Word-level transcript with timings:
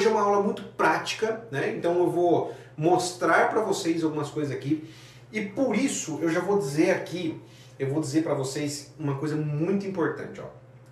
hoje 0.00 0.08
é 0.08 0.10
uma 0.10 0.22
aula 0.22 0.42
muito 0.42 0.62
prática, 0.62 1.44
né? 1.50 1.74
Então 1.76 1.98
eu 1.98 2.10
vou 2.10 2.54
mostrar 2.74 3.50
para 3.50 3.60
vocês 3.60 4.02
algumas 4.02 4.30
coisas 4.30 4.50
aqui 4.50 4.88
e 5.30 5.42
por 5.42 5.76
isso 5.76 6.18
eu 6.22 6.30
já 6.30 6.40
vou 6.40 6.58
dizer 6.58 6.92
aqui, 6.92 7.38
eu 7.78 7.90
vou 7.90 8.00
dizer 8.00 8.22
para 8.22 8.32
vocês 8.32 8.94
uma 8.98 9.16
coisa 9.16 9.36
muito 9.36 9.86
importante, 9.86 10.40
ó. 10.40 10.46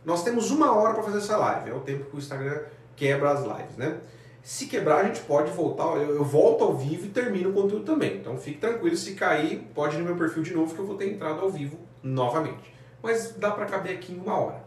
Nós 0.04 0.22
temos 0.22 0.50
uma 0.50 0.72
hora 0.72 0.92
para 0.92 1.02
fazer 1.02 1.18
essa 1.18 1.38
live, 1.38 1.70
é 1.70 1.74
o 1.74 1.80
tempo 1.80 2.04
que 2.04 2.16
o 2.16 2.18
Instagram 2.18 2.60
quebra 2.94 3.30
as 3.30 3.40
lives, 3.40 3.76
né? 3.78 3.96
Se 4.42 4.66
quebrar, 4.66 5.00
a 5.00 5.04
gente 5.04 5.20
pode 5.20 5.50
voltar, 5.52 5.84
eu, 5.96 6.16
eu 6.16 6.24
volto 6.24 6.64
ao 6.64 6.76
vivo 6.76 7.06
e 7.06 7.08
termino 7.08 7.50
o 7.50 7.52
conteúdo 7.54 7.84
também. 7.84 8.18
Então 8.18 8.36
fique 8.36 8.58
tranquilo, 8.58 8.96
se 8.96 9.14
cair, 9.14 9.66
pode 9.74 9.96
ir 9.96 10.00
no 10.00 10.04
meu 10.04 10.16
perfil 10.16 10.42
de 10.42 10.52
novo 10.52 10.74
que 10.74 10.80
eu 10.80 10.86
vou 10.86 10.96
ter 10.96 11.10
entrado 11.10 11.40
ao 11.40 11.50
vivo 11.50 11.78
novamente. 12.02 12.74
Mas 13.02 13.34
dá 13.38 13.50
para 13.50 13.64
caber 13.64 13.94
aqui 13.94 14.12
em 14.12 14.18
uma 14.18 14.38
hora. 14.38 14.64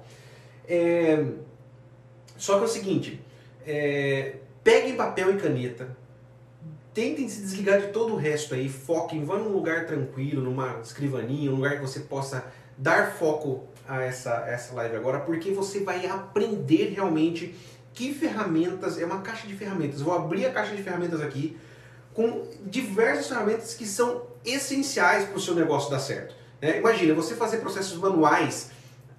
É... 0.67 1.25
Só 2.37 2.57
que 2.57 2.61
é 2.61 2.65
o 2.65 2.67
seguinte, 2.67 3.21
é... 3.65 4.35
peguem 4.63 4.95
papel 4.95 5.31
e 5.31 5.37
caneta, 5.37 5.95
tentem 6.93 7.27
se 7.29 7.41
desligar 7.41 7.81
de 7.81 7.87
todo 7.87 8.13
o 8.13 8.17
resto 8.17 8.53
aí, 8.53 8.69
foquem, 8.69 9.23
vá 9.23 9.37
num 9.37 9.49
lugar 9.49 9.85
tranquilo, 9.85 10.41
numa 10.41 10.79
escrivaninha, 10.81 11.51
um 11.51 11.55
lugar 11.55 11.75
que 11.75 11.81
você 11.81 12.01
possa 12.01 12.45
dar 12.77 13.13
foco 13.13 13.63
a 13.87 14.01
essa, 14.01 14.45
essa 14.47 14.73
live 14.73 14.95
agora, 14.95 15.19
porque 15.19 15.51
você 15.51 15.81
vai 15.81 16.05
aprender 16.05 16.93
realmente 16.93 17.55
que 17.93 18.13
ferramentas, 18.13 18.99
é 18.99 19.05
uma 19.05 19.21
caixa 19.21 19.47
de 19.47 19.55
ferramentas. 19.55 20.01
Vou 20.01 20.13
abrir 20.13 20.45
a 20.45 20.51
caixa 20.51 20.75
de 20.75 20.81
ferramentas 20.81 21.21
aqui 21.21 21.57
com 22.13 22.47
diversas 22.65 23.27
ferramentas 23.27 23.73
que 23.73 23.85
são 23.85 24.23
essenciais 24.45 25.25
para 25.25 25.37
o 25.37 25.39
seu 25.39 25.55
negócio 25.55 25.89
dar 25.89 25.99
certo. 25.99 26.35
Né? 26.61 26.77
Imagina, 26.79 27.13
você 27.13 27.35
fazer 27.35 27.57
processos 27.57 27.97
manuais 27.97 28.71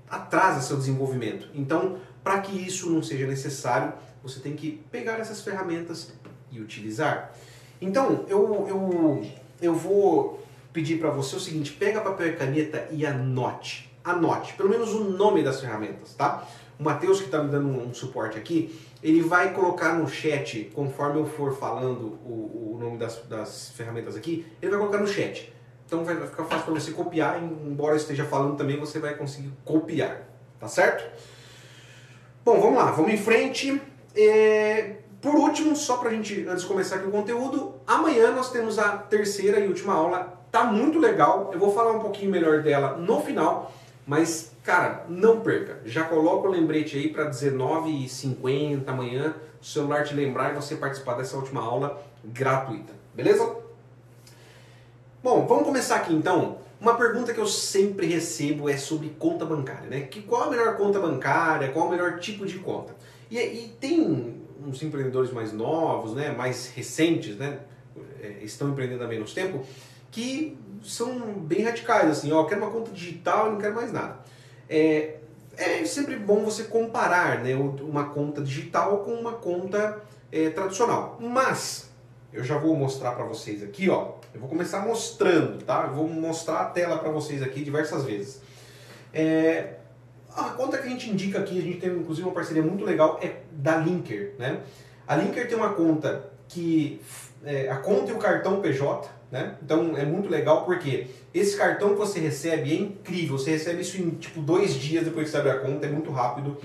atrasa 0.08 0.60
seu 0.60 0.76
desenvolvimento. 0.76 1.48
Então, 1.54 1.98
para 2.22 2.40
que 2.40 2.66
isso 2.66 2.90
não 2.90 3.02
seja 3.02 3.26
necessário, 3.26 3.92
você 4.22 4.40
tem 4.40 4.54
que 4.54 4.82
pegar 4.90 5.18
essas 5.18 5.42
ferramentas 5.42 6.12
e 6.50 6.60
utilizar. 6.60 7.32
Então, 7.80 8.24
eu, 8.28 8.66
eu, 8.68 9.26
eu 9.60 9.74
vou 9.74 10.42
pedir 10.72 10.98
para 10.98 11.10
você 11.10 11.36
o 11.36 11.40
seguinte, 11.40 11.72
pega 11.72 12.00
papel 12.00 12.28
e 12.28 12.32
caneta 12.36 12.88
e 12.90 13.04
anote. 13.04 13.92
Anote, 14.04 14.54
pelo 14.54 14.68
menos 14.68 14.92
o 14.92 15.04
nome 15.04 15.42
das 15.42 15.60
ferramentas, 15.60 16.14
tá? 16.14 16.46
O 16.78 16.82
Matheus, 16.82 17.18
que 17.18 17.26
está 17.26 17.42
me 17.42 17.50
dando 17.50 17.68
um 17.68 17.92
suporte 17.94 18.38
aqui, 18.38 18.78
ele 19.02 19.20
vai 19.20 19.52
colocar 19.52 19.94
no 19.94 20.08
chat, 20.08 20.70
conforme 20.74 21.20
eu 21.20 21.26
for 21.26 21.56
falando 21.56 22.18
o, 22.24 22.74
o 22.74 22.78
nome 22.80 22.98
das, 22.98 23.16
das 23.28 23.70
ferramentas 23.70 24.16
aqui, 24.16 24.46
ele 24.60 24.70
vai 24.70 24.80
colocar 24.80 24.98
no 24.98 25.06
chat. 25.06 25.52
Então 25.86 26.04
vai 26.04 26.16
ficar 26.26 26.44
fácil 26.44 26.64
para 26.64 26.74
você 26.74 26.92
copiar, 26.92 27.42
embora 27.42 27.92
eu 27.92 27.98
esteja 27.98 28.24
falando 28.24 28.56
também, 28.56 28.78
você 28.78 28.98
vai 28.98 29.14
conseguir 29.14 29.52
copiar, 29.64 30.26
tá 30.58 30.66
certo? 30.66 31.04
Bom, 32.44 32.60
vamos 32.60 32.78
lá, 32.78 32.90
vamos 32.90 33.12
em 33.12 33.16
frente. 33.16 33.80
É... 34.14 34.96
Por 35.20 35.36
último, 35.36 35.76
só 35.76 35.98
para 35.98 36.10
a 36.10 36.12
gente, 36.12 36.44
antes 36.48 36.62
de 36.62 36.68
começar 36.68 36.96
aqui 36.96 37.06
o 37.06 37.10
conteúdo, 37.12 37.74
amanhã 37.86 38.32
nós 38.32 38.50
temos 38.50 38.76
a 38.76 38.96
terceira 38.96 39.60
e 39.60 39.68
última 39.68 39.94
aula, 39.94 40.44
tá 40.50 40.64
muito 40.64 40.98
legal, 40.98 41.50
eu 41.52 41.60
vou 41.60 41.72
falar 41.72 41.92
um 41.92 42.00
pouquinho 42.00 42.28
melhor 42.28 42.60
dela 42.60 42.96
no 42.96 43.20
final, 43.20 43.72
mas 44.04 44.52
Cara, 44.62 45.04
não 45.08 45.40
perca. 45.40 45.80
Já 45.84 46.04
coloca 46.04 46.46
o 46.46 46.50
lembrete 46.50 46.96
aí 46.96 47.08
para 47.08 47.28
19h50 47.28 48.86
amanhã, 48.86 49.34
o 49.60 49.64
celular 49.64 50.04
te 50.04 50.14
lembrar 50.14 50.52
e 50.52 50.54
você 50.54 50.76
participar 50.76 51.14
dessa 51.14 51.36
última 51.36 51.60
aula 51.60 52.00
gratuita. 52.24 52.92
Beleza? 53.12 53.56
Bom, 55.20 55.46
vamos 55.46 55.64
começar 55.64 55.96
aqui 55.96 56.14
então. 56.14 56.58
Uma 56.80 56.94
pergunta 56.94 57.34
que 57.34 57.40
eu 57.40 57.46
sempre 57.46 58.06
recebo 58.06 58.68
é 58.68 58.76
sobre 58.76 59.08
conta 59.18 59.44
bancária, 59.44 59.88
né? 59.88 60.02
Que 60.02 60.22
qual 60.22 60.44
a 60.44 60.50
melhor 60.50 60.76
conta 60.76 61.00
bancária, 61.00 61.70
qual 61.72 61.86
o 61.86 61.90
melhor 61.90 62.20
tipo 62.20 62.46
de 62.46 62.58
conta? 62.58 62.94
E, 63.32 63.38
e 63.38 63.76
tem 63.80 64.44
uns 64.62 64.82
empreendedores 64.82 65.32
mais 65.32 65.54
novos, 65.54 66.14
né, 66.14 66.30
mais 66.32 66.68
recentes, 66.68 67.34
né, 67.36 67.60
é, 68.20 68.40
estão 68.42 68.68
empreendendo 68.68 69.02
há 69.02 69.08
menos 69.08 69.32
tempo, 69.32 69.64
que 70.10 70.58
são 70.82 71.32
bem 71.38 71.62
radicais, 71.62 72.10
assim, 72.10 72.30
ó, 72.30 72.44
quero 72.44 72.60
uma 72.60 72.70
conta 72.70 72.90
digital 72.90 73.48
e 73.48 73.50
não 73.52 73.58
quero 73.58 73.74
mais 73.74 73.90
nada. 73.90 74.18
É, 74.68 75.16
é 75.56 75.82
sempre 75.86 76.16
bom 76.16 76.44
você 76.44 76.64
comparar 76.64 77.42
né, 77.42 77.54
uma 77.54 78.10
conta 78.10 78.42
digital 78.42 78.98
com 78.98 79.14
uma 79.14 79.32
conta 79.32 80.02
é, 80.30 80.50
tradicional. 80.50 81.16
Mas 81.18 81.90
eu 82.34 82.44
já 82.44 82.58
vou 82.58 82.76
mostrar 82.76 83.12
para 83.12 83.24
vocês 83.24 83.62
aqui, 83.62 83.88
ó. 83.88 84.14
Eu 84.34 84.40
vou 84.40 84.48
começar 84.48 84.84
mostrando, 84.86 85.62
tá? 85.64 85.86
Eu 85.88 85.94
vou 85.94 86.08
mostrar 86.08 86.60
a 86.60 86.64
tela 86.66 86.98
para 86.98 87.10
vocês 87.10 87.42
aqui 87.42 87.64
diversas 87.64 88.04
vezes. 88.04 88.40
É, 89.12 89.74
a 90.36 90.50
conta 90.50 90.78
que 90.78 90.86
a 90.86 90.90
gente 90.90 91.10
indica 91.10 91.38
aqui, 91.38 91.58
a 91.58 91.62
gente 91.62 91.78
tem 91.78 91.90
inclusive 91.90 92.26
uma 92.26 92.34
parceria 92.34 92.62
muito 92.62 92.84
legal, 92.84 93.18
é 93.22 93.42
da 93.52 93.76
Linker, 93.76 94.34
né? 94.38 94.60
A 95.06 95.16
Linker 95.16 95.48
tem 95.48 95.56
uma 95.56 95.74
conta 95.74 96.30
que 96.48 97.00
é, 97.44 97.68
a 97.68 97.76
conta 97.76 98.10
e 98.10 98.14
o 98.14 98.18
cartão 98.18 98.60
PJ, 98.60 99.08
né? 99.30 99.56
Então 99.62 99.96
é 99.96 100.04
muito 100.04 100.28
legal 100.28 100.64
porque 100.64 101.08
esse 101.34 101.56
cartão 101.56 101.90
que 101.90 101.96
você 101.96 102.20
recebe 102.20 102.72
é 102.72 102.76
incrível. 102.76 103.38
Você 103.38 103.50
recebe 103.52 103.80
isso 103.80 104.00
em 104.00 104.10
tipo 104.10 104.40
dois 104.40 104.74
dias 104.74 105.04
depois 105.04 105.26
que 105.26 105.30
você 105.32 105.38
abre 105.38 105.50
a 105.50 105.58
conta, 105.58 105.86
é 105.86 105.90
muito 105.90 106.10
rápido. 106.10 106.56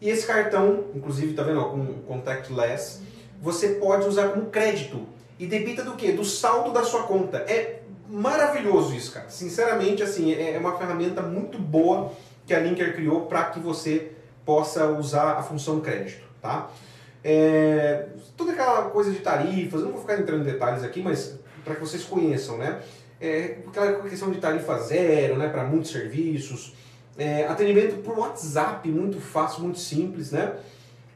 E 0.00 0.08
esse 0.08 0.26
cartão, 0.26 0.84
inclusive, 0.94 1.34
tá 1.34 1.42
vendo, 1.42 1.62
com 1.64 1.86
contactless, 2.06 3.00
você 3.40 3.70
pode 3.70 4.06
usar 4.06 4.28
como 4.28 4.46
crédito. 4.46 5.06
E 5.38 5.46
debita 5.46 5.82
do 5.82 5.94
quê? 5.94 6.12
Do 6.12 6.24
saldo 6.24 6.72
da 6.72 6.84
sua 6.84 7.02
conta. 7.02 7.38
É 7.38 7.82
maravilhoso 8.08 8.94
isso, 8.94 9.12
cara. 9.12 9.28
Sinceramente, 9.28 10.02
assim, 10.02 10.32
é, 10.32 10.54
é 10.54 10.58
uma 10.58 10.76
ferramenta 10.76 11.22
muito 11.22 11.58
boa 11.58 12.12
que 12.50 12.54
a 12.54 12.58
Linker 12.58 12.96
criou 12.96 13.26
para 13.26 13.44
que 13.44 13.60
você 13.60 14.10
possa 14.44 14.86
usar 14.86 15.34
a 15.34 15.42
função 15.42 15.78
crédito, 15.78 16.24
tá? 16.42 16.68
É, 17.22 18.08
toda 18.36 18.50
aquela 18.50 18.90
coisa 18.90 19.12
de 19.12 19.20
tarifas, 19.20 19.78
eu 19.80 19.86
não 19.86 19.92
vou 19.92 20.00
ficar 20.00 20.18
entrando 20.18 20.40
em 20.40 20.52
detalhes 20.52 20.82
aqui, 20.82 21.00
mas 21.00 21.38
para 21.64 21.76
que 21.76 21.80
vocês 21.80 22.02
conheçam, 22.02 22.58
né? 22.58 22.80
É, 23.20 23.58
aquela 23.68 24.02
questão 24.02 24.32
de 24.32 24.40
tarifa 24.40 24.76
zero, 24.78 25.36
né, 25.36 25.48
para 25.48 25.62
muitos 25.62 25.92
serviços, 25.92 26.74
é, 27.16 27.46
atendimento 27.46 28.02
por 28.02 28.18
WhatsApp, 28.18 28.88
muito 28.88 29.20
fácil, 29.20 29.62
muito 29.62 29.78
simples, 29.78 30.32
né? 30.32 30.54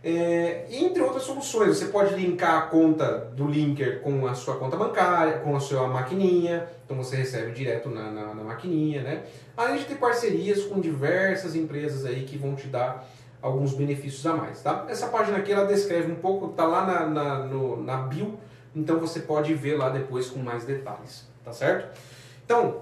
É, 0.07 0.67
entre 0.71 1.03
outras 1.03 1.23
soluções, 1.23 1.79
você 1.79 1.87
pode 1.87 2.15
linkar 2.15 2.59
a 2.59 2.63
conta 2.67 3.31
do 3.35 3.47
linker 3.47 4.03
com 4.03 4.27
a 4.27 4.35
sua 4.35 4.57
conta 4.57 4.77
bancária, 4.77 5.39
com 5.39 5.57
a 5.57 5.61
sua 5.61 5.89
maquininha, 5.89 6.69
então 6.85 6.95
você 6.95 7.17
recebe 7.17 7.53
direto 7.53 7.89
na, 7.89 8.11
na, 8.11 8.35
na 8.35 8.45
maquininha, 8.45 9.03
né? 9.03 9.23
Além 9.57 9.79
de 9.79 9.87
ter 9.87 9.95
parcerias 9.95 10.65
com 10.65 10.79
diversas 10.79 11.57
empresas 11.57 12.05
aí 12.05 12.25
que 12.25 12.37
vão 12.37 12.55
te 12.55 12.67
dar 12.67 13.09
alguns 13.41 13.73
benefícios 13.73 14.27
a 14.27 14.35
mais, 14.35 14.63
tá? 14.63 14.85
Essa 14.91 15.07
página 15.07 15.39
aqui 15.39 15.53
ela 15.53 15.65
descreve 15.65 16.13
um 16.13 16.17
pouco, 16.17 16.49
tá 16.49 16.67
lá 16.67 16.85
na, 16.85 17.07
na, 17.07 17.39
no, 17.39 17.83
na 17.83 17.97
bio 17.97 18.39
então 18.75 18.99
você 18.99 19.21
pode 19.21 19.55
ver 19.55 19.77
lá 19.77 19.89
depois 19.89 20.29
com 20.29 20.41
mais 20.41 20.65
detalhes, 20.65 21.27
tá 21.45 21.53
certo? 21.53 21.97
Então, 22.45 22.81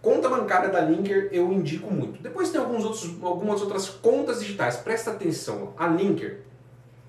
conta 0.00 0.28
bancária 0.28 0.70
da 0.70 0.80
Linker 0.80 1.28
eu 1.30 1.52
indico 1.52 1.92
muito. 1.92 2.22
Depois 2.22 2.50
tem 2.50 2.60
alguns 2.60 2.84
outros, 2.84 3.22
algumas 3.22 3.60
outras 3.60 3.88
contas 3.88 4.40
digitais, 4.40 4.76
presta 4.76 5.10
atenção. 5.10 5.74
A 5.76 5.86
Linker, 5.86 6.40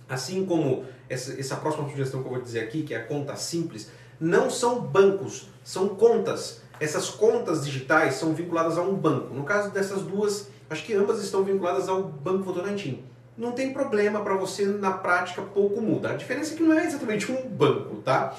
assim 0.07 0.45
como 0.45 0.85
essa, 1.09 1.40
essa 1.40 1.56
próxima 1.56 1.90
sugestão 1.90 2.22
que 2.22 2.28
eu 2.28 2.34
vou 2.34 2.41
dizer 2.41 2.62
aqui, 2.62 2.84
que 2.84 2.94
é 2.94 2.97
a 2.97 3.03
conta 3.03 3.35
simples, 3.35 3.90
não 4.19 4.50
são 4.50 4.81
bancos, 4.81 5.50
são 5.63 5.90
contas. 5.90 6.62
Essas 6.79 7.09
contas 7.09 7.66
digitais 7.66 8.16
são 8.16 8.34
vinculadas 8.34 8.78
a 8.78 8.81
um 8.81 8.95
banco. 8.95 9.34
No 9.34 9.44
caso 9.44 9.72
dessas 9.72 10.03
duas, 10.03 10.50
acho 10.69 10.84
que 10.85 10.94
ambas 10.94 11.23
estão 11.23 11.44
vinculadas 11.44 11.90
ao 11.90 12.03
Banco 12.03 12.44
Votorantim 12.44 13.03
não 13.38 13.51
tem 13.51 13.72
problema 13.72 14.22
para 14.22 14.34
você, 14.34 14.66
na 14.66 14.91
prática 14.91 15.41
pouco 15.41 15.79
muda. 15.79 16.09
A 16.09 16.16
diferença 16.16 16.53
é 16.53 16.57
que 16.57 16.63
não 16.63 16.78
é 16.78 16.85
exatamente 16.85 17.31
um 17.31 17.47
banco, 17.47 17.97
tá? 17.97 18.35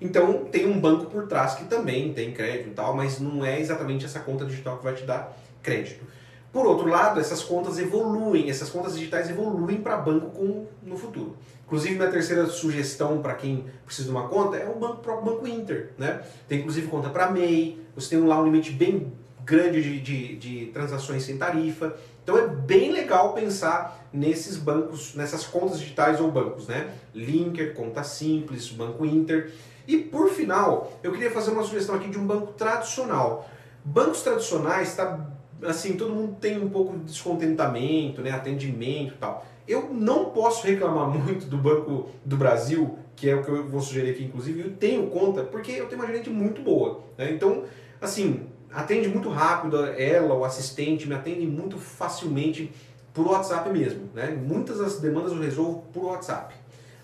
Então 0.00 0.44
tem 0.44 0.66
um 0.66 0.78
banco 0.78 1.06
por 1.06 1.26
trás 1.26 1.54
que 1.54 1.64
também 1.64 2.12
tem 2.12 2.32
crédito 2.32 2.68
e 2.68 2.72
tal, 2.72 2.94
mas 2.94 3.18
não 3.18 3.44
é 3.44 3.58
exatamente 3.58 4.04
essa 4.04 4.20
conta 4.20 4.44
digital 4.44 4.76
que 4.76 4.84
vai 4.84 4.94
te 4.94 5.04
dar 5.04 5.34
crédito. 5.62 6.04
Por 6.52 6.66
outro 6.66 6.86
lado, 6.86 7.18
essas 7.18 7.42
contas 7.42 7.78
evoluem, 7.78 8.50
essas 8.50 8.68
contas 8.68 8.94
digitais 8.94 9.30
evoluem 9.30 9.80
para 9.80 9.96
banco 9.96 10.26
com, 10.30 10.66
no 10.82 10.96
futuro. 10.96 11.36
Inclusive, 11.64 11.94
minha 11.94 12.10
terceira 12.10 12.46
sugestão 12.46 13.22
para 13.22 13.34
quem 13.34 13.64
precisa 13.86 14.08
de 14.08 14.14
uma 14.14 14.28
conta 14.28 14.58
é 14.58 14.68
o 14.68 14.78
banco, 14.78 14.98
próprio 14.98 15.32
Banco 15.32 15.48
Inter. 15.48 15.92
Né? 15.96 16.20
Tem 16.46 16.60
inclusive 16.60 16.88
conta 16.88 17.08
para 17.08 17.30
MEI, 17.30 17.80
você 17.94 18.10
tem 18.16 18.26
lá 18.26 18.38
um 18.38 18.44
limite 18.44 18.70
bem 18.72 19.10
grande 19.42 19.82
de, 19.82 20.00
de, 20.00 20.36
de 20.36 20.66
transações 20.66 21.22
sem 21.22 21.38
tarifa. 21.38 21.96
Então 22.22 22.36
é 22.36 22.46
bem 22.46 22.92
legal 22.92 23.32
pensar 23.32 24.06
nesses 24.12 24.58
bancos, 24.58 25.14
nessas 25.14 25.44
contas 25.46 25.80
digitais 25.80 26.20
ou 26.20 26.30
bancos, 26.30 26.68
né? 26.68 26.92
Linker, 27.14 27.74
Conta 27.74 28.04
Simples, 28.04 28.68
Banco 28.68 29.06
Inter. 29.06 29.50
E 29.86 29.96
por 29.96 30.28
final, 30.28 30.92
eu 31.02 31.10
queria 31.10 31.30
fazer 31.30 31.50
uma 31.50 31.64
sugestão 31.64 31.94
aqui 31.94 32.08
de 32.08 32.18
um 32.18 32.26
banco 32.26 32.52
tradicional. 32.52 33.48
Bancos 33.84 34.22
tradicionais, 34.22 34.94
tá, 34.94 35.18
assim, 35.66 35.96
todo 35.96 36.12
mundo 36.12 36.36
tem 36.40 36.60
um 36.60 36.68
pouco 36.68 36.96
de 36.98 37.04
descontentamento, 37.04 38.20
né? 38.20 38.30
Atendimento 38.30 39.14
e 39.14 39.18
tal. 39.18 39.46
Eu 39.66 39.90
não 39.92 40.26
posso 40.26 40.66
reclamar 40.66 41.08
muito 41.08 41.46
do 41.46 41.56
Banco 41.56 42.08
do 42.24 42.36
Brasil, 42.36 42.98
que 43.14 43.28
é 43.30 43.34
o 43.34 43.42
que 43.42 43.48
eu 43.48 43.68
vou 43.68 43.80
sugerir 43.80 44.10
aqui, 44.10 44.24
inclusive, 44.24 44.60
eu 44.60 44.72
tenho 44.72 45.06
conta, 45.08 45.42
porque 45.44 45.72
eu 45.72 45.86
tenho 45.86 46.00
uma 46.00 46.06
gerente 46.06 46.28
muito 46.28 46.60
boa. 46.62 47.02
Né? 47.16 47.30
Então, 47.30 47.64
assim, 48.00 48.46
atende 48.72 49.08
muito 49.08 49.28
rápido, 49.28 49.84
ela, 49.84 50.34
o 50.34 50.44
assistente, 50.44 51.06
me 51.06 51.14
atende 51.14 51.46
muito 51.46 51.78
facilmente 51.78 52.72
por 53.14 53.26
WhatsApp 53.28 53.70
mesmo. 53.70 54.08
Né? 54.14 54.30
Muitas 54.30 54.78
das 54.78 54.98
demandas 54.98 55.32
eu 55.32 55.38
resolvo 55.38 55.84
por 55.92 56.04
WhatsApp. 56.06 56.54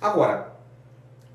Agora, 0.00 0.56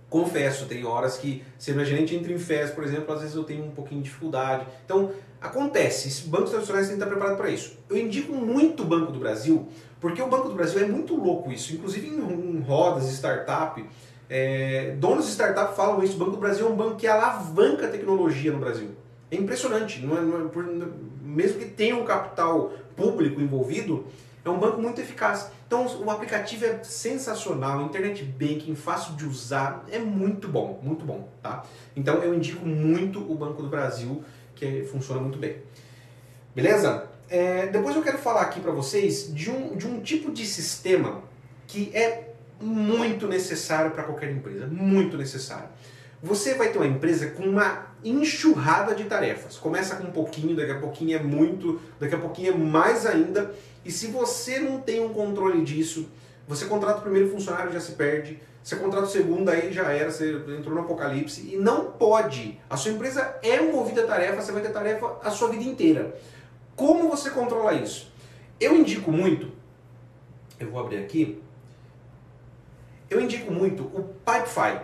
confesso, 0.10 0.66
tem 0.66 0.86
horas 0.86 1.18
que, 1.18 1.44
se 1.58 1.72
minha 1.72 1.86
gerente 1.86 2.16
entra 2.16 2.32
em 2.32 2.38
festa, 2.38 2.76
por 2.76 2.84
exemplo, 2.84 3.14
às 3.14 3.22
vezes 3.22 3.36
eu 3.36 3.44
tenho 3.44 3.66
um 3.66 3.72
pouquinho 3.72 4.02
de 4.02 4.10
dificuldade. 4.10 4.66
Então, 4.86 5.12
acontece, 5.44 6.28
bancos 6.28 6.52
tradicionais 6.52 6.88
têm 6.88 6.96
que 6.96 7.04
estar 7.04 7.12
preparados 7.12 7.38
para 7.38 7.52
isso. 7.52 7.78
Eu 7.90 7.98
indico 7.98 8.34
muito 8.34 8.84
o 8.84 8.86
Banco 8.86 9.12
do 9.12 9.20
Brasil, 9.20 9.68
porque 10.00 10.22
o 10.22 10.28
Banco 10.28 10.48
do 10.48 10.56
Brasil 10.56 10.82
é 10.82 10.88
muito 10.88 11.16
louco 11.16 11.52
isso, 11.52 11.74
inclusive 11.74 12.08
em, 12.08 12.62
rodas, 12.62 13.12
startup, 13.12 13.84
é, 14.30 14.96
donos 14.98 15.26
de 15.26 15.32
startup 15.34 15.76
falam 15.76 16.02
isso, 16.02 16.16
o 16.16 16.18
Banco 16.18 16.32
do 16.32 16.38
Brasil 16.38 16.66
é 16.66 16.70
um 16.70 16.76
banco 16.76 16.96
que 16.96 17.06
alavanca 17.06 17.86
a 17.86 17.90
tecnologia 17.90 18.54
no 18.54 18.60
Brasil. 18.60 18.92
É 19.30 19.36
impressionante, 19.36 20.00
não 20.00 20.18
é, 20.18 20.22
não 20.22 20.46
é, 20.46 20.50
por, 20.50 20.64
mesmo 21.22 21.60
que 21.60 21.66
tenha 21.66 21.96
um 21.96 22.06
capital 22.06 22.72
público 22.96 23.42
envolvido, 23.42 24.06
é 24.46 24.50
um 24.50 24.58
banco 24.58 24.82
muito 24.82 25.00
eficaz. 25.02 25.52
Então 25.68 25.86
o 26.06 26.10
aplicativo 26.10 26.66
é 26.66 26.84
sensacional, 26.84 27.82
internet 27.82 28.24
banking, 28.24 28.76
fácil 28.76 29.16
de 29.16 29.26
usar, 29.26 29.84
é 29.92 30.00
muito 30.00 30.48
bom, 30.48 30.80
muito 30.82 31.04
bom, 31.04 31.28
tá? 31.42 31.64
Então 31.96 32.16
eu 32.16 32.34
indico 32.34 32.66
muito 32.66 33.20
o 33.20 33.36
Banco 33.36 33.62
do 33.62 33.70
Brasil, 33.70 34.24
que 34.56 34.84
funciona 34.84 35.22
muito 35.22 35.38
bem. 35.38 35.58
Beleza? 36.56 37.10
É, 37.30 37.68
depois 37.68 37.96
eu 37.96 38.02
quero 38.02 38.18
falar 38.18 38.42
aqui 38.42 38.60
para 38.60 38.72
vocês 38.72 39.34
de 39.34 39.50
um, 39.50 39.76
de 39.76 39.88
um 39.88 40.02
tipo 40.02 40.32
de 40.32 40.46
sistema 40.46 41.24
que 41.68 41.90
é 41.96 42.34
muito 42.62 43.28
necessário 43.28 43.92
para 43.92 44.04
qualquer 44.04 44.32
empresa, 44.32 44.68
muito 44.68 45.18
necessário. 45.18 45.70
Você 46.22 46.54
vai 46.54 46.70
ter 46.70 46.78
uma 46.78 46.88
empresa 46.88 47.32
com 47.32 47.44
uma 47.44 47.88
enxurrada 48.04 48.96
de 48.96 49.04
tarefas. 49.06 49.58
Começa 49.58 49.96
com 49.96 50.08
um 50.08 50.12
pouquinho, 50.12 50.56
daqui 50.56 50.72
a 50.72 50.80
pouquinho 50.80 51.18
é 51.18 51.22
muito, 51.22 51.82
daqui 52.00 52.16
a 52.16 52.18
pouquinho 52.18 52.54
é 52.54 52.58
mais 52.58 53.06
ainda. 53.06 53.54
E 53.84 53.92
se 53.92 54.08
você 54.08 54.60
não 54.60 54.80
tem 54.80 55.02
um 55.02 55.10
controle 55.10 55.64
disso, 55.64 56.08
você 56.48 56.66
contrata 56.66 57.00
o 57.00 57.02
primeiro 57.02 57.30
funcionário 57.30 57.72
já 57.72 57.80
se 57.80 57.94
perde, 57.94 58.40
você 58.64 58.76
contrata 58.76 59.06
o 59.06 59.10
segundo, 59.10 59.50
aí 59.50 59.74
já 59.74 59.92
era, 59.92 60.10
você 60.10 60.32
entrou 60.58 60.74
no 60.74 60.82
apocalipse. 60.82 61.54
E 61.54 61.58
não 61.58 61.92
pode. 61.92 62.60
A 62.70 62.78
sua 62.78 62.92
empresa 62.92 63.38
é 63.42 63.60
movida 63.62 64.04
a 64.04 64.08
tarefa, 64.08 64.42
você 64.42 64.52
vai 64.52 64.62
ter 64.62 64.72
tarefa 64.72 65.18
a 65.22 65.30
sua 65.32 65.50
vida 65.50 65.64
inteira. 65.64 66.16
Como 66.76 67.10
você 67.10 67.30
controla 67.30 67.74
isso? 67.74 68.12
Eu 68.60 68.76
indico 68.76 69.12
muito, 69.12 69.52
eu 70.60 70.70
vou 70.72 70.80
abrir 70.80 70.98
aqui, 70.98 71.42
eu 73.10 73.22
indico 73.22 73.52
muito 73.52 73.84
o 73.84 74.04
Pipefy. 74.26 74.80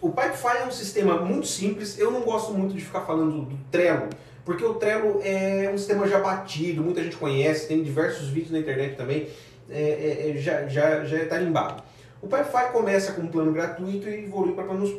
O 0.00 0.10
Pipefy 0.10 0.56
é 0.62 0.66
um 0.66 0.70
sistema 0.70 1.20
muito 1.20 1.46
simples. 1.46 1.98
Eu 1.98 2.10
não 2.10 2.22
gosto 2.22 2.52
muito 2.54 2.74
de 2.74 2.80
ficar 2.80 3.02
falando 3.02 3.44
do 3.44 3.58
Trello, 3.70 4.08
porque 4.44 4.64
o 4.64 4.74
Trello 4.74 5.20
é 5.22 5.70
um 5.72 5.76
sistema 5.76 6.08
já 6.08 6.18
batido, 6.18 6.82
muita 6.82 7.02
gente 7.02 7.16
conhece, 7.16 7.68
tem 7.68 7.82
diversos 7.82 8.28
vídeos 8.28 8.52
na 8.52 8.58
internet 8.58 8.96
também, 8.96 9.28
é, 9.70 9.82
é, 9.82 10.30
é 10.30 10.36
já, 10.36 10.66
já, 10.66 11.04
já 11.04 11.18
é 11.18 11.24
tarimbado. 11.24 11.82
O 12.22 12.26
Pipefy 12.26 12.72
começa 12.72 13.12
com 13.12 13.22
um 13.22 13.28
plano 13.28 13.52
gratuito 13.52 14.08
e 14.08 14.24
evolui 14.24 14.54
para 14.54 14.64
planos 14.64 14.90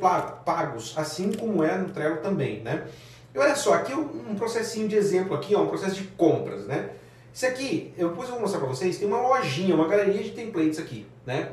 pagos, 0.44 0.98
assim 0.98 1.32
como 1.32 1.64
é 1.64 1.78
no 1.78 1.90
Trello 1.90 2.18
também, 2.18 2.62
né? 2.62 2.88
E 3.34 3.38
olha 3.38 3.56
só, 3.56 3.76
aqui 3.76 3.94
um 3.94 4.36
processinho 4.36 4.88
de 4.88 4.96
exemplo 4.96 5.36
aqui, 5.36 5.54
ó, 5.54 5.62
um 5.62 5.68
processo 5.68 5.96
de 5.96 6.04
compras, 6.10 6.66
né? 6.66 6.90
Isso 7.34 7.46
aqui, 7.46 7.94
eu, 7.98 8.10
depois 8.10 8.28
eu 8.28 8.34
vou 8.34 8.42
mostrar 8.42 8.60
para 8.60 8.68
vocês, 8.68 8.98
tem 8.98 9.08
uma 9.08 9.22
lojinha, 9.22 9.76
uma 9.76 9.88
galeria 9.88 10.22
de 10.24 10.32
templates 10.32 10.80
aqui, 10.80 11.06
né? 11.26 11.52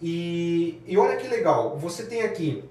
E, 0.00 0.80
e 0.86 0.96
olha 0.96 1.16
que 1.16 1.26
legal, 1.26 1.76
você 1.76 2.06
tem 2.06 2.22
aqui 2.22 2.64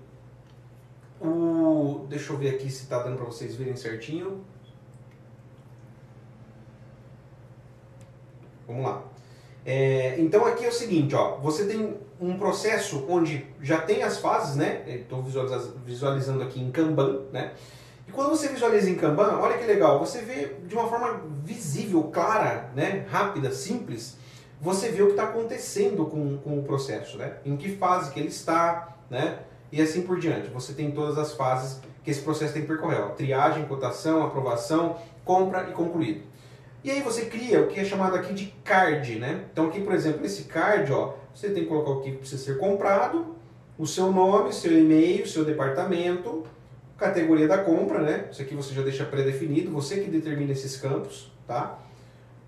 o... 1.21 2.05
Deixa 2.09 2.31
eu 2.31 2.37
ver 2.37 2.55
aqui 2.55 2.69
se 2.69 2.83
está 2.83 3.03
dando 3.03 3.17
para 3.17 3.25
vocês 3.25 3.55
verem 3.55 3.75
certinho. 3.75 4.43
Vamos 8.65 8.83
lá. 8.83 9.03
É, 9.69 10.15
então 10.17 10.45
aqui 10.45 10.63
é 10.63 10.69
o 10.69 10.71
seguinte, 10.71 11.13
ó, 11.13 11.35
você 11.41 11.65
tem 11.65 11.97
um 12.21 12.37
processo 12.37 13.05
onde 13.09 13.45
já 13.61 13.81
tem 13.81 14.01
as 14.01 14.17
fases, 14.17 14.55
né? 14.55 14.81
Estou 14.87 15.21
visualizando 15.85 16.41
aqui 16.41 16.61
em 16.61 16.71
Kanban, 16.71 17.23
né? 17.33 17.51
E 18.07 18.11
quando 18.13 18.29
você 18.29 18.47
visualiza 18.47 18.89
em 18.89 18.95
Kanban, 18.95 19.39
olha 19.41 19.57
que 19.57 19.65
legal, 19.65 19.99
você 19.99 20.21
vê 20.21 20.55
de 20.65 20.73
uma 20.73 20.87
forma 20.87 21.21
visível, 21.43 22.03
clara, 22.03 22.71
né? 22.73 23.05
rápida, 23.09 23.51
simples, 23.51 24.15
você 24.61 24.87
vê 24.87 25.01
o 25.01 25.07
que 25.07 25.11
está 25.11 25.25
acontecendo 25.25 26.05
com, 26.05 26.37
com 26.37 26.57
o 26.57 26.63
processo, 26.63 27.17
né? 27.17 27.33
Em 27.45 27.57
que 27.57 27.75
fase 27.75 28.13
que 28.13 28.21
ele 28.21 28.29
está, 28.29 28.95
né? 29.09 29.39
E 29.69 29.81
assim 29.81 30.03
por 30.03 30.17
diante. 30.17 30.47
Você 30.49 30.71
tem 30.71 30.91
todas 30.91 31.17
as 31.17 31.33
fases 31.33 31.81
que 32.05 32.09
esse 32.09 32.21
processo 32.21 32.53
tem 32.53 32.61
que 32.61 32.69
percorrer. 32.69 33.01
Ó. 33.01 33.09
Triagem, 33.09 33.65
cotação, 33.65 34.25
aprovação, 34.25 34.95
compra 35.25 35.67
e 35.69 35.73
concluído. 35.73 36.23
E 36.87 36.89
aí 36.89 37.01
você 37.01 37.25
cria 37.25 37.59
o 37.59 37.67
que 37.67 37.81
é 37.81 37.83
chamado 37.83 38.15
aqui 38.15 38.33
de 38.33 38.45
card, 38.63 39.19
né? 39.19 39.43
Então 39.51 39.67
aqui, 39.67 39.81
por 39.81 39.93
exemplo, 39.93 40.25
esse 40.25 40.43
card, 40.43 40.89
ó, 40.93 41.15
você 41.35 41.49
tem 41.49 41.63
que 41.63 41.69
colocar 41.69 41.91
o 41.91 42.01
que 42.01 42.13
precisa 42.13 42.41
ser 42.41 42.57
comprado, 42.57 43.35
o 43.77 43.85
seu 43.85 44.09
nome, 44.09 44.53
seu 44.53 44.71
e-mail, 44.71 45.27
seu 45.27 45.43
departamento, 45.43 46.45
categoria 46.97 47.45
da 47.45 47.57
compra, 47.57 47.99
né? 47.99 48.29
Isso 48.31 48.41
aqui 48.41 48.55
você 48.55 48.73
já 48.73 48.83
deixa 48.83 49.03
pré-definido, 49.03 49.69
você 49.69 49.99
que 49.99 50.09
determina 50.09 50.53
esses 50.53 50.77
campos, 50.77 51.29
tá? 51.45 51.77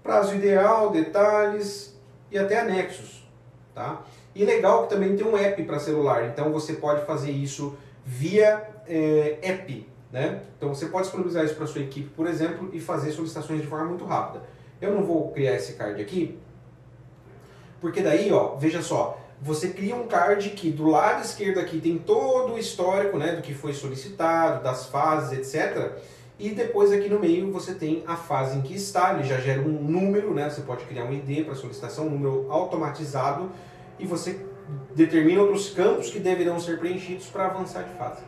Prazo 0.02 0.34
ideal, 0.34 0.90
detalhes, 0.90 2.00
e 2.32 2.40
até 2.40 2.62
anexos. 2.62 3.28
Tá? 3.76 4.06
E 4.34 4.46
legal 4.46 4.84
que 4.84 4.94
também 4.94 5.18
tem 5.18 5.28
um 5.28 5.38
app 5.38 5.62
para 5.64 5.80
celular, 5.80 6.30
então 6.30 6.50
você 6.54 6.76
pode 6.76 7.06
fazer 7.06 7.32
isso 7.32 7.78
via 8.06 8.66
é, 8.88 9.38
app. 9.42 9.86
Né? 10.12 10.42
Então 10.58 10.70
você 10.70 10.88
pode 10.88 11.04
disponibilizar 11.04 11.46
isso 11.46 11.56
para 11.56 11.68
sua 11.68 11.82
equipe, 11.82 12.10
por 12.10 12.28
exemplo, 12.28 12.70
e 12.74 12.80
fazer 12.80 13.12
solicitações 13.12 13.62
de 13.62 13.68
forma 13.68 13.86
muito 13.86 14.06
rápida. 14.06 14.44
Eu 14.82 14.94
não 14.94 15.04
vou 15.04 15.32
criar 15.32 15.56
esse 15.56 15.74
card 15.74 16.02
aqui, 16.02 16.40
porque 17.80 18.02
daí, 18.02 18.32
ó, 18.32 18.56
veja 18.56 18.82
só, 18.82 19.20
você 19.42 19.70
cria 19.70 19.96
um 19.96 20.08
card 20.08 20.50
que 20.50 20.70
do 20.70 20.88
lado 20.88 21.24
esquerdo 21.24 21.60
aqui 21.60 21.80
tem 21.80 21.98
todo 21.98 22.54
o 22.54 22.60
histórico 22.60 23.18
né, 23.18 23.36
do 23.36 23.42
que 23.42 23.54
foi 23.54 23.74
solicitado, 23.74 24.64
das 24.64 24.88
fases, 24.88 25.38
etc. 25.38 25.94
E 26.38 26.50
depois 26.50 26.92
aqui 26.92 27.08
no 27.08 27.20
meio 27.20 27.52
você 27.52 27.74
tem 27.74 28.04
a 28.06 28.16
fase 28.16 28.58
em 28.58 28.62
que 28.62 28.74
está, 28.74 29.14
ele 29.14 29.24
já 29.24 29.38
gera 29.38 29.62
um 29.62 29.82
número, 29.82 30.34
né? 30.34 30.50
Você 30.50 30.62
pode 30.62 30.86
criar 30.86 31.06
um 31.06 31.14
ID 31.14 31.46
para 31.46 31.56
solicitação, 31.56 32.08
um 32.08 32.12
número 32.12 32.48
automatizado 32.50 33.50
e 33.98 34.06
você 34.06 34.46
determina 34.96 35.42
outros 35.42 35.70
campos 35.70 36.10
que 36.10 36.20
deverão 36.20 36.60
ser 36.60 36.80
preenchidos 36.80 37.28
para 37.28 37.46
avançar 37.46 37.84
de 37.84 37.94
fase. 37.96 38.22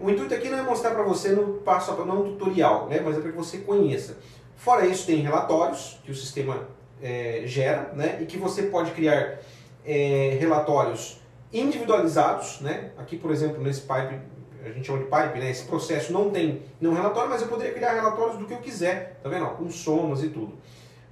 O 0.00 0.10
intuito 0.10 0.34
aqui 0.34 0.48
não 0.48 0.58
é 0.58 0.62
mostrar 0.62 0.90
para 0.90 1.02
você 1.02 1.30
no 1.30 1.54
passo 1.54 1.90
a 1.90 2.04
não 2.04 2.16
é 2.16 2.18
um 2.18 2.32
tutorial, 2.32 2.88
né? 2.88 3.00
mas 3.04 3.16
é 3.16 3.20
para 3.20 3.30
que 3.30 3.36
você 3.36 3.58
conheça. 3.58 4.18
Fora 4.56 4.86
isso, 4.86 5.06
tem 5.06 5.16
relatórios 5.16 5.98
que 6.04 6.10
o 6.10 6.14
sistema 6.14 6.68
é, 7.02 7.42
gera 7.46 7.92
né? 7.94 8.18
e 8.20 8.26
que 8.26 8.36
você 8.36 8.64
pode 8.64 8.90
criar 8.92 9.38
é, 9.84 10.36
relatórios 10.40 11.20
individualizados. 11.52 12.60
Né? 12.60 12.90
Aqui, 12.98 13.16
por 13.16 13.30
exemplo, 13.30 13.62
nesse 13.62 13.82
pipe 13.82 14.20
a 14.66 14.72
gente 14.72 14.86
chama 14.86 14.98
de 14.98 15.04
pipe, 15.04 15.38
né? 15.38 15.50
Esse 15.50 15.64
processo 15.64 16.12
não 16.12 16.30
tem 16.30 16.62
nenhum 16.80 16.92
relatório, 16.92 17.30
mas 17.30 17.40
eu 17.40 17.46
poderia 17.46 17.72
criar 17.72 17.92
relatórios 17.92 18.36
do 18.36 18.46
que 18.46 18.52
eu 18.52 18.58
quiser, 18.58 19.18
tá 19.22 19.28
vendo? 19.28 19.46
com 19.50 19.70
somas 19.70 20.24
e 20.24 20.28
tudo. 20.28 20.54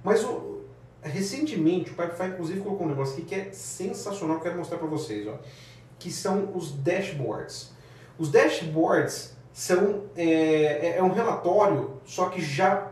Mas 0.03 0.23
o, 0.25 0.61
recentemente 1.01 1.91
o 1.91 1.95
Pipefy 1.95 2.27
inclusive 2.27 2.59
colocou 2.59 2.85
um 2.85 2.89
negócio 2.89 3.13
aqui 3.13 3.23
que 3.23 3.35
é 3.35 3.51
sensacional, 3.51 4.37
que 4.37 4.41
eu 4.41 4.45
quero 4.45 4.57
mostrar 4.57 4.77
para 4.77 4.87
vocês, 4.87 5.25
ó, 5.27 5.39
que 5.97 6.11
são 6.11 6.51
os 6.53 6.73
dashboards. 6.73 7.73
Os 8.17 8.31
dashboards 8.31 9.35
são 9.53 10.03
é, 10.15 10.23
é, 10.23 10.97
é 10.97 11.03
um 11.03 11.11
relatório, 11.11 12.01
só 12.05 12.29
que 12.29 12.41
já 12.41 12.91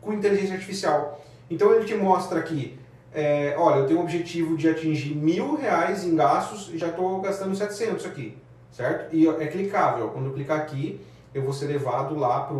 com 0.00 0.12
inteligência 0.12 0.54
artificial. 0.54 1.24
Então 1.50 1.72
ele 1.74 1.84
te 1.84 1.94
mostra 1.94 2.38
aqui, 2.38 2.78
é, 3.12 3.54
olha, 3.58 3.80
eu 3.80 3.86
tenho 3.86 4.00
o 4.00 4.02
objetivo 4.02 4.56
de 4.56 4.68
atingir 4.68 5.14
mil 5.14 5.56
reais 5.56 6.04
em 6.04 6.16
gastos 6.16 6.70
e 6.72 6.78
já 6.78 6.88
estou 6.88 7.20
gastando 7.20 7.54
700 7.54 8.04
aqui 8.06 8.36
certo? 8.74 9.14
E 9.14 9.26
é 9.28 9.46
clicável. 9.46 10.08
Quando 10.08 10.26
eu 10.26 10.32
clicar 10.34 10.58
aqui, 10.58 11.00
eu 11.32 11.42
vou 11.42 11.52
ser 11.52 11.66
levado 11.66 12.18
lá 12.18 12.40
para 12.40 12.56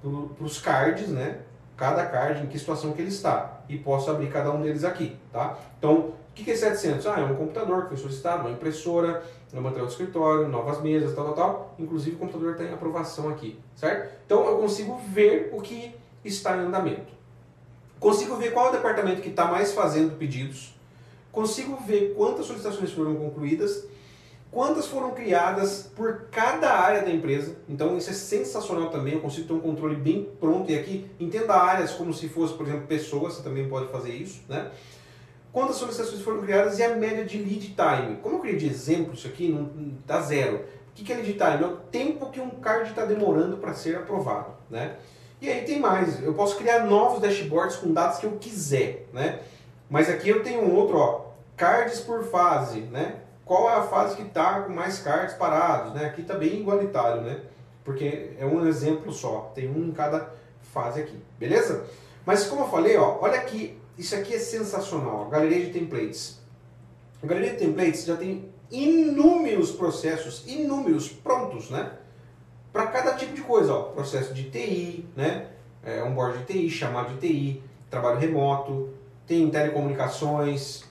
pro, 0.00 0.30
os 0.40 0.58
cards, 0.58 1.08
né? 1.08 1.38
Cada 1.76 2.04
card, 2.06 2.42
em 2.42 2.46
que 2.46 2.58
situação 2.58 2.92
que 2.92 3.00
ele 3.00 3.10
está. 3.10 3.60
E 3.68 3.78
posso 3.78 4.10
abrir 4.10 4.30
cada 4.30 4.50
um 4.50 4.60
deles 4.60 4.84
aqui, 4.84 5.16
tá? 5.32 5.56
Então, 5.78 6.14
o 6.30 6.32
que 6.32 6.50
é 6.50 6.56
700? 6.56 7.06
Ah, 7.06 7.20
é 7.20 7.24
um 7.24 7.34
computador 7.34 7.82
que 7.82 7.88
foi 7.88 7.96
solicitado, 7.98 8.42
uma 8.42 8.50
impressora, 8.50 9.22
um 9.52 9.60
material 9.60 9.86
de 9.86 9.92
escritório, 9.92 10.48
novas 10.48 10.80
mesas, 10.80 11.14
tal, 11.14 11.26
tal, 11.26 11.34
tal. 11.34 11.74
Inclusive, 11.78 12.16
o 12.16 12.18
computador 12.18 12.52
está 12.52 12.64
em 12.64 12.72
aprovação 12.72 13.28
aqui, 13.28 13.58
certo? 13.76 14.14
Então, 14.24 14.46
eu 14.46 14.58
consigo 14.58 14.96
ver 15.08 15.50
o 15.52 15.60
que 15.60 15.94
está 16.24 16.56
em 16.56 16.60
andamento. 16.60 17.12
Consigo 17.98 18.36
ver 18.36 18.52
qual 18.52 18.66
é 18.66 18.68
o 18.70 18.72
departamento 18.72 19.20
que 19.20 19.28
está 19.28 19.44
mais 19.44 19.72
fazendo 19.72 20.16
pedidos. 20.16 20.74
Consigo 21.30 21.76
ver 21.86 22.14
quantas 22.16 22.46
solicitações 22.46 22.92
foram 22.92 23.14
concluídas 23.14 23.86
quantas 24.50 24.86
foram 24.86 25.12
criadas 25.12 25.90
por 25.94 26.26
cada 26.30 26.72
área 26.72 27.02
da 27.02 27.10
empresa. 27.10 27.56
Então 27.68 27.96
isso 27.96 28.10
é 28.10 28.12
sensacional 28.12 28.90
também, 28.90 29.14
eu 29.14 29.20
consigo 29.20 29.46
ter 29.46 29.52
um 29.52 29.60
controle 29.60 29.94
bem 29.94 30.28
pronto 30.38 30.70
e 30.70 30.78
aqui 30.78 31.06
entenda 31.18 31.54
áreas 31.54 31.92
como 31.92 32.12
se 32.12 32.28
fosse, 32.28 32.54
por 32.54 32.66
exemplo, 32.66 32.86
pessoas, 32.86 33.34
você 33.34 33.42
também 33.42 33.68
pode 33.68 33.90
fazer 33.90 34.12
isso, 34.12 34.42
né? 34.48 34.70
Quantas 35.52 35.76
solicitações 35.76 36.22
foram 36.22 36.42
criadas 36.42 36.78
e 36.78 36.82
a 36.82 36.94
média 36.94 37.24
de 37.24 37.38
lead 37.38 37.74
time. 37.74 38.16
Como 38.22 38.36
eu 38.36 38.40
criei 38.40 38.56
de 38.56 38.68
exemplo 38.68 39.14
isso 39.14 39.26
aqui, 39.26 39.48
não 39.48 39.68
dá 40.06 40.20
zero. 40.20 40.64
O 40.90 40.92
que 40.92 41.12
é 41.12 41.16
lead 41.16 41.32
time? 41.32 41.62
É 41.62 41.66
o 41.66 41.76
tempo 41.76 42.30
que 42.30 42.40
um 42.40 42.50
card 42.50 42.90
está 42.90 43.04
demorando 43.04 43.56
para 43.56 43.74
ser 43.74 43.96
aprovado, 43.96 44.52
né? 44.68 44.96
E 45.40 45.48
aí 45.48 45.64
tem 45.64 45.80
mais, 45.80 46.22
eu 46.22 46.34
posso 46.34 46.56
criar 46.56 46.84
novos 46.84 47.20
dashboards 47.20 47.76
com 47.76 47.92
dados 47.92 48.18
que 48.18 48.26
eu 48.26 48.32
quiser, 48.32 49.06
né? 49.12 49.40
Mas 49.88 50.10
aqui 50.10 50.28
eu 50.28 50.42
tenho 50.42 50.70
outro, 50.70 50.98
ó, 50.98 51.30
cards 51.56 52.00
por 52.00 52.22
fase, 52.24 52.80
né? 52.80 53.16
Qual 53.44 53.68
é 53.70 53.74
a 53.74 53.82
fase 53.82 54.16
que 54.16 54.22
está 54.22 54.60
com 54.60 54.72
mais 54.72 54.98
cards 54.98 55.34
parados, 55.34 55.94
né? 55.94 56.04
Aqui 56.04 56.20
está 56.20 56.34
bem 56.34 56.60
igualitário, 56.60 57.22
né? 57.22 57.40
Porque 57.82 58.32
é 58.38 58.44
um 58.44 58.66
exemplo 58.66 59.10
só, 59.12 59.50
tem 59.54 59.68
um 59.68 59.88
em 59.88 59.92
cada 59.92 60.30
fase 60.74 61.00
aqui, 61.00 61.18
beleza? 61.38 61.86
Mas 62.26 62.46
como 62.46 62.62
eu 62.62 62.68
falei, 62.68 62.98
ó, 62.98 63.18
olha 63.22 63.40
aqui, 63.40 63.79
isso 64.00 64.16
aqui 64.16 64.34
é 64.34 64.38
sensacional, 64.38 65.28
galeria 65.28 65.66
de 65.66 65.72
templates. 65.78 66.40
A 67.22 67.26
galeria 67.26 67.50
de 67.50 67.58
templates 67.58 68.06
já 68.06 68.16
tem 68.16 68.48
inúmeros 68.70 69.72
processos, 69.72 70.42
inúmeros 70.46 71.10
prontos, 71.10 71.68
né? 71.68 71.92
Para 72.72 72.86
cada 72.86 73.14
tipo 73.14 73.34
de 73.34 73.42
coisa, 73.42 73.74
ó, 73.74 73.82
processo 73.82 74.32
de 74.32 74.44
TI, 74.44 75.04
né? 75.14 75.48
É, 75.84 76.02
onboard 76.02 76.38
de 76.38 76.44
TI, 76.46 76.70
chamado 76.70 77.12
de 77.12 77.28
TI, 77.28 77.62
trabalho 77.90 78.18
remoto, 78.18 78.88
tem 79.26 79.50
telecomunicações, 79.50 80.84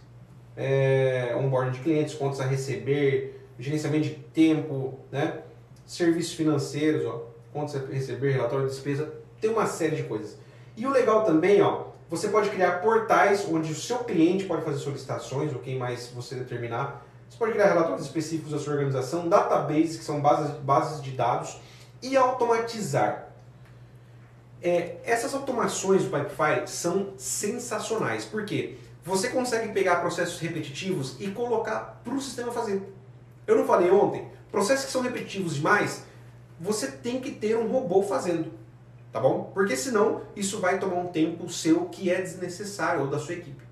é, 0.56 1.36
onboard 1.36 1.72
de 1.72 1.84
clientes, 1.84 2.14
contas 2.14 2.40
a 2.40 2.46
receber, 2.46 3.42
gerenciamento 3.58 4.04
de 4.04 4.16
tempo, 4.16 5.00
né? 5.12 5.40
Serviços 5.84 6.34
financeiros, 6.34 7.04
ó, 7.08 7.26
contas 7.52 7.76
a 7.76 7.80
receber, 7.92 8.34
relatório 8.34 8.68
de 8.68 8.72
despesa, 8.72 9.12
tem 9.42 9.50
uma 9.50 9.66
série 9.66 9.96
de 9.96 10.04
coisas. 10.04 10.38
E 10.78 10.86
o 10.86 10.92
legal 10.92 11.26
também, 11.26 11.60
ó, 11.60 11.89
você 12.10 12.28
pode 12.30 12.50
criar 12.50 12.82
portais 12.82 13.46
onde 13.48 13.72
o 13.72 13.76
seu 13.76 14.00
cliente 14.00 14.46
pode 14.46 14.64
fazer 14.64 14.80
solicitações, 14.80 15.54
ou 15.54 15.60
quem 15.60 15.78
mais 15.78 16.08
você 16.08 16.34
determinar. 16.36 17.06
Você 17.30 17.38
pode 17.38 17.52
criar 17.52 17.68
relatórios 17.68 18.08
específicos 18.08 18.52
da 18.52 18.58
sua 18.58 18.74
organização, 18.74 19.30
databases, 19.30 19.98
que 19.98 20.04
são 20.04 20.20
bases, 20.20 20.56
bases 20.58 21.04
de 21.04 21.12
dados, 21.12 21.60
e 22.02 22.18
automatizar. 22.18 23.28
É, 24.62 24.98
essas 25.04 25.34
automações 25.36 26.04
do 26.04 26.10
Pipefy 26.10 26.68
são 26.68 27.14
sensacionais. 27.16 28.26
Por 28.26 28.44
quê? 28.44 28.78
Você 29.04 29.30
consegue 29.30 29.72
pegar 29.72 29.98
processos 29.98 30.40
repetitivos 30.40 31.16
e 31.20 31.30
colocar 31.30 32.02
para 32.04 32.14
o 32.14 32.20
sistema 32.20 32.52
fazer. 32.52 32.82
Eu 33.46 33.56
não 33.56 33.66
falei 33.66 33.90
ontem, 33.92 34.28
processos 34.52 34.86
que 34.86 34.92
são 34.92 35.02
repetitivos 35.02 35.56
demais, 35.56 36.04
você 36.60 36.92
tem 36.92 37.22
que 37.22 37.32
ter 37.32 37.56
um 37.56 37.68
robô 37.68 38.02
fazendo 38.02 38.52
tá 39.12 39.20
bom? 39.20 39.52
Porque 39.54 39.76
senão 39.76 40.22
isso 40.36 40.60
vai 40.60 40.80
tomar 40.80 40.98
um 40.98 41.08
tempo 41.08 41.50
seu 41.50 41.86
que 41.86 42.10
é 42.10 42.22
desnecessário 42.22 43.02
ou 43.02 43.08
da 43.08 43.20
sua 43.20 43.36
equipe. 43.36 43.64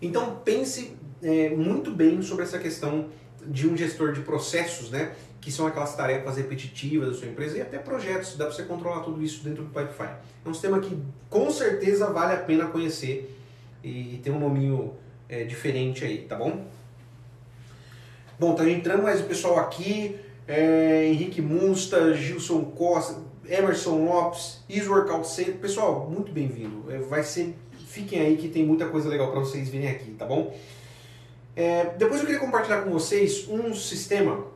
Então 0.00 0.36
pense 0.44 0.96
é, 1.22 1.50
muito 1.50 1.90
bem 1.90 2.22
sobre 2.22 2.44
essa 2.44 2.58
questão 2.58 3.08
de 3.44 3.68
um 3.68 3.76
gestor 3.76 4.12
de 4.12 4.20
processos, 4.20 4.90
né? 4.90 5.14
Que 5.40 5.50
são 5.50 5.66
aquelas 5.66 5.94
tarefas 5.94 6.36
repetitivas 6.36 7.10
da 7.10 7.14
sua 7.14 7.28
empresa 7.28 7.58
e 7.58 7.60
até 7.60 7.78
projetos. 7.78 8.36
Dá 8.36 8.46
para 8.46 8.54
você 8.54 8.62
controlar 8.64 9.00
tudo 9.00 9.22
isso 9.22 9.42
dentro 9.42 9.64
do 9.64 9.70
Pipefy. 9.70 10.10
É 10.44 10.48
um 10.48 10.52
sistema 10.52 10.80
que 10.80 10.96
com 11.28 11.50
certeza 11.50 12.10
vale 12.10 12.34
a 12.34 12.38
pena 12.38 12.66
conhecer 12.66 13.36
e, 13.82 14.14
e 14.14 14.18
tem 14.18 14.32
um 14.32 14.38
nominho 14.38 14.94
é, 15.28 15.44
diferente 15.44 16.04
aí, 16.04 16.18
tá 16.22 16.36
bom? 16.36 16.66
Bom, 18.38 18.54
tá 18.54 18.68
entrando 18.68 19.02
mais 19.02 19.20
o 19.20 19.24
pessoal 19.24 19.58
aqui 19.58 20.18
é, 20.48 21.04
Henrique 21.04 21.42
Munsta, 21.42 22.14
Gilson 22.14 22.64
Costa, 22.64 23.20
Emerson 23.46 24.04
Lopes, 24.06 24.60
Is 24.68 24.88
Workout 24.88 25.28
Center. 25.28 25.56
Pessoal, 25.56 26.08
muito 26.10 26.32
bem-vindo. 26.32 26.90
É, 26.90 26.98
vai 26.98 27.22
ser, 27.22 27.54
fiquem 27.86 28.20
aí 28.20 28.36
que 28.38 28.48
tem 28.48 28.64
muita 28.64 28.86
coisa 28.86 29.08
legal 29.10 29.30
para 29.30 29.40
vocês 29.40 29.68
virem 29.68 29.90
aqui, 29.90 30.12
tá 30.12 30.24
bom? 30.24 30.56
É, 31.54 31.90
depois 31.98 32.20
eu 32.20 32.26
queria 32.26 32.40
compartilhar 32.40 32.82
com 32.82 32.90
vocês 32.90 33.46
um 33.48 33.74
sistema 33.74 34.46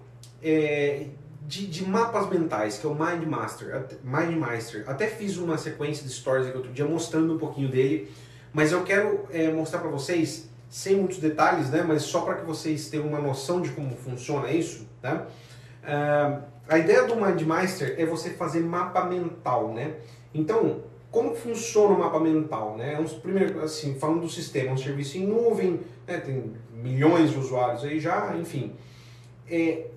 é, 0.42 1.06
de, 1.42 1.66
de, 1.66 1.84
mapas 1.84 2.30
mentais, 2.30 2.78
que 2.78 2.86
é 2.86 2.88
o 2.88 2.94
Mind 2.94 3.24
Master, 3.24 3.86
Mind 4.02 4.36
Master. 4.38 4.84
Até 4.86 5.08
fiz 5.08 5.36
uma 5.36 5.58
sequência 5.58 6.06
de 6.06 6.12
stories 6.12 6.46
aqui 6.46 6.56
outro 6.56 6.72
dia 6.72 6.86
mostrando 6.86 7.34
um 7.34 7.38
pouquinho 7.38 7.68
dele, 7.68 8.10
mas 8.52 8.72
eu 8.72 8.82
quero 8.82 9.26
é, 9.30 9.50
mostrar 9.50 9.80
para 9.80 9.90
vocês, 9.90 10.48
sem 10.70 10.96
muitos 10.96 11.18
detalhes, 11.18 11.68
né, 11.70 11.84
mas 11.86 12.02
só 12.02 12.22
para 12.22 12.36
que 12.36 12.46
vocês 12.46 12.88
tenham 12.88 13.06
uma 13.06 13.20
noção 13.20 13.60
de 13.60 13.70
como 13.70 13.94
funciona 13.96 14.50
isso, 14.50 14.86
tá? 15.02 15.26
Uh, 15.82 16.42
a 16.68 16.78
ideia 16.78 17.04
do 17.04 17.16
MindMeister 17.16 17.96
é 17.98 18.06
você 18.06 18.30
fazer 18.30 18.60
mapa 18.60 19.04
mental, 19.04 19.68
né? 19.68 19.96
Então, 20.32 20.82
como 21.10 21.34
funciona 21.34 21.94
o 21.94 21.98
mapa 21.98 22.18
mental, 22.18 22.76
né? 22.76 22.94
É 22.94 23.20
primeiro, 23.20 23.62
assim, 23.62 23.94
falando 23.96 24.20
do 24.20 24.28
sistema, 24.28 24.70
é 24.70 24.72
um 24.72 24.76
serviço 24.76 25.18
em 25.18 25.26
nuvem, 25.26 25.80
né? 26.06 26.18
tem 26.18 26.54
milhões 26.72 27.30
de 27.30 27.38
usuários 27.38 27.84
aí 27.84 28.00
já, 28.00 28.34
enfim. 28.36 28.74
É, 29.50 29.88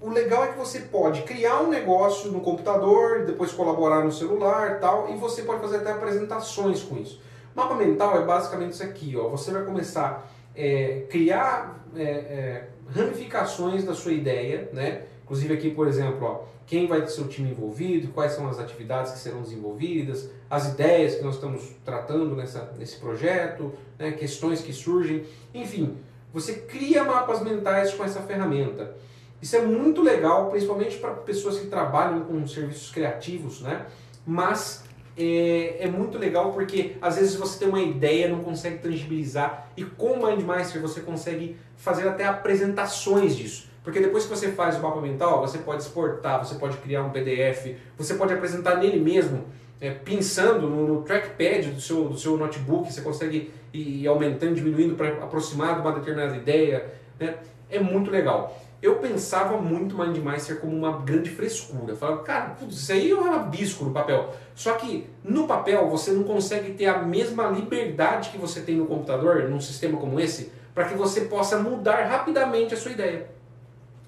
o 0.00 0.10
legal 0.10 0.44
é 0.44 0.48
que 0.48 0.58
você 0.58 0.80
pode 0.80 1.22
criar 1.22 1.62
um 1.62 1.70
negócio 1.70 2.30
no 2.30 2.40
computador, 2.40 3.24
depois 3.24 3.52
colaborar 3.52 4.04
no 4.04 4.12
celular 4.12 4.80
tal, 4.80 5.08
e 5.10 5.16
você 5.16 5.42
pode 5.42 5.60
fazer 5.60 5.76
até 5.76 5.92
apresentações 5.92 6.82
com 6.82 6.98
isso. 6.98 7.22
Mapa 7.54 7.74
mental 7.74 8.18
é 8.18 8.24
basicamente 8.24 8.72
isso 8.72 8.82
aqui, 8.82 9.16
ó. 9.16 9.28
Você 9.28 9.50
vai 9.50 9.64
começar 9.64 10.28
a 10.54 10.60
é, 10.60 11.06
criar 11.08 11.82
é, 11.96 12.02
é 12.02 12.68
ramificações 12.92 13.84
da 13.84 13.94
sua 13.94 14.12
ideia, 14.12 14.68
né? 14.72 15.04
Inclusive 15.24 15.54
aqui, 15.54 15.70
por 15.70 15.88
exemplo, 15.88 16.26
ó, 16.26 16.44
quem 16.66 16.86
vai 16.86 17.06
ser 17.06 17.22
o 17.22 17.28
time 17.28 17.50
envolvido, 17.50 18.08
quais 18.08 18.32
são 18.32 18.46
as 18.48 18.58
atividades 18.58 19.12
que 19.12 19.18
serão 19.18 19.42
desenvolvidas, 19.42 20.30
as 20.48 20.68
ideias 20.68 21.16
que 21.16 21.22
nós 21.22 21.34
estamos 21.34 21.62
tratando 21.84 22.36
nessa, 22.36 22.72
nesse 22.78 22.96
projeto, 22.96 23.72
né? 23.98 24.12
questões 24.12 24.60
que 24.60 24.72
surgem, 24.72 25.24
enfim, 25.52 25.96
você 26.32 26.54
cria 26.54 27.04
mapas 27.04 27.42
mentais 27.42 27.94
com 27.94 28.04
essa 28.04 28.20
ferramenta. 28.20 28.94
Isso 29.40 29.56
é 29.56 29.60
muito 29.60 30.02
legal, 30.02 30.50
principalmente 30.50 30.96
para 30.98 31.10
pessoas 31.10 31.58
que 31.58 31.66
trabalham 31.66 32.24
com 32.24 32.46
serviços 32.46 32.90
criativos, 32.90 33.60
né? 33.60 33.86
Mas 34.26 34.83
é, 35.16 35.84
é, 35.84 35.86
muito 35.86 36.18
legal 36.18 36.52
porque 36.52 36.96
às 37.00 37.16
vezes 37.16 37.36
você 37.36 37.58
tem 37.58 37.68
uma 37.68 37.80
ideia, 37.80 38.28
não 38.28 38.40
consegue 38.40 38.78
tangibilizar 38.78 39.68
e 39.76 39.84
com 39.84 40.12
o 40.12 40.26
MindMeister 40.26 40.80
você 40.80 41.00
consegue 41.00 41.56
fazer 41.76 42.08
até 42.08 42.24
apresentações 42.24 43.36
disso. 43.36 43.68
Porque 43.84 44.00
depois 44.00 44.24
que 44.24 44.30
você 44.30 44.50
faz 44.52 44.76
o 44.76 44.82
mapa 44.82 45.00
mental, 45.00 45.42
você 45.42 45.58
pode 45.58 45.82
exportar, 45.82 46.44
você 46.44 46.54
pode 46.54 46.78
criar 46.78 47.02
um 47.02 47.10
PDF, 47.10 47.76
você 47.98 48.14
pode 48.14 48.32
apresentar 48.32 48.76
nele 48.76 48.98
mesmo, 48.98 49.44
é, 49.80 49.90
pensando 49.90 50.68
no, 50.68 50.88
no, 50.88 51.02
trackpad 51.02 51.70
do 51.70 51.80
seu, 51.80 52.08
do 52.08 52.18
seu 52.18 52.36
notebook, 52.38 52.90
você 52.90 53.02
consegue 53.02 53.52
ir 53.74 54.06
aumentando, 54.06 54.54
diminuindo 54.54 54.94
para 54.94 55.08
aproximar 55.22 55.74
de 55.74 55.80
uma 55.82 55.92
determinada 55.92 56.34
ideia. 56.34 56.86
Né? 57.20 57.34
É 57.68 57.78
muito 57.78 58.10
legal. 58.10 58.58
Eu 58.84 58.96
pensava 58.96 59.56
muito 59.56 59.96
MindMeister 59.96 60.60
como 60.60 60.76
uma 60.76 60.98
grande 60.98 61.30
frescura. 61.30 61.96
Falava, 61.96 62.22
cara, 62.22 62.54
isso 62.68 62.92
aí 62.92 63.10
é 63.10 63.14
um 63.14 63.30
rabisco 63.30 63.82
no 63.82 63.92
papel. 63.92 64.36
Só 64.54 64.74
que 64.74 65.06
no 65.24 65.46
papel 65.46 65.88
você 65.88 66.10
não 66.10 66.22
consegue 66.22 66.74
ter 66.74 66.84
a 66.84 66.98
mesma 66.98 67.46
liberdade 67.46 68.28
que 68.28 68.36
você 68.36 68.60
tem 68.60 68.76
no 68.76 68.84
computador, 68.84 69.48
num 69.48 69.58
sistema 69.58 69.96
como 69.96 70.20
esse, 70.20 70.52
para 70.74 70.84
que 70.84 70.94
você 70.94 71.22
possa 71.22 71.58
mudar 71.60 72.04
rapidamente 72.04 72.74
a 72.74 72.76
sua 72.76 72.92
ideia. 72.92 73.30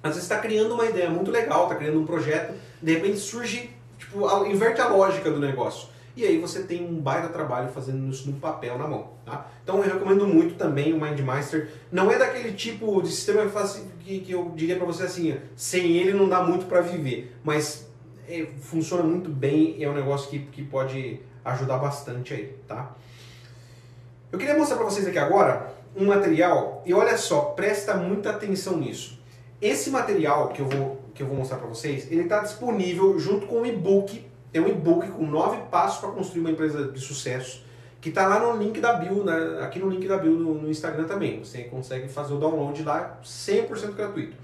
Às 0.02 0.10
vezes 0.10 0.24
está 0.24 0.40
criando 0.40 0.74
uma 0.74 0.84
ideia 0.84 1.08
muito 1.08 1.30
legal, 1.30 1.62
está 1.62 1.76
criando 1.76 1.98
um 1.98 2.04
projeto, 2.04 2.52
de 2.82 2.92
repente 2.92 3.16
surge, 3.16 3.70
tipo, 3.96 4.44
inverte 4.44 4.82
a 4.82 4.88
lógica 4.88 5.30
do 5.30 5.40
negócio. 5.40 5.88
E 6.16 6.24
aí 6.24 6.38
você 6.38 6.62
tem 6.62 6.82
um 6.82 6.98
baita 6.98 7.28
trabalho 7.28 7.68
fazendo 7.68 8.08
isso 8.10 8.30
no 8.30 8.40
papel, 8.40 8.78
na 8.78 8.88
mão. 8.88 9.10
Tá? 9.24 9.46
Então 9.62 9.76
eu 9.76 9.82
recomendo 9.82 10.26
muito 10.26 10.54
também 10.54 10.94
o 10.94 11.00
MindMeister. 11.00 11.70
Não 11.92 12.10
é 12.10 12.18
daquele 12.18 12.52
tipo 12.52 13.02
de 13.02 13.08
sistema 13.08 13.42
que, 14.00 14.20
que 14.20 14.32
eu 14.32 14.50
diria 14.56 14.76
para 14.76 14.86
você 14.86 15.02
assim, 15.02 15.36
sem 15.54 15.98
ele 15.98 16.14
não 16.14 16.26
dá 16.26 16.42
muito 16.42 16.64
para 16.64 16.80
viver. 16.80 17.36
Mas 17.44 17.86
é, 18.26 18.46
funciona 18.60 19.02
muito 19.02 19.28
bem 19.28 19.76
é 19.82 19.88
um 19.88 19.94
negócio 19.94 20.30
que, 20.30 20.38
que 20.38 20.64
pode 20.64 21.20
ajudar 21.44 21.78
bastante 21.78 22.34
aí, 22.34 22.56
tá? 22.66 22.94
Eu 24.32 24.38
queria 24.38 24.56
mostrar 24.56 24.76
para 24.76 24.86
vocês 24.86 25.06
aqui 25.06 25.18
agora 25.18 25.74
um 25.94 26.06
material 26.06 26.82
e 26.84 26.92
olha 26.92 27.16
só, 27.16 27.40
presta 27.40 27.94
muita 27.94 28.30
atenção 28.30 28.78
nisso. 28.78 29.20
Esse 29.60 29.90
material 29.90 30.48
que 30.48 30.60
eu 30.60 30.66
vou, 30.66 31.00
que 31.14 31.22
eu 31.22 31.26
vou 31.26 31.36
mostrar 31.36 31.58
para 31.58 31.68
vocês, 31.68 32.10
ele 32.10 32.22
está 32.22 32.40
disponível 32.40 33.18
junto 33.18 33.46
com 33.46 33.62
o 33.62 33.66
e-book 33.66 34.25
tem 34.56 34.64
um 34.64 34.68
e-book 34.68 35.06
com 35.10 35.26
nove 35.26 35.58
passos 35.70 36.00
para 36.00 36.10
construir 36.12 36.40
uma 36.40 36.50
empresa 36.50 36.90
de 36.90 36.98
sucesso, 36.98 37.62
que 38.00 38.08
está 38.08 38.26
lá 38.26 38.38
no 38.38 38.56
link 38.56 38.80
da 38.80 38.94
bio, 38.94 39.22
né? 39.22 39.58
aqui 39.60 39.78
no 39.78 39.90
link 39.90 40.08
da 40.08 40.16
bio 40.16 40.32
no, 40.32 40.54
no 40.54 40.70
Instagram 40.70 41.04
também. 41.04 41.40
Você 41.40 41.64
consegue 41.64 42.08
fazer 42.08 42.32
o 42.32 42.38
download 42.38 42.82
lá 42.82 43.18
100% 43.22 43.92
gratuito. 43.92 44.34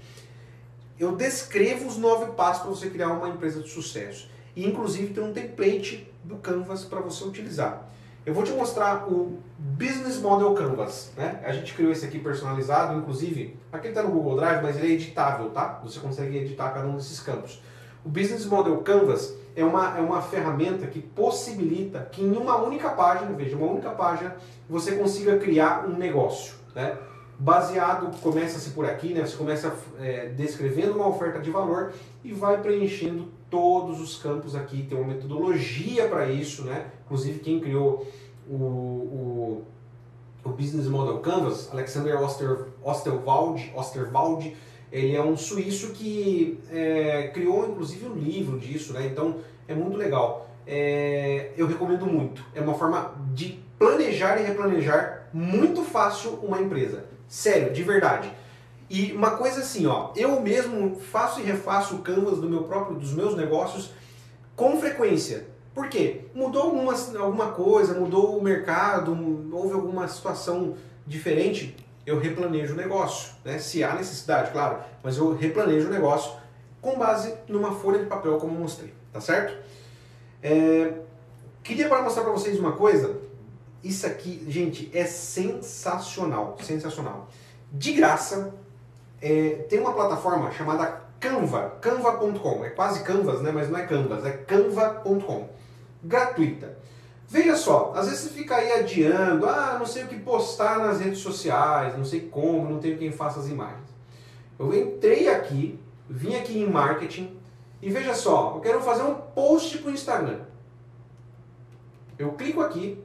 Eu 0.99 1.15
descrevo 1.15 1.87
os 1.87 1.97
nove 1.97 2.31
passos 2.33 2.61
para 2.61 2.69
você 2.69 2.91
criar 2.91 3.07
uma 3.07 3.27
empresa 3.27 3.59
de 3.59 3.69
sucesso. 3.69 4.29
E 4.55 4.67
inclusive 4.67 5.15
tem 5.15 5.23
um 5.23 5.33
template 5.33 6.07
do 6.23 6.35
Canvas 6.35 6.85
para 6.85 6.99
você 6.99 7.23
utilizar. 7.23 7.89
Eu 8.23 8.35
vou 8.35 8.43
te 8.43 8.51
mostrar 8.51 9.11
o 9.11 9.39
Business 9.57 10.19
Model 10.19 10.53
Canvas. 10.53 11.11
Né? 11.17 11.41
A 11.43 11.51
gente 11.51 11.73
criou 11.73 11.91
esse 11.91 12.05
aqui 12.05 12.19
personalizado, 12.19 12.99
inclusive, 12.99 13.57
aqui 13.71 13.87
está 13.87 14.03
no 14.03 14.11
Google 14.11 14.35
Drive, 14.35 14.61
mas 14.61 14.77
ele 14.77 14.91
é 14.91 14.91
editável, 14.91 15.49
tá? 15.49 15.81
Você 15.83 15.99
consegue 15.99 16.37
editar 16.37 16.69
cada 16.69 16.87
um 16.87 16.97
desses 16.97 17.19
campos. 17.19 17.59
O 18.05 18.09
Business 18.09 18.45
Model 18.45 18.77
Canvas 18.77 19.33
é 19.55 19.63
uma, 19.63 19.97
é 19.97 20.01
uma 20.01 20.21
ferramenta 20.21 20.87
que 20.87 20.99
possibilita 20.99 22.07
que 22.11 22.21
em 22.21 22.35
uma 22.35 22.57
única 22.57 22.89
página, 22.89 23.31
veja, 23.33 23.55
uma 23.55 23.67
única 23.67 23.91
página, 23.91 24.35
você 24.67 24.95
consiga 24.95 25.37
criar 25.37 25.85
um 25.87 25.95
negócio. 25.97 26.55
Né? 26.75 26.97
Baseado, 27.39 28.15
começa-se 28.21 28.71
por 28.71 28.85
aqui, 28.85 29.13
né? 29.13 29.25
você 29.25 29.37
começa 29.37 29.73
é, 29.99 30.27
descrevendo 30.29 30.95
uma 30.95 31.07
oferta 31.07 31.39
de 31.39 31.49
valor 31.49 31.93
e 32.23 32.33
vai 32.33 32.61
preenchendo 32.61 33.29
todos 33.49 34.01
os 34.01 34.17
campos 34.17 34.55
aqui. 34.55 34.83
Tem 34.83 34.97
uma 34.97 35.13
metodologia 35.13 36.07
para 36.07 36.27
isso, 36.29 36.63
né? 36.63 36.87
inclusive 37.05 37.39
quem 37.39 37.59
criou 37.59 38.05
o, 38.49 38.53
o, 38.53 39.63
o 40.43 40.49
Business 40.49 40.87
Model 40.87 41.19
Canvas, 41.19 41.69
Alexander 41.71 42.21
Oster, 42.21 42.67
Osterwald, 42.83 43.71
Osterwald, 43.75 44.55
ele 44.93 45.15
é 45.15 45.21
um 45.21 45.35
suíço 45.35 45.91
que 45.91 46.59
é, 46.71 47.31
criou 47.33 47.67
inclusive 47.67 48.05
um 48.05 48.13
livro 48.13 48.59
disso, 48.59 48.93
né? 48.93 49.07
então 49.11 49.37
é 49.67 49.73
muito 49.73 49.97
legal. 49.97 50.47
É, 50.67 51.49
eu 51.57 51.65
recomendo 51.65 52.05
muito. 52.05 52.45
É 52.53 52.61
uma 52.61 52.75
forma 52.75 53.15
de 53.33 53.59
planejar 53.79 54.39
e 54.39 54.45
replanejar 54.45 55.27
muito 55.33 55.83
fácil 55.83 56.39
uma 56.43 56.61
empresa. 56.61 57.05
Sério, 57.27 57.73
de 57.73 57.81
verdade. 57.81 58.31
E 58.87 59.11
uma 59.13 59.31
coisa 59.31 59.61
assim, 59.61 59.87
ó, 59.87 60.11
eu 60.15 60.39
mesmo 60.39 60.95
faço 60.95 61.39
e 61.39 61.43
refaço 61.43 61.97
canvas 61.97 62.39
do 62.39 62.47
meu 62.47 62.63
próprio, 62.63 62.97
dos 62.97 63.13
meus 63.13 63.35
negócios 63.35 63.91
com 64.55 64.79
frequência. 64.79 65.47
Por 65.73 65.89
quê? 65.89 66.25
Mudou 66.35 66.61
alguma, 66.61 66.93
alguma 67.19 67.51
coisa, 67.51 67.99
mudou 67.99 68.37
o 68.37 68.43
mercado, 68.43 69.17
houve 69.51 69.73
alguma 69.73 70.07
situação 70.07 70.75
diferente, 71.07 71.75
eu 72.05 72.19
replanejo 72.19 72.73
o 72.73 72.77
negócio, 72.77 73.33
né? 73.43 73.57
Se 73.59 73.83
há 73.83 73.93
necessidade, 73.93 74.51
claro, 74.51 74.79
mas 75.01 75.17
eu 75.17 75.33
replanejo 75.33 75.87
o 75.87 75.91
negócio 75.91 76.33
com 76.81 76.97
base 76.97 77.33
numa 77.47 77.73
folha 77.73 77.99
de 77.99 78.05
papel, 78.05 78.37
como 78.37 78.53
eu 78.53 78.59
mostrei, 78.59 78.93
tá 79.11 79.21
certo? 79.21 79.57
É, 80.41 80.93
queria 81.63 81.85
agora 81.85 82.01
mostrar 82.01 82.23
para 82.23 82.33
vocês 82.33 82.59
uma 82.59 82.73
coisa. 82.73 83.21
Isso 83.81 84.05
aqui, 84.05 84.45
gente, 84.47 84.89
é 84.93 85.05
sensacional, 85.05 86.57
sensacional. 86.61 87.29
De 87.71 87.93
graça, 87.93 88.53
é, 89.21 89.65
tem 89.69 89.79
uma 89.79 89.93
plataforma 89.93 90.51
chamada 90.51 91.01
Canva, 91.19 91.77
canva.com. 91.81 92.65
É 92.65 92.69
quase 92.69 93.03
Canvas, 93.03 93.41
né? 93.41 93.51
Mas 93.51 93.69
não 93.69 93.79
é 93.79 93.87
Canvas, 93.87 94.25
é 94.25 94.31
canva.com. 94.31 95.47
Gratuita. 96.03 96.77
Veja 97.33 97.55
só, 97.55 97.91
às 97.95 98.05
vezes 98.05 98.25
você 98.25 98.29
fica 98.29 98.55
aí 98.55 98.73
adiando, 98.73 99.49
ah, 99.49 99.77
não 99.79 99.87
sei 99.87 100.03
o 100.03 100.07
que 100.07 100.19
postar 100.19 100.77
nas 100.77 100.99
redes 100.99 101.17
sociais, 101.17 101.97
não 101.97 102.05
sei 102.05 102.19
como, 102.19 102.69
não 102.69 102.77
tenho 102.77 102.95
quem 102.95 103.11
faça 103.11 103.39
as 103.39 103.47
imagens. 103.47 103.89
Eu 104.59 104.71
entrei 104.71 105.27
aqui, 105.27 105.79
vim 106.07 106.35
aqui 106.35 106.59
em 106.59 106.69
marketing 106.69 107.35
e 107.81 107.89
veja 107.89 108.13
só, 108.13 108.53
eu 108.53 108.61
quero 108.61 108.79
fazer 108.81 109.01
um 109.01 109.15
post 109.15 109.79
para 109.79 109.89
o 109.89 109.93
Instagram. 109.95 110.41
Eu 112.19 112.33
clico 112.33 112.61
aqui 112.61 113.03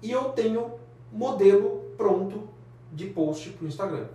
e 0.00 0.12
eu 0.12 0.26
tenho 0.26 0.70
modelo 1.10 1.84
pronto 1.96 2.48
de 2.92 3.06
post 3.06 3.50
para 3.50 3.64
o 3.64 3.68
Instagram. 3.68 4.06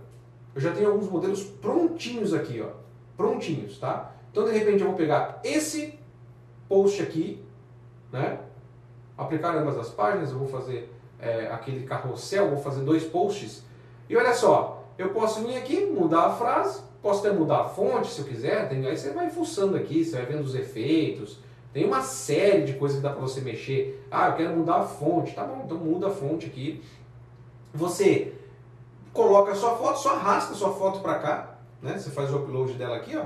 Eu 0.54 0.60
já 0.62 0.72
tenho 0.72 0.88
alguns 0.88 1.10
modelos 1.10 1.42
prontinhos 1.42 2.32
aqui, 2.32 2.62
ó, 2.62 2.70
prontinhos, 3.14 3.78
tá? 3.78 4.10
Então 4.30 4.46
de 4.46 4.52
repente 4.52 4.80
eu 4.80 4.86
vou 4.86 4.96
pegar 4.96 5.38
esse 5.44 5.98
post 6.66 7.02
aqui 7.02 7.41
né? 8.12 8.38
Aplicar 9.16 9.56
ambas 9.56 9.78
as 9.78 9.88
páginas, 9.88 10.30
eu 10.30 10.38
vou 10.38 10.48
fazer 10.48 10.92
é, 11.18 11.46
aquele 11.46 11.84
carrossel, 11.84 12.50
vou 12.50 12.58
fazer 12.58 12.82
dois 12.82 13.04
posts. 13.04 13.64
E 14.08 14.16
olha 14.16 14.34
só, 14.34 14.84
eu 14.98 15.10
posso 15.10 15.42
vir 15.42 15.56
aqui, 15.56 15.86
mudar 15.86 16.26
a 16.26 16.34
frase, 16.34 16.82
posso 17.00 17.26
até 17.26 17.36
mudar 17.36 17.60
a 17.60 17.64
fonte 17.64 18.08
se 18.08 18.20
eu 18.20 18.26
quiser, 18.26 18.68
tem, 18.68 18.86
aí 18.86 18.96
você 18.96 19.10
vai 19.10 19.30
fuçando 19.30 19.76
aqui, 19.76 20.04
você 20.04 20.16
vai 20.16 20.26
vendo 20.26 20.44
os 20.44 20.54
efeitos, 20.54 21.38
tem 21.72 21.86
uma 21.86 22.02
série 22.02 22.64
de 22.64 22.74
coisas 22.74 22.98
que 22.98 23.02
dá 23.02 23.10
para 23.10 23.20
você 23.20 23.40
mexer. 23.40 24.06
Ah, 24.10 24.28
eu 24.28 24.34
quero 24.34 24.54
mudar 24.54 24.76
a 24.76 24.82
fonte, 24.82 25.34
tá 25.34 25.42
bom, 25.42 25.62
então 25.64 25.78
muda 25.78 26.08
a 26.08 26.10
fonte 26.10 26.46
aqui. 26.46 26.82
Você 27.72 28.34
coloca 29.12 29.52
a 29.52 29.54
sua 29.54 29.76
foto, 29.76 29.98
só 29.98 30.16
arrasta 30.16 30.52
a 30.52 30.56
sua 30.56 30.72
foto 30.72 31.00
para 31.00 31.18
cá, 31.18 31.54
né? 31.80 31.98
Você 31.98 32.10
faz 32.10 32.30
o 32.30 32.36
upload 32.36 32.74
dela 32.74 32.96
aqui, 32.96 33.16
ó, 33.16 33.24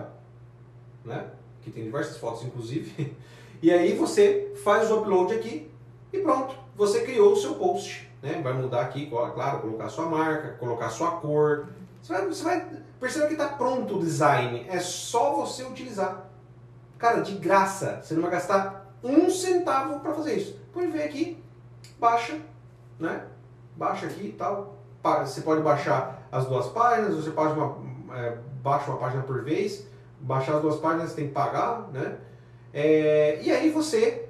né? 1.04 1.26
Que 1.62 1.72
tem 1.72 1.82
diversas 1.82 2.18
fotos, 2.18 2.44
inclusive. 2.44 3.16
E 3.62 3.72
aí 3.72 3.96
você 3.96 4.52
faz 4.62 4.90
o 4.90 5.00
upload 5.00 5.34
aqui 5.34 5.70
e 6.12 6.18
pronto, 6.18 6.54
você 6.74 7.02
criou 7.02 7.32
o 7.32 7.36
seu 7.36 7.54
post. 7.54 8.10
Né? 8.22 8.40
Vai 8.42 8.52
mudar 8.52 8.82
aqui, 8.82 9.06
claro, 9.06 9.60
colocar 9.60 9.88
sua 9.88 10.06
marca, 10.06 10.56
colocar 10.58 10.88
sua 10.90 11.12
cor. 11.12 11.66
Você 12.02 12.12
vai, 12.12 12.26
você 12.26 12.44
vai 12.44 12.66
perceber 13.00 13.26
que 13.28 13.32
está 13.32 13.48
pronto 13.48 13.96
o 13.96 14.00
design, 14.00 14.66
é 14.68 14.78
só 14.78 15.34
você 15.34 15.64
utilizar. 15.64 16.26
Cara, 16.98 17.20
de 17.20 17.34
graça, 17.34 18.00
você 18.02 18.14
não 18.14 18.22
vai 18.22 18.30
gastar 18.30 18.86
um 19.02 19.28
centavo 19.28 20.00
para 20.00 20.14
fazer 20.14 20.36
isso. 20.36 20.58
Pode 20.72 20.86
ver 20.88 21.02
aqui, 21.04 21.42
baixa, 21.98 22.38
né? 22.98 23.26
Baixa 23.76 24.06
aqui 24.06 24.28
e 24.28 24.32
tal. 24.32 24.76
Você 25.24 25.42
pode 25.42 25.62
baixar 25.62 26.26
as 26.32 26.46
duas 26.46 26.66
páginas, 26.68 27.14
você 27.14 27.30
pode 27.30 27.52
uma, 27.52 27.76
é, 28.16 28.38
baixa 28.62 28.90
uma 28.90 28.98
página 28.98 29.22
por 29.22 29.42
vez. 29.42 29.86
Baixar 30.20 30.56
as 30.56 30.62
duas 30.62 30.76
páginas 30.80 31.10
você 31.10 31.16
tem 31.16 31.28
que 31.28 31.34
pagar, 31.34 31.88
né? 31.92 32.16
É, 32.78 33.40
e 33.42 33.50
aí 33.50 33.70
você 33.70 34.26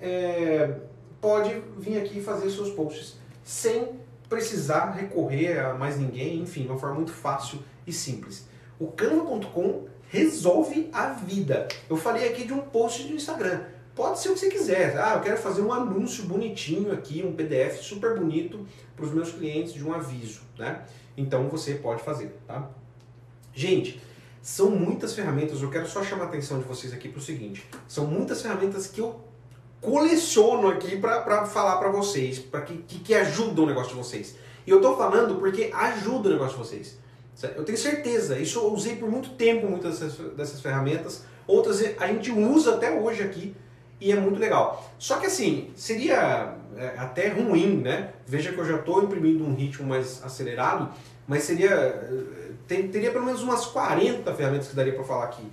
é, 0.00 0.80
pode 1.20 1.62
vir 1.78 1.98
aqui 1.98 2.20
fazer 2.20 2.50
seus 2.50 2.70
posts 2.70 3.16
sem 3.44 4.00
precisar 4.28 4.90
recorrer 4.90 5.60
a 5.60 5.74
mais 5.74 5.96
ninguém, 5.96 6.40
enfim, 6.40 6.66
uma 6.66 6.76
forma 6.76 6.96
muito 6.96 7.12
fácil 7.12 7.60
e 7.86 7.92
simples. 7.92 8.48
O 8.80 8.88
canva.com 8.88 9.86
resolve 10.08 10.90
a 10.92 11.10
vida. 11.10 11.68
Eu 11.88 11.96
falei 11.96 12.28
aqui 12.28 12.44
de 12.44 12.52
um 12.52 12.62
post 12.62 13.06
do 13.06 13.14
Instagram. 13.14 13.62
Pode 13.94 14.18
ser 14.18 14.30
o 14.30 14.32
que 14.32 14.40
você 14.40 14.48
quiser. 14.48 14.98
Ah, 14.98 15.14
eu 15.14 15.20
quero 15.20 15.36
fazer 15.36 15.62
um 15.62 15.72
anúncio 15.72 16.24
bonitinho 16.24 16.92
aqui, 16.92 17.24
um 17.24 17.32
PDF 17.32 17.80
super 17.80 18.18
bonito 18.18 18.66
para 18.96 19.04
os 19.04 19.12
meus 19.12 19.30
clientes 19.30 19.72
de 19.72 19.86
um 19.86 19.94
aviso, 19.94 20.40
né? 20.58 20.82
Então 21.16 21.48
você 21.48 21.74
pode 21.76 22.02
fazer, 22.02 22.36
tá? 22.44 22.68
Gente, 23.54 24.02
são 24.44 24.68
muitas 24.68 25.14
ferramentas, 25.14 25.62
eu 25.62 25.70
quero 25.70 25.88
só 25.88 26.04
chamar 26.04 26.24
a 26.24 26.26
atenção 26.26 26.58
de 26.58 26.64
vocês 26.64 26.92
aqui 26.92 27.08
para 27.08 27.18
o 27.18 27.22
seguinte: 27.22 27.66
são 27.88 28.06
muitas 28.06 28.42
ferramentas 28.42 28.86
que 28.86 29.00
eu 29.00 29.18
coleciono 29.80 30.68
aqui 30.68 30.98
para 30.98 31.46
falar 31.46 31.78
para 31.78 31.88
vocês, 31.88 32.40
para 32.40 32.60
que, 32.60 32.76
que, 32.76 32.98
que 32.98 33.14
ajudam 33.14 33.64
o 33.64 33.66
negócio 33.66 33.92
de 33.92 33.96
vocês. 33.96 34.36
E 34.66 34.70
eu 34.70 34.76
estou 34.76 34.98
falando 34.98 35.36
porque 35.36 35.70
ajuda 35.72 36.28
o 36.28 36.32
negócio 36.32 36.58
de 36.58 36.62
vocês. 36.62 36.98
Eu 37.56 37.64
tenho 37.64 37.78
certeza, 37.78 38.38
isso 38.38 38.58
eu 38.58 38.70
usei 38.70 38.96
por 38.96 39.10
muito 39.10 39.30
tempo 39.30 39.66
muitas 39.66 40.00
dessas, 40.00 40.34
dessas 40.34 40.60
ferramentas, 40.60 41.24
outras 41.46 41.82
a 41.98 42.06
gente 42.06 42.30
usa 42.30 42.74
até 42.74 42.92
hoje 42.92 43.22
aqui 43.22 43.56
e 43.98 44.12
é 44.12 44.16
muito 44.16 44.38
legal. 44.38 44.92
Só 44.98 45.16
que 45.16 45.26
assim, 45.26 45.70
seria 45.74 46.53
é, 46.76 46.94
até 46.98 47.28
ruim, 47.28 47.78
né? 47.78 48.10
Veja 48.26 48.52
que 48.52 48.58
eu 48.58 48.64
já 48.64 48.76
estou 48.76 49.02
imprimindo 49.02 49.44
um 49.44 49.54
ritmo 49.54 49.86
mais 49.86 50.22
acelerado, 50.24 50.90
mas 51.26 51.44
seria 51.44 52.34
tem, 52.66 52.88
teria 52.88 53.10
pelo 53.10 53.24
menos 53.24 53.42
umas 53.42 53.66
40 53.66 54.32
ferramentas 54.34 54.68
que 54.68 54.76
daria 54.76 54.94
para 54.94 55.04
falar 55.04 55.24
aqui. 55.24 55.46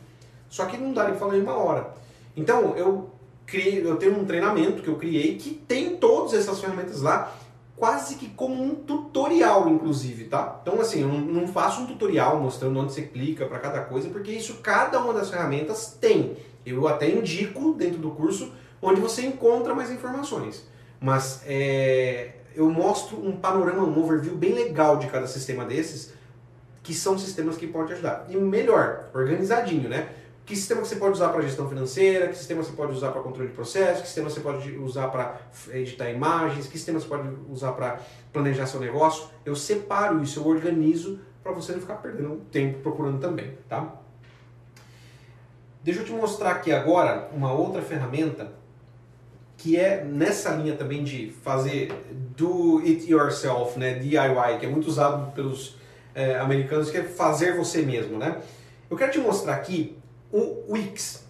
Só 0.49 0.65
que 0.65 0.77
não 0.77 0.93
daria 0.93 1.11
para 1.11 1.19
falar 1.19 1.37
em 1.37 1.41
uma 1.41 1.55
hora. 1.55 1.93
Então, 2.35 2.75
eu 2.77 3.09
criei, 3.45 3.85
eu 3.85 3.97
tenho 3.97 4.17
um 4.17 4.25
treinamento 4.25 4.81
que 4.81 4.87
eu 4.87 4.95
criei 4.95 5.35
que 5.35 5.51
tem 5.51 5.97
todas 5.97 6.33
essas 6.33 6.59
ferramentas 6.59 7.01
lá, 7.01 7.33
quase 7.75 8.15
que 8.15 8.29
como 8.29 8.63
um 8.63 8.75
tutorial, 8.75 9.67
inclusive, 9.69 10.25
tá? 10.25 10.59
Então, 10.61 10.79
assim, 10.79 11.01
eu 11.01 11.09
não 11.09 11.47
faço 11.47 11.81
um 11.81 11.85
tutorial 11.85 12.39
mostrando 12.39 12.79
onde 12.79 12.93
você 12.93 13.01
clica 13.01 13.45
para 13.45 13.59
cada 13.59 13.81
coisa, 13.81 14.09
porque 14.09 14.31
isso 14.31 14.55
cada 14.61 15.01
uma 15.01 15.13
das 15.13 15.29
ferramentas 15.29 15.97
tem. 15.99 16.37
Eu 16.65 16.87
até 16.87 17.09
indico 17.09 17.73
dentro 17.73 17.97
do 17.97 18.11
curso 18.11 18.53
onde 18.81 19.01
você 19.01 19.25
encontra 19.25 19.75
mais 19.75 19.91
informações. 19.91 20.65
Mas 21.01 21.41
é, 21.47 22.33
eu 22.55 22.69
mostro 22.69 23.17
um 23.17 23.35
panorama, 23.35 23.81
um 23.81 23.99
overview 23.99 24.35
bem 24.35 24.53
legal 24.53 24.97
de 24.97 25.07
cada 25.07 25.25
sistema 25.25 25.65
desses, 25.65 26.13
que 26.83 26.93
são 26.93 27.17
sistemas 27.17 27.57
que 27.57 27.65
podem 27.65 27.93
ajudar. 27.93 28.27
E 28.29 28.37
melhor, 28.37 29.09
organizadinho, 29.11 29.89
né? 29.89 30.09
Que 30.45 30.55
sistema 30.55 30.81
que 30.81 30.87
você 30.87 30.97
pode 30.97 31.13
usar 31.13 31.29
para 31.29 31.41
gestão 31.41 31.67
financeira, 31.67 32.27
que 32.27 32.37
sistema 32.37 32.63
você 32.63 32.73
pode 32.73 32.91
usar 32.91 33.11
para 33.11 33.21
controle 33.21 33.49
de 33.49 33.55
processo, 33.55 34.01
que 34.01 34.07
sistema 34.07 34.29
você 34.29 34.41
pode 34.41 34.71
usar 34.77 35.07
para 35.07 35.39
editar 35.71 36.09
imagens, 36.09 36.67
que 36.67 36.73
sistema 36.73 36.99
você 36.99 37.07
pode 37.07 37.29
usar 37.49 37.71
para 37.71 37.99
planejar 38.31 38.67
seu 38.67 38.79
negócio. 38.79 39.27
Eu 39.43 39.55
separo 39.55 40.21
isso, 40.21 40.39
eu 40.39 40.47
organizo 40.47 41.19
para 41.41 41.51
você 41.51 41.71
não 41.71 41.79
ficar 41.79 41.95
perdendo 41.95 42.41
tempo 42.51 42.79
procurando 42.79 43.19
também, 43.19 43.57
tá? 43.67 43.95
Deixa 45.83 46.01
eu 46.01 46.05
te 46.05 46.11
mostrar 46.11 46.51
aqui 46.51 46.71
agora 46.71 47.29
uma 47.33 47.51
outra 47.51 47.81
ferramenta 47.81 48.60
que 49.61 49.77
é 49.77 50.03
nessa 50.03 50.49
linha 50.55 50.75
também 50.75 51.03
de 51.03 51.31
fazer 51.43 51.93
do 52.35 52.79
it 52.79 53.07
yourself, 53.07 53.77
né, 53.77 53.93
DIY, 53.93 54.57
que 54.59 54.65
é 54.65 54.69
muito 54.69 54.87
usado 54.87 55.31
pelos 55.33 55.75
é, 56.15 56.39
americanos, 56.39 56.89
que 56.89 56.97
é 56.97 57.03
fazer 57.03 57.55
você 57.55 57.83
mesmo, 57.83 58.17
né? 58.17 58.41
Eu 58.89 58.97
quero 58.97 59.11
te 59.11 59.19
mostrar 59.19 59.53
aqui 59.53 59.95
o 60.33 60.63
Wix. 60.67 61.23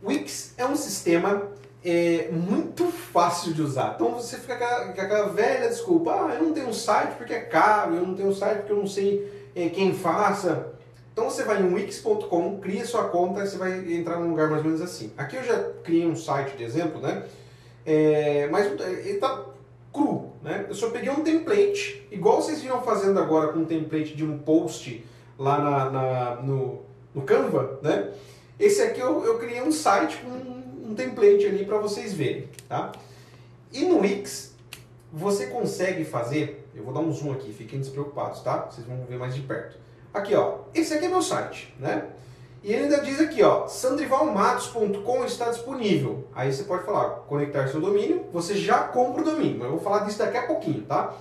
Wix 0.00 0.54
é 0.56 0.64
um 0.64 0.76
sistema 0.76 1.42
é, 1.84 2.28
muito 2.30 2.86
fácil 2.86 3.52
de 3.52 3.62
usar. 3.62 3.94
Então 3.96 4.12
você 4.12 4.36
fica 4.36 4.56
com 4.56 4.64
aquela, 4.64 4.92
com 4.92 5.00
aquela, 5.00 5.28
velha 5.30 5.68
desculpa, 5.68 6.12
ah, 6.12 6.34
eu 6.36 6.44
não 6.44 6.52
tenho 6.52 6.68
um 6.68 6.72
site 6.72 7.16
porque 7.16 7.34
é 7.34 7.40
caro, 7.40 7.96
eu 7.96 8.06
não 8.06 8.14
tenho 8.14 8.28
um 8.28 8.34
site 8.34 8.58
porque 8.58 8.72
eu 8.72 8.78
não 8.78 8.86
sei 8.86 9.50
é, 9.56 9.68
quem 9.70 9.92
faça. 9.92 10.72
Então 11.14 11.30
você 11.30 11.44
vai 11.44 11.62
em 11.62 11.72
wix.com, 11.72 12.58
cria 12.58 12.84
sua 12.84 13.04
conta 13.04 13.44
e 13.44 13.46
você 13.46 13.56
vai 13.56 13.94
entrar 13.94 14.18
num 14.18 14.30
lugar 14.30 14.50
mais 14.50 14.62
ou 14.62 14.66
menos 14.66 14.82
assim. 14.82 15.12
Aqui 15.16 15.36
eu 15.36 15.44
já 15.44 15.70
criei 15.84 16.04
um 16.04 16.16
site 16.16 16.56
de 16.56 16.64
exemplo, 16.64 17.00
né? 17.00 17.22
É, 17.86 18.48
mas 18.50 18.66
ele 18.80 19.10
está 19.10 19.44
cru, 19.92 20.32
né? 20.42 20.66
Eu 20.68 20.74
só 20.74 20.90
peguei 20.90 21.10
um 21.10 21.22
template, 21.22 22.04
igual 22.10 22.42
vocês 22.42 22.60
viram 22.60 22.82
fazendo 22.82 23.20
agora 23.20 23.52
com 23.52 23.60
um 23.60 23.64
template 23.64 24.16
de 24.16 24.24
um 24.24 24.38
post 24.38 25.06
lá 25.38 25.58
na, 25.58 25.90
na 25.90 26.34
no, 26.42 26.80
no 27.14 27.22
Canva, 27.22 27.78
né? 27.80 28.10
Esse 28.58 28.82
aqui 28.82 28.98
eu, 28.98 29.24
eu 29.24 29.38
criei 29.38 29.62
um 29.62 29.70
site 29.70 30.16
com 30.16 30.30
um, 30.30 30.90
um 30.90 30.94
template 30.96 31.46
ali 31.46 31.64
para 31.64 31.78
vocês 31.78 32.12
verem, 32.12 32.48
tá? 32.68 32.90
E 33.72 33.84
no 33.84 34.00
Wix, 34.00 34.52
você 35.12 35.46
consegue 35.46 36.04
fazer, 36.04 36.68
eu 36.74 36.82
vou 36.82 36.92
dar 36.92 37.00
um 37.00 37.12
zoom 37.12 37.32
aqui, 37.32 37.52
fiquem 37.52 37.78
despreocupados, 37.78 38.40
tá? 38.40 38.68
Vocês 38.68 38.84
vão 38.84 39.04
ver 39.08 39.16
mais 39.16 39.32
de 39.32 39.42
perto. 39.42 39.84
Aqui, 40.14 40.32
ó, 40.36 40.58
esse 40.72 40.94
aqui 40.94 41.06
é 41.06 41.08
meu 41.08 41.20
site, 41.20 41.74
né? 41.80 42.04
E 42.62 42.72
ele 42.72 42.84
ainda 42.84 43.00
diz 43.00 43.20
aqui, 43.20 43.42
ó, 43.42 43.66
sandrivalmatos.com 43.66 45.24
está 45.24 45.50
disponível. 45.50 46.28
Aí 46.32 46.52
você 46.52 46.62
pode 46.62 46.84
falar, 46.84 47.10
conectar 47.26 47.66
seu 47.66 47.80
domínio, 47.80 48.24
você 48.32 48.54
já 48.54 48.84
compra 48.84 49.22
o 49.22 49.24
domínio. 49.24 49.58
Mas 49.58 49.66
eu 49.66 49.72
vou 49.72 49.80
falar 49.80 50.06
disso 50.06 50.20
daqui 50.20 50.38
a 50.38 50.46
pouquinho, 50.46 50.82
tá? 50.82 51.12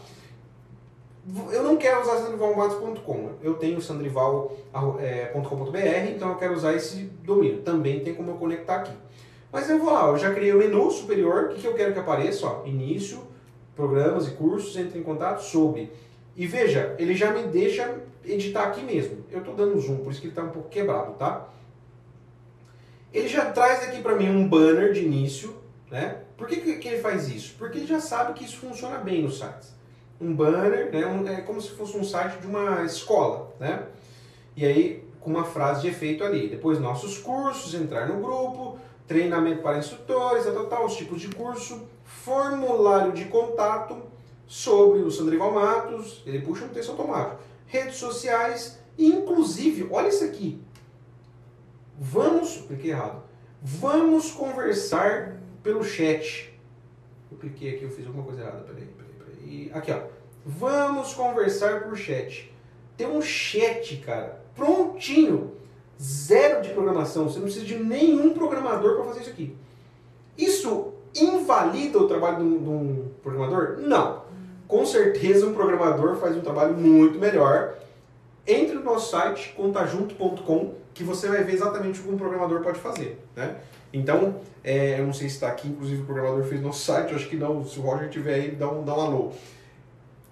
Eu 1.52 1.64
não 1.64 1.76
quero 1.76 2.02
usar 2.02 2.18
sandrivalmatos.com. 2.18 3.32
Eu 3.42 3.56
tenho 3.56 3.82
sandrival.com.br, 3.82 6.10
então 6.16 6.30
eu 6.30 6.36
quero 6.36 6.54
usar 6.54 6.74
esse 6.74 6.98
domínio. 7.24 7.62
Também 7.62 8.02
tem 8.02 8.14
como 8.14 8.32
eu 8.32 8.36
conectar 8.36 8.76
aqui. 8.76 8.94
Mas 9.52 9.70
eu 9.70 9.80
vou 9.80 9.92
lá, 9.92 10.08
eu 10.08 10.18
já 10.18 10.34
criei 10.34 10.54
o 10.54 10.60
menu 10.60 10.92
superior, 10.92 11.46
o 11.46 11.50
que, 11.50 11.62
que 11.62 11.68
eu 11.68 11.74
quero 11.74 11.94
que 11.94 12.00
apareça? 12.00 12.46
Ó, 12.46 12.66
início, 12.66 13.24
programas 13.76 14.28
e 14.28 14.32
cursos, 14.32 14.78
entre 14.78 15.00
em 15.00 15.04
contato 15.04 15.42
sobre. 15.42 15.92
E 16.36 16.48
veja, 16.48 16.96
ele 16.98 17.16
já 17.16 17.32
me 17.32 17.44
deixa 17.44 18.02
editar 18.26 18.64
aqui 18.64 18.82
mesmo. 18.82 19.26
Eu 19.32 19.40
estou 19.40 19.56
dando 19.56 19.80
zoom, 19.80 19.98
por 19.98 20.12
isso 20.12 20.22
que 20.22 20.28
ele 20.28 20.32
está 20.32 20.44
um 20.44 20.50
pouco 20.50 20.70
quebrado, 20.70 21.14
tá? 21.14 21.48
Ele 23.14 23.28
já 23.28 23.52
traz 23.52 23.84
aqui 23.84 24.02
para 24.02 24.16
mim 24.16 24.30
um 24.30 24.48
banner 24.48 24.92
de 24.92 25.02
início, 25.02 25.56
né? 25.92 26.22
Por 26.36 26.48
que, 26.48 26.58
que 26.78 26.88
ele 26.88 27.00
faz 27.00 27.30
isso? 27.30 27.56
Porque 27.58 27.78
ele 27.78 27.88
já 27.88 28.00
sabe 28.00 28.34
que 28.34 28.44
isso 28.44 28.58
funciona 28.58 28.98
bem 28.98 29.22
nos 29.22 29.38
sites. 29.38 29.74
Um 30.20 30.34
banner, 30.34 30.92
né? 30.92 31.06
Um, 31.06 31.28
é 31.28 31.42
como 31.42 31.62
se 31.62 31.70
fosse 31.72 31.96
um 31.96 32.04
site 32.04 32.40
de 32.40 32.48
uma 32.48 32.84
escola, 32.84 33.54
né? 33.60 33.84
E 34.56 34.66
aí, 34.66 35.08
com 35.20 35.30
uma 35.30 35.44
frase 35.44 35.82
de 35.82 35.88
efeito 35.90 36.24
ali. 36.24 36.48
Depois, 36.48 36.80
nossos 36.80 37.18
cursos, 37.20 37.74
entrar 37.74 38.08
no 38.08 38.20
grupo, 38.22 38.78
treinamento 39.08 39.62
para 39.62 39.78
instrutores, 39.78 40.46
tal, 40.46 40.66
tal, 40.66 40.86
os 40.86 40.96
tipos 40.96 41.22
de 41.22 41.28
curso, 41.30 41.88
formulário 42.04 43.12
de 43.12 43.26
contato 43.26 44.02
sobre 44.48 45.00
o 45.00 45.12
Sandrival 45.12 45.52
Matos, 45.52 46.22
ele 46.26 46.40
puxa 46.40 46.66
um 46.66 46.70
texto 46.70 46.92
automático 46.92 47.53
redes 47.74 47.96
sociais, 47.96 48.80
inclusive, 48.98 49.88
olha 49.90 50.08
isso 50.08 50.24
aqui. 50.24 50.62
Vamos, 51.98 52.58
cliquei 52.68 52.92
errado. 52.92 53.24
Vamos 53.62 54.32
conversar 54.32 55.38
pelo 55.64 55.84
chat. 55.84 56.54
Eu 57.32 57.38
cliquei 57.40 57.76
aqui, 57.76 57.84
eu 57.84 57.90
fiz 57.90 58.06
alguma 58.06 58.24
coisa 58.24 58.42
errada. 58.42 58.60
Peraí, 58.60 58.86
peraí, 58.86 59.14
peraí. 59.18 59.72
Aqui, 59.74 59.92
ó. 59.92 60.04
Vamos 60.46 61.14
conversar 61.16 61.84
por 61.84 61.98
chat. 61.98 62.54
Tem 62.96 63.08
um 63.08 63.22
chat, 63.22 63.98
cara, 64.06 64.40
prontinho. 64.56 65.54
Zero 66.00 66.62
de 66.62 66.70
programação. 66.70 67.28
Você 67.28 67.38
não 67.38 67.46
precisa 67.46 67.66
de 67.66 67.78
nenhum 67.78 68.34
programador 68.34 68.98
para 68.98 69.06
fazer 69.06 69.22
isso 69.22 69.30
aqui. 69.30 69.58
Isso 70.38 70.94
invalida 71.16 71.98
o 71.98 72.08
trabalho 72.08 72.38
de 72.38 72.44
um, 72.44 72.64
de 72.64 72.70
um 72.70 73.12
programador? 73.24 73.80
Não 73.80 74.23
com 74.68 74.86
certeza 74.86 75.46
um 75.46 75.54
programador 75.54 76.16
faz 76.18 76.36
um 76.36 76.42
trabalho 76.42 76.76
muito 76.76 77.20
melhor. 77.20 77.76
Entre 78.46 78.76
no 78.76 78.84
nosso 78.84 79.12
site, 79.12 79.54
contajunto.com, 79.56 80.74
que 80.94 81.04
você 81.04 81.28
vai 81.28 81.44
ver 81.44 81.54
exatamente 81.54 82.00
o 82.00 82.04
que 82.04 82.12
um 82.12 82.18
programador 82.18 82.62
pode 82.62 82.80
fazer. 82.80 83.24
Né? 83.36 83.56
Então, 83.92 84.42
é, 84.64 85.00
eu 85.00 85.06
não 85.06 85.14
sei 85.14 85.30
se 85.30 85.36
está 85.36 85.48
aqui, 85.48 85.70
inclusive 85.70 86.02
o 86.02 86.06
programador 86.06 86.44
fez 86.44 86.62
nosso 86.62 86.84
site, 86.84 87.14
acho 87.14 87.30
que 87.30 87.36
não, 87.36 87.66
se 87.66 87.80
o 87.80 87.82
Roger 87.82 88.10
tiver 88.10 88.34
aí, 88.34 88.52
dá 88.52 88.70
um, 88.70 88.84
dá 88.84 88.96
um 88.96 89.02
alô. 89.02 89.32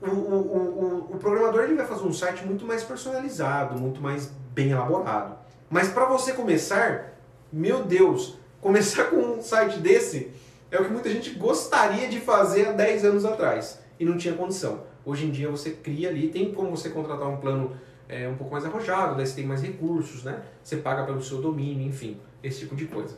O, 0.01 0.07
o, 0.07 0.09
o, 0.09 1.07
o, 1.11 1.17
programador 1.19 1.63
ele 1.63 1.75
vai 1.75 1.85
fazer 1.85 2.03
um 2.03 2.13
site 2.13 2.43
muito 2.43 2.65
mais 2.65 2.83
personalizado, 2.83 3.79
muito 3.79 4.01
mais 4.01 4.31
bem 4.51 4.71
elaborado. 4.71 5.35
Mas 5.69 5.89
para 5.89 6.05
você 6.05 6.33
começar, 6.33 7.13
meu 7.53 7.83
Deus, 7.83 8.37
começar 8.59 9.05
com 9.11 9.17
um 9.17 9.41
site 9.41 9.79
desse 9.79 10.31
é 10.71 10.79
o 10.79 10.85
que 10.85 10.91
muita 10.91 11.09
gente 11.09 11.31
gostaria 11.31 12.07
de 12.07 12.19
fazer 12.19 12.69
há 12.69 12.71
10 12.71 13.05
anos 13.05 13.25
atrás 13.25 13.79
e 14.01 14.05
não 14.05 14.17
tinha 14.17 14.33
condição. 14.33 14.83
Hoje 15.05 15.27
em 15.27 15.29
dia 15.29 15.47
você 15.47 15.69
cria 15.69 16.09
ali, 16.09 16.29
tem 16.29 16.51
como 16.51 16.71
você 16.71 16.89
contratar 16.89 17.29
um 17.29 17.37
plano 17.37 17.77
é, 18.09 18.27
um 18.27 18.35
pouco 18.35 18.51
mais 18.51 18.65
arrojado, 18.65 19.15
daí 19.15 19.27
você 19.27 19.35
tem 19.35 19.45
mais 19.45 19.61
recursos, 19.61 20.23
né? 20.23 20.41
Você 20.63 20.77
paga 20.77 21.03
pelo 21.03 21.21
seu 21.21 21.39
domínio, 21.39 21.87
enfim, 21.87 22.19
esse 22.41 22.61
tipo 22.61 22.75
de 22.75 22.87
coisa. 22.87 23.15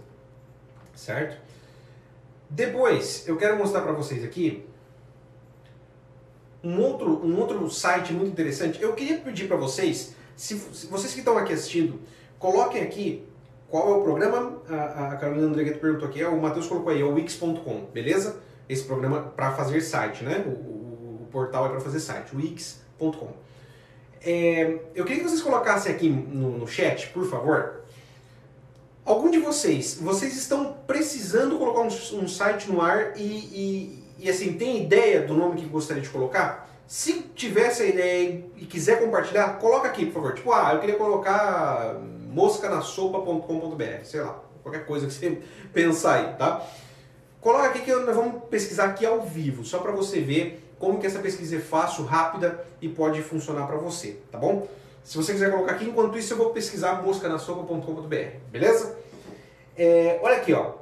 Certo? 0.93 1.41
Depois, 2.49 3.25
eu 3.25 3.37
quero 3.37 3.57
mostrar 3.57 3.79
para 3.81 3.93
vocês 3.93 4.25
aqui 4.25 4.65
um 6.61 6.81
outro, 6.81 7.25
um 7.25 7.39
outro 7.39 7.69
site 7.69 8.11
muito 8.11 8.31
interessante. 8.31 8.81
Eu 8.81 8.93
queria 8.93 9.17
pedir 9.19 9.47
para 9.47 9.55
vocês, 9.55 10.13
se, 10.35 10.57
se, 10.59 10.87
vocês 10.87 11.13
que 11.13 11.19
estão 11.19 11.37
aqui 11.37 11.53
assistindo, 11.53 12.01
coloquem 12.37 12.83
aqui 12.83 13.25
qual 13.69 13.89
é 13.89 13.95
o 13.95 14.03
programa. 14.03 14.61
A, 14.69 15.13
a 15.13 15.15
Carolina 15.15 15.47
Andregueto 15.47 15.79
perguntou 15.79 16.09
aqui, 16.09 16.21
é, 16.21 16.27
o 16.27 16.41
Matheus 16.41 16.67
colocou 16.67 16.91
aí, 16.91 16.99
é 16.99 17.05
o 17.05 17.13
Wix.com, 17.13 17.85
beleza? 17.93 18.43
Esse 18.67 18.83
programa 18.83 19.21
para 19.35 19.51
fazer 19.51 19.81
site, 19.81 20.23
né? 20.23 20.43
O, 20.45 20.49
o, 20.49 21.19
o 21.23 21.27
portal 21.31 21.65
é 21.65 21.69
para 21.69 21.81
fazer 21.81 21.99
site, 21.99 22.35
wix.com. 22.35 23.31
É, 24.25 24.79
eu 24.95 25.03
queria 25.03 25.21
que 25.21 25.29
vocês 25.29 25.41
colocassem 25.41 25.93
aqui 25.93 26.09
no, 26.09 26.57
no 26.57 26.67
chat, 26.67 27.09
por 27.09 27.29
favor, 27.29 27.81
algum 29.05 29.29
de 29.29 29.39
vocês, 29.39 29.95
vocês 29.95 30.37
estão 30.37 30.77
precisando 30.87 31.57
colocar 31.57 31.81
um, 31.81 31.87
um 32.23 32.27
site 32.27 32.71
no 32.71 32.81
ar 32.81 33.17
e, 33.17 33.21
e, 33.21 34.03
e, 34.19 34.29
assim, 34.29 34.53
tem 34.53 34.81
ideia 34.83 35.23
do 35.23 35.33
nome 35.33 35.59
que 35.59 35.65
gostaria 35.65 36.01
de 36.01 36.09
colocar? 36.09 36.69
Se 36.87 37.23
tiver 37.35 37.67
essa 37.67 37.83
ideia 37.83 38.45
e 38.55 38.65
quiser 38.65 39.01
compartilhar, 39.01 39.57
coloca 39.57 39.87
aqui, 39.89 40.05
por 40.05 40.13
favor. 40.13 40.33
Tipo, 40.35 40.53
ah, 40.53 40.71
eu 40.73 40.79
queria 40.79 40.95
colocar 40.95 41.95
moscanasopa.com.br, 42.29 44.03
sei 44.05 44.21
lá, 44.21 44.41
qualquer 44.61 44.85
coisa 44.85 45.07
que 45.07 45.13
você 45.13 45.41
pensar 45.73 46.13
aí, 46.15 46.33
tá? 46.37 46.65
Coloca 47.43 47.67
aqui 47.67 47.81
que 47.81 47.93
nós 47.93 48.15
vamos 48.15 48.45
pesquisar 48.45 48.85
aqui 48.85 49.05
ao 49.05 49.21
vivo, 49.21 49.63
só 49.65 49.79
para 49.79 49.91
você 49.91 50.21
ver 50.21 50.65
como 50.79 50.97
que 50.97 51.05
essa 51.05 51.19
pesquisa 51.19 51.57
é 51.57 51.59
fácil, 51.59 52.05
rápida 52.05 52.65
e 52.81 52.87
pode 52.87 53.21
funcionar 53.21 53.67
para 53.67 53.75
você, 53.75 54.17
tá 54.31 54.37
bom? 54.37 54.65
Se 55.03 55.17
você 55.17 55.33
quiser 55.33 55.51
colocar 55.51 55.73
aqui, 55.73 55.83
enquanto 55.83 56.17
isso 56.17 56.31
eu 56.31 56.37
vou 56.37 56.51
pesquisar 56.51 57.03
moscanasopa.com.br, 57.03 58.15
beleza? 58.49 58.97
É, 59.77 60.21
olha 60.23 60.37
aqui, 60.37 60.53
ó. 60.53 60.75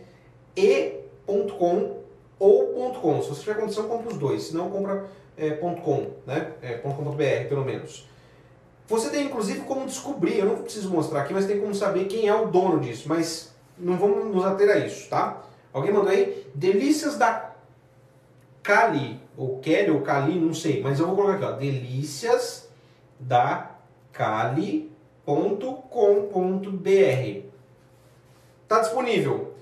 e 0.56 1.00
.com 1.26 1.98
ou 2.38 2.94
.com. 2.94 3.22
Se 3.22 3.30
você 3.30 3.42
tiver 3.42 3.56
condição, 3.56 3.88
compra 3.88 4.12
os 4.12 4.18
dois. 4.18 4.44
Se 4.44 4.56
não, 4.56 4.70
compra 4.70 5.06
é, 5.38 5.52
.com, 5.52 6.08
né? 6.26 6.52
É, 6.62 6.74
.com.br, 6.74 7.48
pelo 7.48 7.64
menos. 7.64 8.08
Você 8.88 9.10
tem 9.10 9.26
inclusive 9.26 9.62
como 9.62 9.86
descobrir, 9.86 10.40
eu 10.40 10.46
não 10.46 10.64
preciso 10.64 10.90
mostrar 10.90 11.22
aqui, 11.22 11.34
mas 11.34 11.46
tem 11.46 11.60
como 11.60 11.76
saber 11.76 12.06
quem 12.06 12.28
é 12.28 12.34
o 12.34 12.48
dono 12.48 12.80
disso, 12.80 13.10
mas 13.10 13.54
não 13.78 13.98
vamos 13.98 14.34
nos 14.34 14.46
ater 14.46 14.70
a 14.70 14.78
isso, 14.78 15.10
tá? 15.10 15.44
Alguém 15.74 15.92
mandou 15.92 16.10
aí? 16.10 16.48
Delícias 16.56 17.18
da 17.18 17.52
Cali, 18.64 19.20
ou 19.38 19.60
Kelly, 19.60 19.92
ou 19.92 20.02
Cali, 20.02 20.40
não 20.40 20.54
sei, 20.54 20.82
mas 20.82 21.00
eu 21.00 21.08
vou 21.08 21.16
colocar 21.16 21.36
aqui, 21.36 21.46
ó, 21.46 21.52
delícias 21.52 22.70
da 23.20 23.72
Cali.com.br. 24.14 24.88
Tá 28.68 28.80
disponível. 28.80 29.54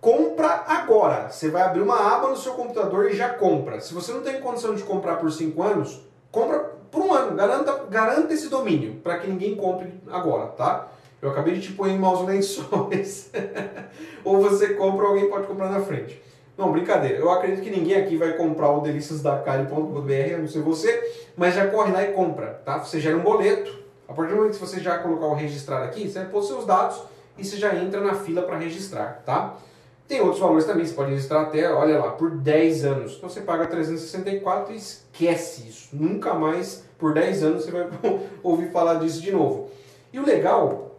Compra 0.00 0.64
agora. 0.66 1.30
Você 1.30 1.50
vai 1.50 1.62
abrir 1.62 1.80
uma 1.80 2.14
aba 2.14 2.28
no 2.28 2.36
seu 2.36 2.52
computador 2.54 3.10
e 3.10 3.16
já 3.16 3.30
compra. 3.30 3.80
Se 3.80 3.94
você 3.94 4.12
não 4.12 4.22
tem 4.22 4.40
condição 4.40 4.74
de 4.74 4.82
comprar 4.82 5.16
por 5.16 5.32
5 5.32 5.62
anos, 5.62 6.02
compra 6.30 6.74
por 6.94 7.02
um 7.02 7.12
ano. 7.12 7.36
Garanta, 7.36 7.84
garanta 7.90 8.32
esse 8.32 8.48
domínio 8.48 8.94
para 9.02 9.18
que 9.18 9.28
ninguém 9.28 9.56
compre 9.56 9.92
agora, 10.10 10.46
tá? 10.46 10.88
Eu 11.20 11.30
acabei 11.30 11.54
de 11.54 11.62
te 11.62 11.72
pôr 11.72 11.88
em 11.88 11.98
maus 11.98 12.26
lençóis. 12.26 13.30
Ou 14.22 14.40
você 14.40 14.74
compra 14.74 15.04
ou 15.04 15.10
alguém 15.10 15.28
pode 15.28 15.46
comprar 15.46 15.70
na 15.70 15.80
frente. 15.80 16.22
Não, 16.56 16.70
brincadeira. 16.70 17.18
Eu 17.18 17.30
acredito 17.30 17.62
que 17.62 17.70
ninguém 17.70 17.96
aqui 17.96 18.16
vai 18.16 18.34
comprar 18.34 18.70
o 18.70 18.80
deliciasdacari.br, 18.80 20.34
a 20.34 20.38
não 20.38 20.46
ser 20.46 20.60
você, 20.60 21.12
mas 21.36 21.54
já 21.54 21.66
corre 21.66 21.92
lá 21.92 22.02
e 22.04 22.12
compra, 22.12 22.60
tá? 22.64 22.78
Você 22.78 23.00
gera 23.00 23.16
um 23.16 23.22
boleto. 23.22 23.82
A 24.06 24.12
partir 24.12 24.30
do 24.30 24.36
momento 24.36 24.54
que 24.54 24.60
você 24.60 24.80
já 24.80 24.98
colocar 24.98 25.26
o 25.26 25.34
registrar 25.34 25.82
aqui, 25.82 26.08
você 26.08 26.20
vai 26.20 26.28
pôr 26.28 26.42
seus 26.42 26.64
dados 26.64 27.02
e 27.36 27.44
você 27.44 27.56
já 27.56 27.74
entra 27.74 28.00
na 28.00 28.14
fila 28.14 28.42
para 28.42 28.56
registrar, 28.58 29.22
tá? 29.24 29.56
Tem 30.06 30.20
outros 30.20 30.38
valores 30.38 30.66
também, 30.66 30.84
você 30.84 30.92
pode 30.92 31.10
registrar 31.10 31.42
até, 31.42 31.72
olha 31.72 31.98
lá, 31.98 32.10
por 32.10 32.30
10 32.30 32.84
anos. 32.84 33.14
Então 33.16 33.28
você 33.28 33.40
paga 33.40 33.66
364 33.66 34.74
e 34.74 34.76
esquece 34.76 35.66
isso. 35.66 35.88
Nunca 35.92 36.34
mais, 36.34 36.84
por 36.98 37.14
10 37.14 37.42
anos, 37.42 37.64
você 37.64 37.70
vai 37.70 37.88
ouvir 38.42 38.70
falar 38.70 38.94
disso 38.96 39.22
de 39.22 39.32
novo. 39.32 39.70
E 40.12 40.18
o 40.18 40.26
legal 40.26 40.94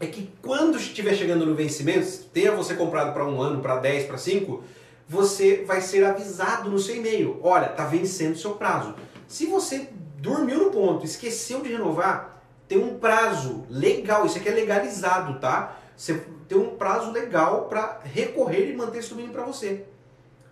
é 0.00 0.06
que 0.06 0.30
quando 0.40 0.76
estiver 0.76 1.14
chegando 1.14 1.44
no 1.44 1.54
vencimento, 1.54 2.06
tenha 2.32 2.52
você 2.52 2.74
comprado 2.74 3.12
para 3.12 3.26
um 3.26 3.42
ano, 3.42 3.60
para 3.60 3.76
10, 3.78 4.06
para 4.06 4.16
5, 4.16 4.62
você 5.08 5.64
vai 5.66 5.80
ser 5.80 6.04
avisado 6.04 6.70
no 6.70 6.78
seu 6.78 6.94
e-mail. 6.94 7.40
Olha, 7.42 7.68
tá 7.68 7.84
vencendo 7.86 8.34
o 8.34 8.38
seu 8.38 8.52
prazo. 8.52 8.94
Se 9.26 9.46
você 9.46 9.88
dormiu 10.18 10.58
no 10.58 10.70
ponto, 10.70 11.04
esqueceu 11.04 11.60
de 11.60 11.72
renovar, 11.72 12.42
tem 12.68 12.78
um 12.78 12.98
prazo 12.98 13.64
legal, 13.68 14.26
isso 14.26 14.38
aqui 14.38 14.48
é 14.48 14.52
legalizado, 14.52 15.40
tá? 15.40 15.76
Você 15.98 16.22
tem 16.46 16.56
um 16.56 16.76
prazo 16.76 17.10
legal 17.10 17.64
para 17.64 17.98
recorrer 18.04 18.70
e 18.70 18.76
manter 18.76 18.98
esse 18.98 19.10
domínio 19.10 19.32
para 19.32 19.42
você. 19.42 19.84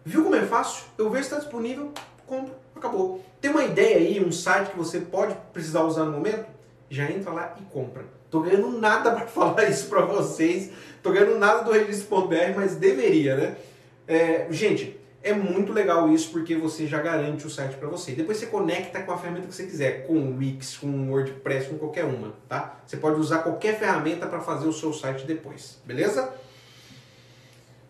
Viu 0.05 0.25
como 0.25 0.35
é 0.35 0.45
fácil? 0.45 0.87
Eu 0.99 1.09
vejo 1.09 1.23
se 1.23 1.31
está 1.31 1.39
disponível, 1.39 1.93
compro, 2.27 2.53
acabou. 2.75 3.25
Tem 3.41 3.49
uma 3.49 3.63
ideia 3.63 3.99
aí, 3.99 4.25
um 4.25 4.33
site 4.33 4.73
que 4.73 4.77
você 4.77 4.99
pode 4.99 5.37
precisar 5.53 5.85
usar 5.85 6.05
no 6.05 6.11
momento? 6.11 6.47
Já 6.91 7.09
entra 7.09 7.31
lá 7.31 7.55
e 7.61 7.63
compra. 7.73 8.05
Tô 8.29 8.41
ganhando 8.41 8.77
nada 8.81 9.13
para 9.15 9.29
falar 9.29 9.71
isso 9.71 9.87
para 9.87 10.01
vocês, 10.01 10.73
tô 11.01 11.13
ganhando 11.13 11.39
nada 11.39 11.63
do 11.63 11.71
registro.br, 11.71 12.35
mas 12.57 12.75
deveria, 12.75 13.37
né? 13.37 13.57
É, 14.09 14.49
gente, 14.51 14.99
é 15.27 15.35
muito 15.35 15.73
legal 15.73 16.09
isso 16.09 16.31
porque 16.31 16.55
você 16.55 16.87
já 16.87 17.03
garante 17.03 17.45
o 17.45 17.51
site 17.51 17.75
para 17.77 17.89
você. 17.89 18.12
Depois 18.12 18.39
você 18.39 18.47
conecta 18.47 19.03
com 19.03 19.11
a 19.11 19.19
ferramenta 19.19 19.49
que 19.49 19.55
você 19.55 19.65
quiser, 19.65 20.07
com 20.07 20.15
o 20.15 20.39
Wix, 20.39 20.77
com 20.77 20.87
o 20.87 21.11
WordPress, 21.11 21.69
com 21.69 21.79
qualquer 21.79 22.05
uma, 22.05 22.33
tá? 22.49 22.77
Você 22.87 22.97
pode 22.97 23.19
usar 23.19 23.39
qualquer 23.39 23.77
ferramenta 23.77 24.27
para 24.27 24.39
fazer 24.39 24.69
o 24.69 24.73
seu 24.73 24.93
site 24.93 25.27
depois, 25.27 25.81
beleza? 25.85 26.33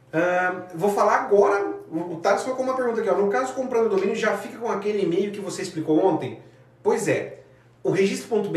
Uh, 0.08 0.78
vou 0.78 0.90
falar 0.90 1.16
agora, 1.16 1.74
o 1.90 2.16
Thales 2.22 2.42
colocou 2.42 2.64
uma 2.64 2.74
pergunta 2.74 3.02
aqui, 3.02 3.10
ó. 3.10 3.14
no 3.14 3.28
caso 3.28 3.52
comprando 3.52 3.90
domínio 3.90 4.16
já 4.16 4.34
fica 4.38 4.56
com 4.56 4.72
aquele 4.72 5.02
e-mail 5.02 5.30
que 5.30 5.40
você 5.40 5.60
explicou 5.60 6.02
ontem? 6.02 6.40
Pois 6.82 7.06
é, 7.06 7.40
o 7.82 7.90
registro.br 7.90 8.48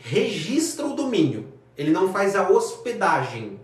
registra 0.00 0.86
o 0.86 0.94
domínio, 0.94 1.52
ele 1.76 1.90
não 1.90 2.10
faz 2.10 2.34
a 2.34 2.48
hospedagem. 2.48 3.60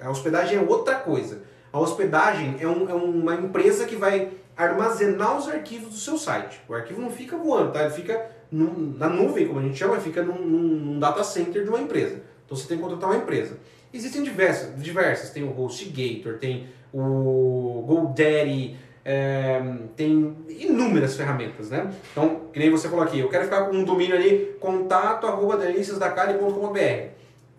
A 0.00 0.08
hospedagem 0.08 0.56
é 0.56 0.62
outra 0.62 0.94
coisa. 0.94 1.42
A 1.72 1.78
hospedagem 1.78 2.56
é, 2.60 2.66
um, 2.66 2.88
é 2.88 2.94
uma 2.94 3.34
empresa 3.34 3.84
que 3.84 3.96
vai 3.96 4.30
armazenar 4.56 5.38
os 5.38 5.48
arquivos 5.48 5.90
do 5.90 5.96
seu 5.96 6.18
site. 6.18 6.60
O 6.68 6.74
arquivo 6.74 7.00
não 7.00 7.10
fica 7.10 7.36
voando, 7.36 7.72
tá? 7.72 7.82
Ele 7.82 7.90
fica 7.90 8.30
num, 8.50 8.94
na 8.96 9.08
nuvem, 9.08 9.46
como 9.46 9.60
a 9.60 9.62
gente 9.62 9.78
chama, 9.78 10.00
fica 10.00 10.22
num, 10.22 10.44
num, 10.44 10.98
data 10.98 11.22
center 11.22 11.62
de 11.62 11.68
uma 11.68 11.80
empresa. 11.80 12.22
Então 12.44 12.56
você 12.56 12.66
tem 12.66 12.76
que 12.76 12.82
contratar 12.82 13.10
uma 13.10 13.18
empresa. 13.18 13.56
Existem 13.92 14.22
diversas, 14.22 14.82
diversas. 14.82 15.30
tem 15.30 15.44
o 15.44 15.60
HostGator, 15.60 16.38
tem 16.38 16.66
o 16.92 17.84
GoDaddy, 17.86 18.76
é, 19.04 19.60
tem 19.96 20.36
inúmeras 20.48 21.16
ferramentas, 21.16 21.70
né? 21.70 21.90
Então, 22.12 22.42
que 22.52 22.58
nem 22.58 22.70
você 22.70 22.88
falou 22.88 23.04
aqui, 23.04 23.18
eu 23.18 23.28
quero 23.28 23.44
ficar 23.44 23.64
com 23.64 23.76
um 23.76 23.84
domínio 23.84 24.16
ali, 24.16 24.56
contato 24.60 25.26
arroba 25.26 25.56
deliciasdacari.com.br. 25.56 27.17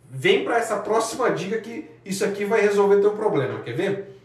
Vem 0.10 0.43
para 0.43 0.58
essa 0.58 0.78
próxima 0.78 1.30
dica 1.30 1.60
que 1.60 1.89
isso 2.04 2.26
aqui 2.26 2.43
vai 2.43 2.62
resolver 2.62 3.00
teu 3.00 3.12
problema, 3.12 3.62
quer 3.62 3.74
ver? 3.74 4.19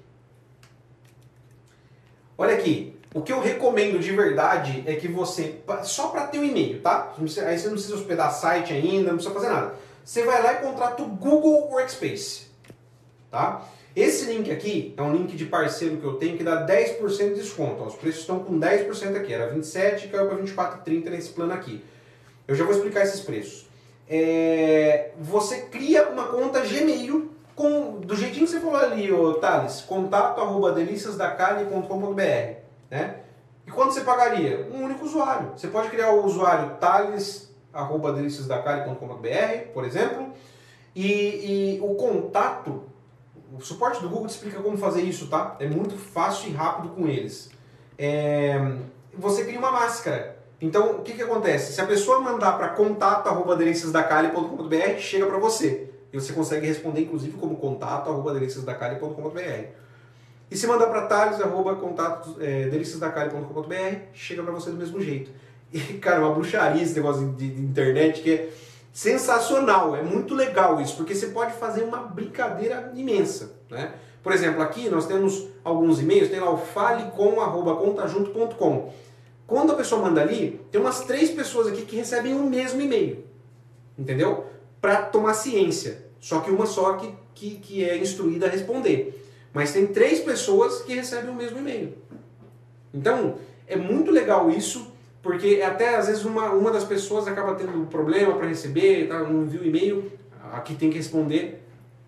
Olha 2.39 2.55
aqui, 2.55 2.97
o 3.15 3.21
que 3.21 3.33
eu 3.33 3.41
recomendo 3.41 3.99
de 3.99 4.11
verdade 4.11 4.83
é 4.87 4.97
que 4.97 5.07
você, 5.07 5.61
só 5.83 6.09
para 6.09 6.27
ter 6.27 6.39
o 6.39 6.41
um 6.41 6.45
e-mail, 6.45 6.81
tá? 6.81 7.13
Aí 7.19 7.59
você 7.59 7.67
não 7.67 7.75
precisa 7.75 7.95
hospedar 7.95 8.33
site 8.33 8.73
ainda, 8.73 9.11
não 9.11 9.17
precisa 9.17 9.35
fazer 9.35 9.49
nada. 9.49 9.75
Você 10.03 10.25
vai 10.25 10.43
lá 10.43 10.55
e 10.55 10.57
contrata 10.57 11.03
o 11.03 11.07
Google 11.07 11.71
Workspace, 11.71 12.47
tá? 13.31 13.69
Esse 13.95 14.25
link 14.25 14.51
aqui 14.51 14.93
é 14.97 15.03
um 15.03 15.13
link 15.13 15.37
de 15.37 15.45
parceiro 15.45 15.99
que 15.99 16.05
eu 16.05 16.15
tenho 16.15 16.37
que 16.37 16.43
dá 16.43 16.67
10% 16.67 17.35
de 17.35 17.35
desconto. 17.35 17.83
Ó, 17.83 17.87
os 17.87 17.95
preços 17.95 18.23
estão 18.23 18.41
com 18.41 18.59
10% 18.59 19.17
aqui, 19.17 19.33
era 19.33 19.49
27 19.53 20.09
caiu 20.09 20.27
para 20.27 20.39
24,30 20.39 21.11
nesse 21.11 21.29
plano 21.29 21.53
aqui. 21.53 21.85
Eu 22.49 22.55
já 22.55 22.65
vou 22.65 22.75
explicar 22.75 23.03
esses 23.03 23.21
preços 23.21 23.67
é, 24.09 25.13
você 25.19 25.63
cria 25.63 26.09
uma 26.09 26.27
conta 26.27 26.61
Gmail 26.61 27.31
com, 27.55 28.01
do 28.01 28.17
jeitinho 28.17 28.47
que 28.47 28.53
você 28.53 28.61
falou 28.61 28.77
ali, 28.77 29.13
ô, 29.13 29.35
Thales, 29.35 29.81
contato 29.83 30.41
arroba 30.41 30.73
deliciasdacarne.com.br 30.73 32.65
né? 32.91 33.17
E 33.67 33.71
quando 33.71 33.93
você 33.93 34.03
pagaria? 34.03 34.69
Um 34.73 34.85
único 34.85 35.05
usuário. 35.05 35.53
Você 35.57 35.69
pode 35.69 35.89
criar 35.89 36.11
o 36.11 36.25
usuário 36.25 36.77
thales 36.77 37.53
arroba 37.73 38.13
deliciasdacarne.com.br, 38.13 39.73
por 39.73 39.85
exemplo, 39.85 40.33
e, 40.95 41.77
e 41.77 41.81
o 41.83 41.95
contato, 41.97 42.85
o 43.53 43.61
suporte 43.61 44.01
do 44.01 44.09
Google 44.09 44.29
te 44.29 44.35
explica 44.35 44.61
como 44.61 44.77
fazer 44.77 45.03
isso, 45.03 45.27
tá? 45.27 45.57
É 45.59 45.67
muito 45.67 45.97
fácil 45.97 46.51
e 46.51 46.53
rápido 46.53 46.91
com 46.91 47.09
eles. 47.09 47.51
É, 47.99 48.61
você 49.13 49.45
cria 49.45 49.59
uma 49.59 49.73
máscara. 49.73 50.34
Então, 50.61 50.93
o 50.93 51.03
que, 51.03 51.15
que 51.15 51.23
acontece? 51.23 51.73
Se 51.73 51.81
a 51.81 51.87
pessoa 51.87 52.21
mandar 52.21 52.57
para 52.57 52.69
contato.deliciasdacali.com.br, 52.69 54.99
chega 54.99 55.27
para 55.27 55.39
você. 55.39 55.91
E 56.13 56.21
você 56.21 56.33
consegue 56.33 56.65
responder, 56.67 57.03
inclusive, 57.03 57.37
como 57.37 57.57
contato.deliciasdacali.com.br. 57.57 59.85
E 60.51 60.57
se 60.57 60.67
mandar 60.67 60.87
para 60.87 61.07
thales.deliciasdacali.com.br, 61.07 63.75
é, 63.75 64.09
chega 64.13 64.43
para 64.43 64.53
você 64.53 64.71
do 64.71 64.77
mesmo 64.77 65.01
jeito. 65.01 65.31
E, 65.73 65.79
cara, 65.95 66.21
uma 66.21 66.33
bruxaria 66.33 66.83
esse 66.83 66.95
negócio 66.95 67.33
de, 67.33 67.51
de 67.51 67.61
internet 67.61 68.23
que 68.23 68.33
é 68.33 68.53
sensacional, 68.93 69.97
é 69.97 70.03
muito 70.03 70.37
legal 70.37 70.81
isso, 70.81 70.97
porque 70.97 71.17
você 71.17 71.27
pode 71.27 71.53
fazer 71.55 71.83
uma 71.83 71.99
brincadeira 71.99 72.93
imensa, 72.95 73.57
né? 73.69 73.95
Por 74.23 74.33
exemplo, 74.33 74.63
aqui 74.63 74.89
nós 74.89 75.07
temos 75.07 75.49
alguns 75.65 76.01
e-mails, 76.01 76.31
tem 76.31 76.39
lá 76.39 76.49
o 76.51 76.57
falecom.contajunto.com. 76.57 78.93
Quando 79.47 79.73
a 79.73 79.77
pessoa 79.77 80.03
manda 80.03 80.21
ali, 80.21 80.61
tem 80.71 80.81
umas 80.81 81.01
três 81.01 81.31
pessoas 81.31 81.67
aqui 81.69 81.83
que 81.83 81.97
recebem 81.97 82.35
o 82.35 82.45
mesmo 82.45 82.81
e-mail. 82.81 83.25
Entendeu? 83.99 84.47
Para 84.81 85.03
tomar 85.03 85.35
ciência. 85.35 86.07
Só 86.19 86.41
que 86.41 86.51
uma 86.51 86.67
só 86.67 86.95
que, 86.95 87.15
que, 87.35 87.57
que 87.57 87.85
é 87.85 87.97
instruída 87.99 88.47
a 88.47 88.49
responder. 88.49 89.23
Mas 89.53 89.73
tem 89.73 89.87
três 89.87 90.21
pessoas 90.21 90.83
que 90.83 90.95
recebem 90.95 91.31
o 91.31 91.35
mesmo 91.35 91.59
e-mail. 91.59 91.95
Então, 92.93 93.37
é 93.67 93.77
muito 93.77 94.11
legal 94.11 94.51
isso, 94.51 94.93
porque 95.23 95.63
até 95.65 95.97
às 95.97 96.07
vezes 96.07 96.25
uma, 96.25 96.51
uma 96.51 96.71
das 96.71 96.85
pessoas 96.85 97.27
acaba 97.27 97.55
tendo 97.55 97.87
problema 97.87 98.35
para 98.37 98.47
receber, 98.47 99.09
tá, 99.09 99.21
não 99.21 99.47
viu 99.47 99.63
o 99.63 99.65
e-mail, 99.65 100.13
aqui 100.53 100.75
tem 100.75 100.91
que 100.91 100.97
responder, 100.97 101.63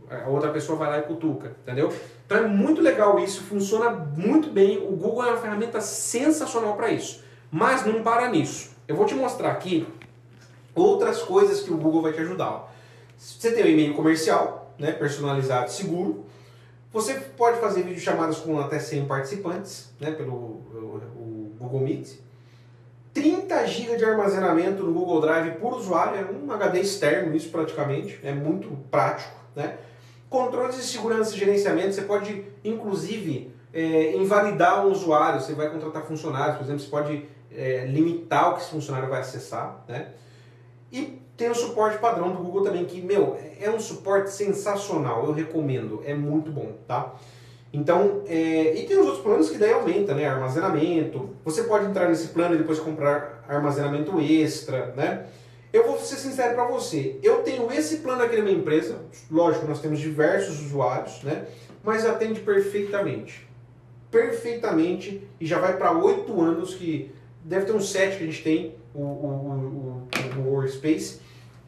a 0.09 0.29
outra 0.29 0.51
pessoa 0.51 0.79
vai 0.79 0.89
lá 0.89 0.99
e 0.99 1.03
cutuca, 1.03 1.57
entendeu? 1.63 1.93
Então 2.25 2.39
é 2.39 2.47
muito 2.47 2.81
legal 2.81 3.19
isso, 3.19 3.43
funciona 3.43 3.91
muito 3.91 4.51
bem, 4.51 4.79
o 4.79 4.93
Google 4.93 5.25
é 5.25 5.29
uma 5.31 5.39
ferramenta 5.39 5.81
sensacional 5.81 6.77
para 6.77 6.91
isso. 6.91 7.26
Mas 7.51 7.85
não 7.85 8.03
para 8.03 8.29
nisso. 8.29 8.71
Eu 8.87 8.97
vou 8.97 9.07
te 9.07 9.15
mostrar 9.15 9.53
aqui 9.53 9.87
outras 10.75 11.23
coisas 11.23 11.61
que 11.61 11.73
o 11.73 11.77
Google 11.77 12.03
vai 12.03 12.13
te 12.13 12.21
ajudar. 12.21 12.73
Você 13.17 13.51
tem 13.53 13.65
um 13.65 13.69
e-mail 13.69 13.95
comercial, 13.95 14.75
né, 14.79 14.93
personalizado, 14.93 15.71
seguro. 15.71 16.25
Você 16.93 17.15
pode 17.15 17.59
fazer 17.61 17.83
videochamadas 17.83 18.39
com 18.39 18.59
até 18.61 18.79
100 18.79 19.07
participantes, 19.07 19.91
né, 20.01 20.13
pelo 20.13 20.35
o, 20.35 21.03
o 21.17 21.57
Google 21.59 21.81
Meet. 21.81 22.27
30 23.17 23.67
GB 23.67 23.97
de 23.97 24.05
armazenamento 24.05 24.83
no 24.83 24.93
Google 24.93 25.23
Drive 25.23 25.57
por 25.59 25.73
usuário, 25.73 26.21
é 26.21 26.31
um 26.31 26.53
HD 26.53 26.81
externo 26.81 27.35
isso 27.35 27.49
praticamente, 27.49 28.21
é 28.23 28.33
muito 28.33 28.69
prático, 28.91 29.35
né? 29.55 29.79
Controles 30.29 30.77
de 30.77 30.83
segurança 30.83 31.35
e 31.35 31.39
gerenciamento, 31.39 31.95
você 31.95 32.03
pode 32.03 32.45
inclusive 32.63 33.51
é, 33.73 34.15
invalidar 34.17 34.87
um 34.87 34.91
usuário, 34.91 35.41
você 35.41 35.55
vai 35.55 35.71
contratar 35.71 36.03
funcionários, 36.03 36.57
por 36.59 36.65
exemplo, 36.65 36.81
você 36.81 36.91
pode 36.91 37.27
é, 37.57 37.87
limitar 37.87 38.51
o 38.51 38.55
que 38.55 38.63
esse 38.63 38.71
funcionário 38.71 39.09
vai 39.09 39.21
acessar, 39.21 39.85
né? 39.89 40.09
E 40.93 41.19
tem 41.37 41.51
o 41.51 41.55
suporte 41.55 41.99
padrão 41.99 42.31
do 42.31 42.39
Google 42.39 42.63
também, 42.63 42.85
que, 42.85 43.01
meu, 43.01 43.39
é 43.61 43.71
um 43.71 43.79
suporte 43.79 44.31
sensacional, 44.31 45.27
eu 45.27 45.33
recomendo, 45.33 46.03
é 46.05 46.15
muito 46.15 46.51
bom, 46.51 46.73
tá? 46.87 47.15
Então, 47.73 48.23
é, 48.27 48.75
e 48.75 48.87
tem 48.87 48.99
os 48.99 49.05
outros 49.05 49.23
planos 49.23 49.51
que 49.51 49.59
daí 49.59 49.73
aumenta, 49.73 50.15
né? 50.15 50.27
Armazenamento, 50.27 51.31
você 51.45 51.65
pode 51.65 51.87
entrar 51.87 52.09
nesse 52.09 52.29
plano 52.29 52.55
e 52.55 52.59
depois 52.59 52.79
comprar 52.79 53.45
armazenamento 53.49 54.19
extra, 54.21 54.95
né? 54.97 55.27
Eu 55.73 55.87
vou 55.87 55.99
ser 55.99 56.17
sincero 56.17 56.55
para 56.55 56.65
você, 56.65 57.19
eu 57.23 57.43
tenho 57.43 57.71
esse 57.71 57.99
plano 57.99 58.23
aqui 58.23 58.37
na 58.37 58.43
minha 58.43 58.57
empresa, 58.57 59.01
lógico, 59.31 59.67
nós 59.67 59.81
temos 59.81 59.99
diversos 59.99 60.61
usuários, 60.65 61.23
né? 61.23 61.45
Mas 61.85 62.07
atende 62.07 62.41
perfeitamente, 62.41 63.47
perfeitamente, 64.11 65.29
e 65.39 65.45
já 65.45 65.59
vai 65.59 65.77
para 65.77 65.93
oito 65.93 66.41
anos 66.41 66.75
que 66.75 67.13
deve 67.47 67.65
ter 67.65 67.73
uns 67.73 67.91
sete 67.91 68.19
que 68.19 68.25
a 68.25 68.27
gente 68.27 68.43
tem, 68.43 68.75
o, 68.93 69.01
o, 69.01 70.09
o, 70.37 70.41
o 70.41 70.53
Workspace, 70.53 71.21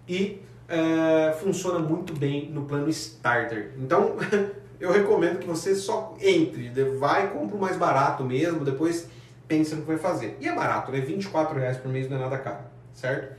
e 0.08 0.42
uh, 0.68 1.38
funciona 1.38 1.78
muito 1.78 2.12
bem 2.14 2.50
no 2.50 2.64
plano 2.64 2.88
Starter. 2.88 3.72
Então, 3.78 4.16
eu 4.80 4.90
recomendo 4.90 5.38
que 5.38 5.46
você 5.46 5.74
só 5.74 6.16
entre, 6.20 6.70
vai 6.98 7.30
compra 7.30 7.56
o 7.56 7.60
mais 7.60 7.76
barato 7.76 8.24
mesmo, 8.24 8.64
depois 8.64 9.08
pensa 9.46 9.76
no 9.76 9.82
que 9.82 9.88
vai 9.88 9.98
fazer. 9.98 10.36
E 10.40 10.48
é 10.48 10.54
barato, 10.54 10.90
né? 10.90 11.00
24 11.00 11.58
reais 11.58 11.76
por 11.76 11.90
mês 11.90 12.08
não 12.08 12.16
é 12.16 12.20
nada 12.20 12.38
caro, 12.38 12.64
certo? 12.92 13.38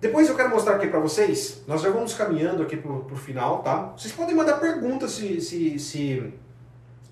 Depois 0.00 0.28
eu 0.28 0.34
quero 0.34 0.50
mostrar 0.50 0.74
aqui 0.74 0.88
para 0.88 0.98
vocês, 0.98 1.62
nós 1.68 1.80
já 1.80 1.88
vamos 1.88 2.12
caminhando 2.14 2.64
aqui 2.64 2.76
pro, 2.76 3.04
pro 3.04 3.16
final, 3.16 3.62
tá? 3.62 3.94
Vocês 3.96 4.12
podem 4.12 4.34
mandar 4.34 4.54
perguntas 4.58 5.12
se, 5.12 5.40
se, 5.40 5.78
se 5.78 6.32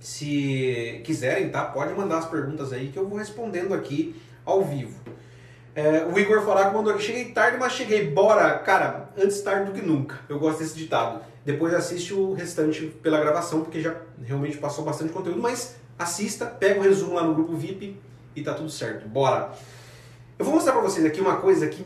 se 0.00 1.00
quiserem, 1.04 1.50
tá? 1.50 1.62
Pode 1.64 1.92
mandar 1.92 2.18
as 2.18 2.26
perguntas 2.26 2.72
aí 2.72 2.88
que 2.88 2.98
eu 2.98 3.06
vou 3.06 3.18
respondendo 3.18 3.74
aqui 3.74 4.16
ao 4.44 4.64
vivo. 4.64 4.98
É, 5.74 6.04
o 6.04 6.18
Igor 6.18 6.42
Faraco 6.44 6.76
mandou 6.76 6.92
aqui, 6.92 7.02
cheguei 7.02 7.26
tarde, 7.26 7.58
mas 7.58 7.74
cheguei. 7.74 8.10
Bora! 8.10 8.58
Cara, 8.58 9.10
antes 9.16 9.40
tarde 9.42 9.70
do 9.70 9.72
que 9.72 9.86
nunca. 9.86 10.18
Eu 10.28 10.38
gosto 10.38 10.58
desse 10.58 10.74
ditado. 10.74 11.20
Depois 11.44 11.72
assiste 11.72 12.12
o 12.12 12.32
restante 12.32 12.86
pela 13.02 13.20
gravação, 13.20 13.60
porque 13.60 13.80
já 13.80 13.94
realmente 14.24 14.58
passou 14.58 14.84
bastante 14.84 15.12
conteúdo, 15.12 15.40
mas 15.40 15.76
assista, 15.98 16.46
pega 16.46 16.80
o 16.80 16.82
resumo 16.82 17.14
lá 17.14 17.22
no 17.22 17.34
grupo 17.34 17.54
VIP 17.54 17.96
e 18.34 18.42
tá 18.42 18.54
tudo 18.54 18.70
certo. 18.70 19.06
Bora! 19.06 19.52
Eu 20.38 20.44
vou 20.44 20.54
mostrar 20.54 20.72
pra 20.72 20.80
vocês 20.80 21.04
aqui 21.04 21.20
uma 21.20 21.36
coisa 21.36 21.66
que, 21.68 21.84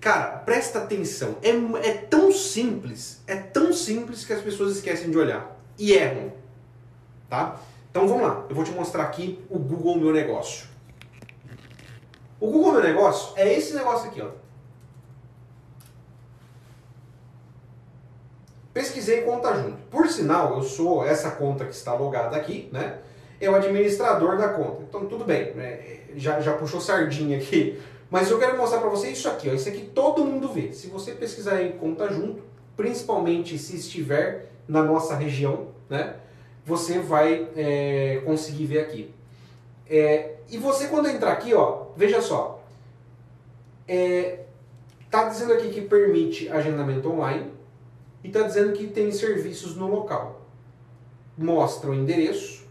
cara, 0.00 0.38
presta 0.38 0.78
atenção. 0.78 1.36
É, 1.42 1.50
é 1.88 1.92
tão 1.92 2.32
simples, 2.32 3.22
é 3.26 3.36
tão 3.36 3.72
simples 3.72 4.24
que 4.24 4.32
as 4.32 4.40
pessoas 4.40 4.76
esquecem 4.76 5.10
de 5.10 5.18
olhar 5.18 5.60
e 5.78 5.92
erram, 5.92 6.32
tá? 7.34 7.60
Então 7.90 8.06
vamos 8.06 8.22
lá, 8.22 8.44
eu 8.48 8.54
vou 8.54 8.64
te 8.64 8.70
mostrar 8.70 9.02
aqui 9.02 9.44
o 9.50 9.58
Google 9.58 9.98
Meu 9.98 10.12
Negócio. 10.12 10.68
O 12.38 12.46
Google 12.48 12.72
Meu 12.74 12.82
Negócio 12.82 13.32
é 13.36 13.52
esse 13.52 13.74
negócio 13.74 14.08
aqui, 14.08 14.22
ó. 14.22 14.28
Pesquisei 18.72 19.22
conta 19.22 19.54
junto. 19.54 19.78
Por 19.88 20.08
sinal, 20.08 20.56
eu 20.56 20.62
sou 20.62 21.06
essa 21.06 21.30
conta 21.32 21.64
que 21.64 21.74
está 21.74 21.94
logada 21.94 22.36
aqui, 22.36 22.68
né? 22.72 22.98
É 23.40 23.48
o 23.48 23.54
administrador 23.54 24.36
da 24.36 24.48
conta. 24.48 24.82
Então 24.82 25.06
tudo 25.06 25.24
bem, 25.24 25.54
né? 25.54 26.00
já, 26.16 26.40
já 26.40 26.54
puxou 26.54 26.80
sardinha 26.80 27.38
aqui. 27.38 27.80
Mas 28.10 28.30
eu 28.30 28.38
quero 28.38 28.56
mostrar 28.56 28.80
para 28.80 28.90
você 28.90 29.10
isso 29.10 29.28
aqui, 29.28 29.48
ó. 29.48 29.54
Isso 29.54 29.68
aqui 29.68 29.90
todo 29.94 30.24
mundo 30.24 30.48
vê. 30.48 30.72
Se 30.72 30.88
você 30.88 31.12
pesquisar 31.12 31.62
em 31.62 31.72
conta 31.72 32.12
junto, 32.12 32.42
principalmente 32.76 33.56
se 33.58 33.76
estiver 33.76 34.50
na 34.66 34.82
nossa 34.82 35.14
região, 35.14 35.68
né? 35.88 36.16
Você 36.64 36.98
vai 36.98 37.48
é, 37.56 38.22
conseguir 38.24 38.66
ver 38.66 38.80
aqui. 38.80 39.14
É, 39.88 40.36
e 40.50 40.58
você 40.58 40.88
quando 40.88 41.08
entrar 41.08 41.32
aqui, 41.32 41.54
ó, 41.54 41.86
veja 41.96 42.20
só. 42.20 42.62
É, 43.86 44.40
tá 45.10 45.28
dizendo 45.28 45.52
aqui 45.52 45.70
que 45.70 45.82
permite 45.82 46.48
agendamento 46.48 47.10
online 47.10 47.52
e 48.22 48.28
está 48.28 48.42
dizendo 48.42 48.72
que 48.72 48.86
tem 48.86 49.12
serviços 49.12 49.76
no 49.76 49.88
local. 49.88 50.40
Mostra 51.36 51.90
o 51.90 51.94
endereço, 51.94 52.64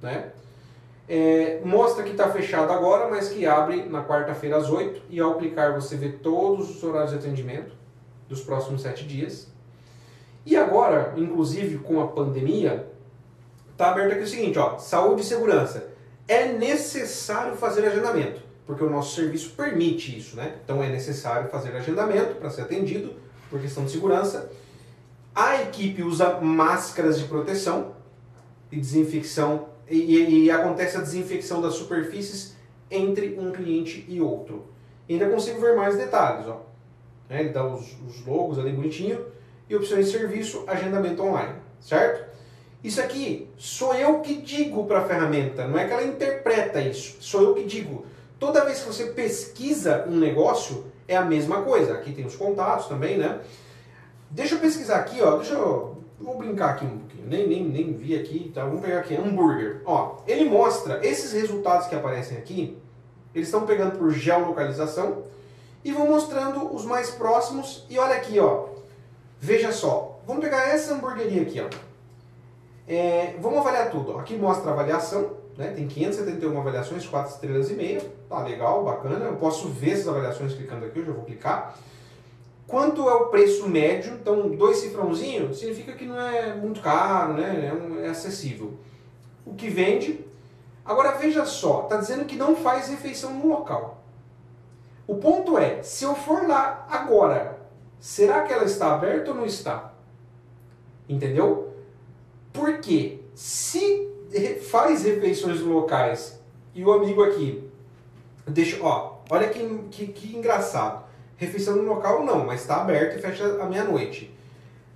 né? 0.00 0.30
É, 1.08 1.60
mostra 1.64 2.04
que 2.04 2.12
está 2.12 2.30
fechado 2.30 2.72
agora, 2.72 3.08
mas 3.10 3.28
que 3.28 3.44
abre 3.44 3.84
na 3.84 4.04
quarta-feira 4.04 4.56
às 4.56 4.70
8 4.70 5.02
e 5.10 5.18
ao 5.20 5.36
clicar 5.36 5.74
você 5.74 5.96
vê 5.96 6.08
todos 6.08 6.70
os 6.70 6.82
horários 6.82 7.10
de 7.10 7.18
atendimento 7.18 7.74
dos 8.28 8.40
próximos 8.40 8.82
sete 8.82 9.04
dias. 9.04 9.48
E 10.46 10.56
agora, 10.56 11.12
inclusive 11.16 11.78
com 11.78 12.00
a 12.00 12.08
pandemia, 12.08 12.88
está 13.82 13.90
aberto 13.90 14.12
aqui 14.12 14.22
o 14.22 14.28
seguinte, 14.28 14.58
ó, 14.58 14.78
saúde 14.78 15.22
e 15.22 15.24
segurança. 15.24 15.88
É 16.28 16.46
necessário 16.52 17.56
fazer 17.56 17.84
agendamento, 17.84 18.40
porque 18.64 18.84
o 18.84 18.88
nosso 18.88 19.16
serviço 19.16 19.50
permite 19.56 20.16
isso, 20.16 20.36
né? 20.36 20.54
Então 20.64 20.82
é 20.82 20.88
necessário 20.88 21.50
fazer 21.50 21.74
agendamento 21.74 22.36
para 22.36 22.48
ser 22.48 22.62
atendido 22.62 23.14
por 23.50 23.60
questão 23.60 23.84
de 23.84 23.90
segurança. 23.90 24.52
A 25.34 25.62
equipe 25.62 26.02
usa 26.02 26.38
máscaras 26.40 27.18
de 27.18 27.24
proteção 27.24 27.96
e 28.70 28.78
desinfecção 28.78 29.66
e, 29.90 30.44
e, 30.44 30.50
acontece 30.50 30.96
a 30.96 31.00
desinfecção 31.00 31.60
das 31.60 31.74
superfícies 31.74 32.56
entre 32.88 33.36
um 33.38 33.50
cliente 33.50 34.04
e 34.08 34.20
outro. 34.20 34.66
Ainda 35.10 35.28
consigo 35.28 35.60
ver 35.60 35.74
mais 35.74 35.96
detalhes, 35.96 36.46
ó. 36.46 36.62
É, 37.28 37.40
ele 37.40 37.48
dá 37.48 37.66
os, 37.66 37.96
os 38.06 38.24
logos 38.24 38.58
ali 38.58 38.72
bonitinho 38.72 39.26
e 39.68 39.74
opções 39.74 40.06
de 40.06 40.12
serviço, 40.12 40.64
agendamento 40.66 41.22
online, 41.22 41.54
certo? 41.80 42.31
Isso 42.82 43.00
aqui 43.00 43.48
sou 43.56 43.94
eu 43.94 44.20
que 44.20 44.34
digo 44.34 44.84
para 44.86 45.00
a 45.00 45.04
ferramenta, 45.04 45.66
não 45.66 45.78
é 45.78 45.86
que 45.86 45.92
ela 45.92 46.02
interpreta 46.02 46.80
isso, 46.80 47.16
sou 47.20 47.42
eu 47.42 47.54
que 47.54 47.64
digo. 47.64 48.04
Toda 48.38 48.64
vez 48.64 48.80
que 48.80 48.86
você 48.86 49.06
pesquisa 49.06 50.04
um 50.08 50.18
negócio, 50.18 50.84
é 51.06 51.16
a 51.16 51.24
mesma 51.24 51.62
coisa. 51.62 51.94
Aqui 51.94 52.12
tem 52.12 52.26
os 52.26 52.34
contatos 52.34 52.86
também, 52.86 53.16
né? 53.16 53.40
Deixa 54.30 54.54
eu 54.54 54.58
pesquisar 54.58 54.96
aqui, 54.96 55.20
ó. 55.22 55.36
Deixa 55.36 55.54
eu. 55.54 55.98
Vou 56.18 56.36
brincar 56.38 56.70
aqui 56.70 56.84
um 56.84 56.98
pouquinho. 56.98 57.26
Nem, 57.26 57.46
nem, 57.46 57.64
nem 57.64 57.92
vi 57.92 58.16
aqui. 58.16 58.50
Tá? 58.54 58.64
Vamos 58.64 58.80
pegar 58.80 59.00
aqui. 59.00 59.14
Hambúrguer. 59.14 59.82
Ó, 59.84 60.16
ele 60.26 60.44
mostra 60.44 61.00
esses 61.06 61.32
resultados 61.32 61.86
que 61.86 61.94
aparecem 61.94 62.36
aqui. 62.38 62.78
Eles 63.34 63.48
estão 63.48 63.66
pegando 63.66 63.98
por 63.98 64.10
geolocalização 64.10 65.24
e 65.84 65.92
vão 65.92 66.08
mostrando 66.08 66.74
os 66.74 66.84
mais 66.84 67.10
próximos. 67.10 67.86
E 67.88 67.98
olha 67.98 68.16
aqui, 68.16 68.38
ó. 68.40 68.66
Veja 69.40 69.72
só. 69.72 70.20
Vamos 70.26 70.42
pegar 70.42 70.68
essa 70.68 70.94
hamburgueria 70.94 71.42
aqui, 71.42 71.60
ó. 71.60 71.91
É, 72.86 73.36
vamos 73.40 73.58
avaliar 73.58 73.90
tudo. 73.90 74.18
Aqui 74.18 74.36
mostra 74.36 74.70
a 74.70 74.72
avaliação. 74.72 75.42
Né? 75.56 75.72
Tem 75.72 75.86
571 75.86 76.58
avaliações, 76.58 77.06
4 77.06 77.34
estrelas 77.34 77.70
e 77.70 77.74
meia. 77.74 78.02
Tá 78.28 78.42
legal, 78.42 78.84
bacana. 78.84 79.24
Eu 79.26 79.36
posso 79.36 79.68
ver 79.68 79.92
essas 79.92 80.08
avaliações 80.08 80.54
clicando 80.54 80.86
aqui. 80.86 80.98
Eu 80.98 81.06
já 81.06 81.12
vou 81.12 81.24
clicar. 81.24 81.76
Quanto 82.66 83.08
é 83.08 83.14
o 83.14 83.26
preço 83.26 83.68
médio? 83.68 84.14
Então, 84.14 84.48
dois 84.50 84.78
cifrãozinhos 84.78 85.58
significa 85.58 85.92
que 85.92 86.06
não 86.06 86.18
é 86.18 86.54
muito 86.54 86.80
caro, 86.80 87.34
né? 87.34 87.68
é, 87.68 87.72
um, 87.72 88.00
é 88.02 88.08
acessível. 88.08 88.78
O 89.44 89.54
que 89.54 89.68
vende. 89.68 90.24
Agora 90.84 91.12
veja 91.12 91.44
só, 91.44 91.82
está 91.82 91.96
dizendo 91.96 92.24
que 92.24 92.34
não 92.34 92.56
faz 92.56 92.88
refeição 92.88 93.34
no 93.34 93.48
local. 93.48 94.02
O 95.06 95.16
ponto 95.16 95.58
é, 95.58 95.82
se 95.82 96.04
eu 96.04 96.14
for 96.14 96.48
lá 96.48 96.86
agora, 96.90 97.58
será 98.00 98.42
que 98.42 98.52
ela 98.52 98.64
está 98.64 98.94
aberta 98.94 99.30
ou 99.30 99.36
não 99.36 99.44
está? 99.44 99.92
Entendeu? 101.08 101.71
Porque 102.52 103.20
se 103.34 104.10
faz 104.70 105.04
refeições 105.04 105.60
locais 105.60 106.40
e 106.74 106.84
o 106.84 106.92
amigo 106.92 107.22
aqui 107.22 107.68
deixa, 108.46 108.82
ó, 108.82 109.18
olha 109.30 109.48
que, 109.48 109.66
que, 109.90 110.06
que 110.08 110.36
engraçado. 110.36 111.04
Refeição 111.36 111.76
no 111.76 111.82
local 111.82 112.24
não, 112.24 112.46
mas 112.46 112.60
está 112.60 112.76
aberto 112.76 113.18
e 113.18 113.20
fecha 113.20 113.60
à 113.60 113.66
meia-noite. 113.66 114.32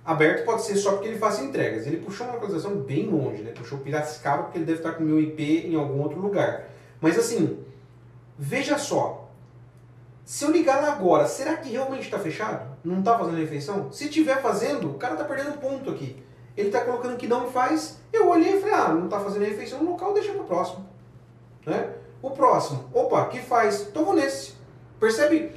Aberto 0.05 0.45
pode 0.45 0.63
ser 0.63 0.77
só 0.77 0.93
porque 0.93 1.09
ele 1.09 1.17
faz 1.17 1.39
entregas. 1.39 1.85
Ele 1.85 1.97
puxou 1.97 2.25
uma 2.25 2.35
localização 2.35 2.77
bem 2.77 3.07
longe, 3.07 3.43
né? 3.43 3.51
Puxou 3.51 3.79
Piracicaba 3.79 4.43
porque 4.43 4.57
ele 4.57 4.65
deve 4.65 4.79
estar 4.79 4.93
com 4.93 5.03
meu 5.03 5.19
IP 5.19 5.67
em 5.67 5.75
algum 5.75 6.01
outro 6.01 6.19
lugar. 6.19 6.69
Mas 7.01 7.19
assim, 7.19 7.59
veja 8.37 8.77
só. 8.77 9.29
Se 10.23 10.45
eu 10.45 10.51
ligar 10.51 10.81
lá 10.81 10.93
agora, 10.93 11.27
será 11.27 11.57
que 11.57 11.69
realmente 11.69 12.03
está 12.03 12.19
fechado? 12.19 12.77
Não 12.83 12.99
está 12.99 13.17
fazendo 13.17 13.37
refeição? 13.37 13.91
Se 13.91 14.05
estiver 14.05 14.41
fazendo, 14.41 14.91
o 14.91 14.93
cara 14.93 15.13
está 15.13 15.25
perdendo 15.25 15.57
ponto 15.59 15.89
aqui. 15.89 16.21
Ele 16.57 16.67
está 16.67 16.81
colocando 16.81 17.15
que 17.15 17.27
não 17.27 17.49
faz. 17.49 17.99
Eu 18.11 18.27
olhei 18.27 18.57
e 18.57 18.59
falei, 18.59 18.75
ah, 18.75 18.89
não 18.89 19.05
está 19.05 19.19
fazendo 19.19 19.45
refeição 19.45 19.83
no 19.83 19.91
local, 19.91 20.13
deixa 20.13 20.33
para 20.33 20.41
o 20.41 20.45
próximo. 20.45 20.85
Né? 21.65 21.93
O 22.21 22.31
próximo, 22.31 22.89
opa, 22.93 23.27
que 23.27 23.39
faz? 23.39 23.89
Vou 23.93 24.13
nesse. 24.13 24.55
Percebe 24.99 25.53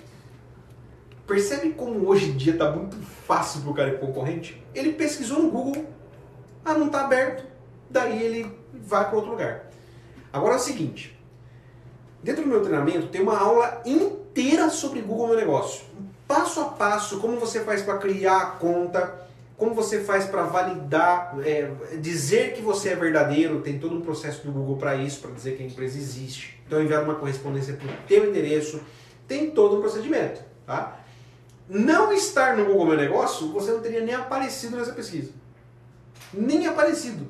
Percebe 1.30 1.70
como 1.70 2.08
hoje 2.08 2.30
em 2.30 2.36
dia 2.36 2.54
está 2.54 2.72
muito 2.72 2.96
fácil 2.96 3.60
para 3.60 3.70
o 3.70 3.74
cara 3.74 3.98
concorrente? 3.98 4.60
Ele 4.74 4.94
pesquisou 4.94 5.40
no 5.40 5.48
Google, 5.48 5.86
ah, 6.64 6.74
não 6.74 6.86
está 6.86 7.04
aberto, 7.04 7.44
daí 7.88 8.20
ele 8.20 8.52
vai 8.74 9.06
para 9.06 9.14
outro 9.14 9.30
lugar. 9.30 9.70
Agora 10.32 10.54
é 10.54 10.56
o 10.56 10.60
seguinte, 10.60 11.16
dentro 12.20 12.42
do 12.42 12.48
meu 12.48 12.60
treinamento 12.62 13.06
tem 13.06 13.22
uma 13.22 13.38
aula 13.38 13.80
inteira 13.86 14.70
sobre 14.70 15.02
Google 15.02 15.28
Meu 15.28 15.36
Negócio. 15.36 15.84
Passo 16.26 16.62
a 16.62 16.64
passo, 16.64 17.20
como 17.20 17.38
você 17.38 17.60
faz 17.60 17.80
para 17.80 17.98
criar 17.98 18.38
a 18.38 18.46
conta, 18.46 19.28
como 19.60 19.74
você 19.74 20.00
faz 20.00 20.24
para 20.24 20.42
validar, 20.44 21.36
é, 21.44 21.70
dizer 22.00 22.54
que 22.54 22.62
você 22.62 22.88
é 22.88 22.96
verdadeiro, 22.96 23.60
tem 23.60 23.78
todo 23.78 23.94
um 23.94 24.00
processo 24.00 24.44
do 24.46 24.50
Google 24.50 24.78
para 24.78 24.96
isso, 24.96 25.20
para 25.20 25.32
dizer 25.32 25.56
que 25.56 25.62
a 25.62 25.66
empresa 25.66 25.98
existe. 25.98 26.58
Então 26.66 26.82
enviar 26.82 27.04
uma 27.04 27.14
correspondência 27.14 27.74
para 27.74 27.86
o 27.86 27.96
teu 28.08 28.30
endereço, 28.30 28.80
tem 29.28 29.50
todo 29.50 29.76
um 29.76 29.80
procedimento. 29.80 30.40
Tá? 30.66 31.00
não 31.70 32.12
estar 32.12 32.56
no 32.56 32.64
Google 32.64 32.86
Meu 32.86 32.96
Negócio, 32.96 33.52
você 33.52 33.70
não 33.70 33.80
teria 33.80 34.00
nem 34.00 34.14
aparecido 34.14 34.76
nessa 34.76 34.92
pesquisa. 34.92 35.30
Nem 36.34 36.66
aparecido. 36.66 37.28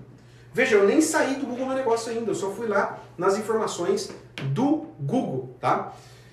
Veja, 0.52 0.76
eu 0.76 0.86
nem 0.86 1.00
saí 1.02 1.34
do 1.34 1.46
Google 1.46 1.66
Meu 1.66 1.76
Negócio 1.76 2.10
ainda, 2.10 2.30
eu 2.30 2.34
só 2.34 2.50
fui 2.50 2.66
lá 2.66 2.98
nas 3.18 3.36
informações 3.36 4.10
do 4.52 4.86
Google, 4.98 5.56
tá? 5.60 5.92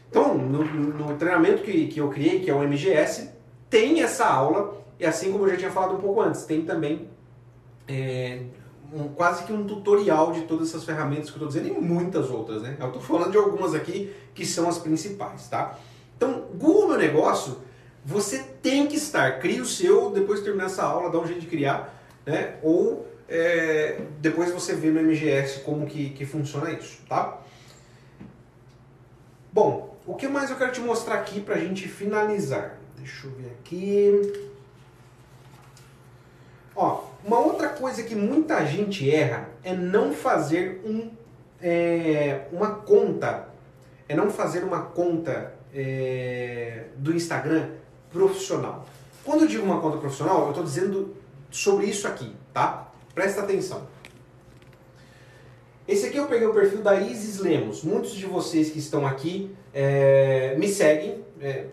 Então, 0.10 0.38
no, 0.38 0.64
no 0.64 1.18
treinamento 1.18 1.64
que, 1.64 1.88
que 1.88 2.00
eu 2.00 2.10
criei, 2.10 2.40
que 2.40 2.50
é 2.50 2.54
o 2.54 2.60
MGS, 2.60 3.30
tem 3.70 4.02
essa 4.02 4.26
aula, 4.26 4.78
e 5.00 5.06
assim 5.06 5.32
como 5.32 5.46
eu 5.46 5.52
já 5.52 5.58
tinha 5.58 5.72
falado 5.72 5.96
um 5.96 6.00
pouco 6.00 6.22
antes, 6.22 6.46
tem 6.46 6.64
também 6.64 7.10
é, 7.88 8.42
um, 8.94 9.10
quase 9.10 9.44
que 9.44 9.54
um 9.54 9.66
tutorial 9.66 10.32
de 10.32 10.42
todas 10.42 10.70
essas 10.70 10.84
ferramentas 10.84 11.30
que 11.30 11.38
eu 11.38 11.46
estou 11.46 11.48
dizendo 11.48 11.68
e 11.68 11.82
muitas 11.82 12.30
outras, 12.30 12.62
né? 12.62 12.78
Eu 12.80 12.88
estou 12.88 13.02
falando 13.02 13.32
de 13.32 13.38
algumas 13.38 13.74
aqui 13.74 14.14
que 14.34 14.46
são 14.46 14.68
as 14.68 14.78
principais, 14.78 15.48
tá? 15.48 15.78
Então, 16.16 16.46
Google 16.56 16.90
Meu 16.90 16.98
Negócio 16.98 17.58
você 18.08 18.40
tem 18.62 18.88
que 18.88 18.96
estar. 18.96 19.40
Cria 19.40 19.62
o 19.62 19.66
seu, 19.66 20.12
depois 20.12 20.40
de 20.40 20.46
terminar 20.46 20.68
essa 20.68 20.84
aula, 20.84 21.10
dá 21.10 21.20
um 21.20 21.28
jeito 21.28 21.42
de 21.42 21.48
criar, 21.48 21.94
né? 22.26 22.56
Ou 22.64 23.06
é, 23.28 24.00
depois 24.22 24.50
você 24.50 24.74
vê 24.74 24.90
no 24.90 25.02
MGS 25.02 25.60
como 25.60 25.86
que, 25.86 26.12
que 26.12 26.26
funciona 26.26 26.72
isso, 26.72 27.02
tá? 27.10 27.42
Bom, 29.52 29.98
o 30.06 30.16
que 30.16 30.26
mais 30.28 30.50
eu 30.50 30.56
quero 30.56 30.72
te 30.72 30.80
mostrar 30.80 31.16
aqui 31.16 31.42
para 31.42 31.56
a 31.56 31.58
gente 31.58 31.88
finalizar? 31.90 32.80
Deixa 32.96 33.28
eu 33.28 33.32
ver 33.32 33.58
aqui. 33.60 34.52
Ó, 36.78 37.06
uma 37.26 37.40
outra 37.40 37.70
coisa 37.70 38.04
que 38.04 38.14
muita 38.14 38.64
gente 38.64 39.10
erra 39.10 39.50
é 39.64 39.74
não 39.74 40.14
fazer 40.14 40.80
um, 40.86 41.10
é, 41.60 42.42
uma 42.52 42.70
conta. 42.76 43.48
É 44.08 44.16
não 44.16 44.30
fazer 44.30 44.64
uma 44.64 44.84
conta 44.84 45.54
é, 45.74 46.86
do 46.96 47.14
Instagram 47.16 47.72
profissional. 48.12 48.86
Quando 49.26 49.42
eu 49.42 49.48
digo 49.48 49.66
uma 49.66 49.82
conta 49.82 49.98
profissional, 49.98 50.44
eu 50.44 50.50
estou 50.50 50.64
dizendo 50.64 51.16
sobre 51.50 51.88
isso 51.88 52.08
aqui, 52.08 52.34
tá? 52.54 52.92
Presta 53.14 53.42
atenção. 53.42 53.82
Esse 55.88 56.06
aqui 56.08 56.18
eu 56.18 56.28
peguei 56.28 56.48
o 56.48 56.54
perfil 56.54 56.84
da 56.84 57.02
Isis 57.02 57.40
Lemos. 57.40 57.84
Muitos 57.84 58.12
de 58.12 58.26
vocês 58.28 58.70
que 58.70 58.78
estão 58.78 59.06
aqui 59.06 59.52
é, 59.74 60.56
me 60.58 60.68
seguem, 60.68 61.24
é, 61.42 61.66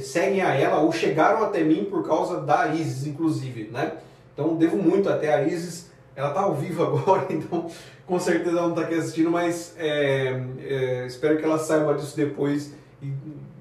seguem 0.00 0.40
a 0.40 0.54
ela 0.54 0.78
ou 0.78 0.92
chegaram 0.92 1.42
até 1.42 1.64
mim 1.64 1.86
por 1.86 2.06
causa 2.06 2.40
da 2.40 2.68
Isis, 2.68 3.06
inclusive, 3.06 3.70
né? 3.72 3.92
Então 4.36 4.54
devo 4.54 4.76
muito 4.76 5.08
até 5.08 5.32
a 5.32 5.42
Isis. 5.42 5.90
Ela 6.14 6.28
está 6.28 6.42
ao 6.42 6.54
vivo 6.54 6.82
agora, 6.84 7.26
então 7.30 7.70
com 8.06 8.20
certeza 8.20 8.58
ela 8.58 8.68
não 8.68 8.74
está 8.74 8.82
aqui 8.82 8.94
assistindo, 8.94 9.30
mas 9.30 9.74
é, 9.78 10.42
é, 10.60 11.06
espero 11.06 11.38
que 11.38 11.44
ela 11.44 11.58
saiba 11.58 11.94
disso 11.94 12.14
depois. 12.14 12.72
E, 13.02 13.10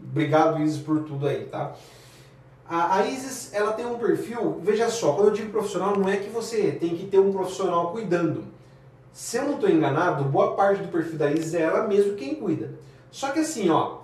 obrigado, 0.03 0.61
Isis, 0.61 0.81
por 0.81 1.03
tudo 1.03 1.27
aí, 1.27 1.45
tá? 1.45 1.73
A, 2.67 2.97
a 2.97 3.07
Isis, 3.07 3.53
ela 3.53 3.71
tem 3.71 3.85
um 3.85 3.97
perfil, 3.97 4.59
veja 4.61 4.89
só, 4.89 5.13
quando 5.13 5.29
eu 5.29 5.33
digo 5.33 5.51
profissional, 5.51 5.97
não 5.97 6.09
é 6.09 6.17
que 6.17 6.29
você 6.29 6.73
tem 6.73 6.95
que 6.95 7.05
ter 7.05 7.19
um 7.19 7.31
profissional 7.31 7.91
cuidando. 7.91 8.43
Se 9.13 9.37
eu 9.37 9.43
não 9.43 9.53
estou 9.55 9.69
enganado, 9.69 10.25
boa 10.25 10.55
parte 10.55 10.81
do 10.81 10.89
perfil 10.89 11.17
da 11.17 11.31
Isis 11.31 11.53
é 11.53 11.61
ela 11.61 11.87
mesma 11.87 12.15
quem 12.15 12.35
cuida. 12.35 12.73
Só 13.11 13.31
que 13.31 13.39
assim, 13.39 13.69
ó, 13.69 13.99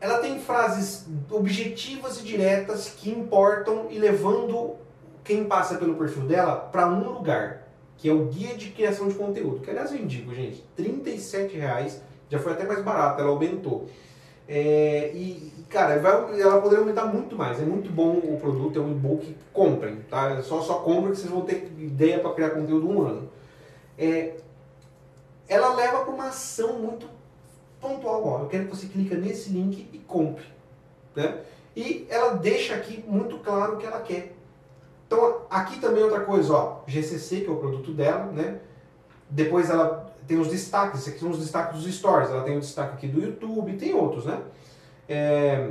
ela 0.00 0.18
tem 0.18 0.38
frases 0.38 1.06
objetivas 1.30 2.20
e 2.20 2.24
diretas 2.24 2.88
que 2.96 3.10
importam 3.10 3.88
e 3.90 3.98
levando 3.98 4.76
quem 5.26 5.44
passa 5.44 5.76
pelo 5.76 5.96
perfil 5.96 6.22
dela 6.22 6.54
para 6.54 6.88
um 6.88 7.12
lugar, 7.12 7.68
que 7.98 8.08
é 8.08 8.12
o 8.12 8.26
guia 8.26 8.54
de 8.54 8.70
criação 8.70 9.08
de 9.08 9.14
conteúdo. 9.14 9.60
Que 9.60 9.70
aliás 9.70 9.90
eu 9.90 9.98
indico, 9.98 10.32
gente, 10.32 10.64
R$ 10.78 11.48
reais, 11.52 12.00
já 12.30 12.38
foi 12.38 12.52
até 12.52 12.64
mais 12.64 12.82
barato, 12.82 13.20
ela 13.20 13.30
aumentou. 13.30 13.88
É, 14.48 15.10
e, 15.12 15.52
cara, 15.68 15.98
vai, 15.98 16.40
ela 16.40 16.60
poderia 16.60 16.78
aumentar 16.78 17.06
muito 17.06 17.34
mais. 17.34 17.60
É 17.60 17.64
muito 17.64 17.90
bom 17.90 18.12
o 18.12 18.38
produto, 18.40 18.78
é 18.78 18.82
um 18.82 18.92
e-book. 18.92 19.36
Comprem, 19.52 19.96
tá? 20.08 20.40
Só, 20.42 20.62
só 20.62 20.74
comprem 20.74 21.10
que 21.10 21.18
vocês 21.18 21.30
vão 21.30 21.42
ter 21.42 21.72
ideia 21.78 22.20
para 22.20 22.32
criar 22.32 22.50
conteúdo 22.50 22.88
um 22.88 23.02
ano. 23.02 23.28
É, 23.98 24.34
ela 25.48 25.74
leva 25.74 26.04
para 26.04 26.14
uma 26.14 26.28
ação 26.28 26.78
muito 26.78 27.08
pontual. 27.80 28.24
Ó, 28.24 28.42
eu 28.42 28.48
quero 28.48 28.66
que 28.66 28.76
você 28.76 28.86
clique 28.86 29.14
nesse 29.16 29.50
link 29.50 29.88
e 29.92 29.98
compre. 29.98 30.44
Né? 31.16 31.40
E 31.74 32.06
ela 32.08 32.34
deixa 32.34 32.74
aqui 32.74 33.04
muito 33.08 33.38
claro 33.38 33.74
o 33.74 33.76
que 33.78 33.86
ela 33.86 34.00
quer. 34.00 34.35
Então, 35.06 35.42
aqui 35.48 35.78
também 35.80 36.02
outra 36.02 36.20
coisa, 36.20 36.52
ó, 36.52 36.80
GCC, 36.86 37.42
que 37.42 37.48
é 37.48 37.52
o 37.52 37.56
produto 37.56 37.92
dela, 37.92 38.26
né? 38.32 38.58
Depois 39.30 39.70
ela 39.70 40.14
tem 40.26 40.38
os 40.38 40.48
destaques, 40.48 41.00
esses 41.00 41.12
aqui 41.12 41.20
são 41.20 41.30
os 41.30 41.38
destaques 41.38 41.80
dos 41.80 41.94
stories. 41.94 42.30
Ela 42.30 42.42
tem 42.42 42.56
o 42.56 42.60
destaque 42.60 42.94
aqui 42.94 43.06
do 43.06 43.20
YouTube, 43.20 43.72
tem 43.74 43.94
outros, 43.94 44.24
né? 44.24 44.40
É, 45.08 45.70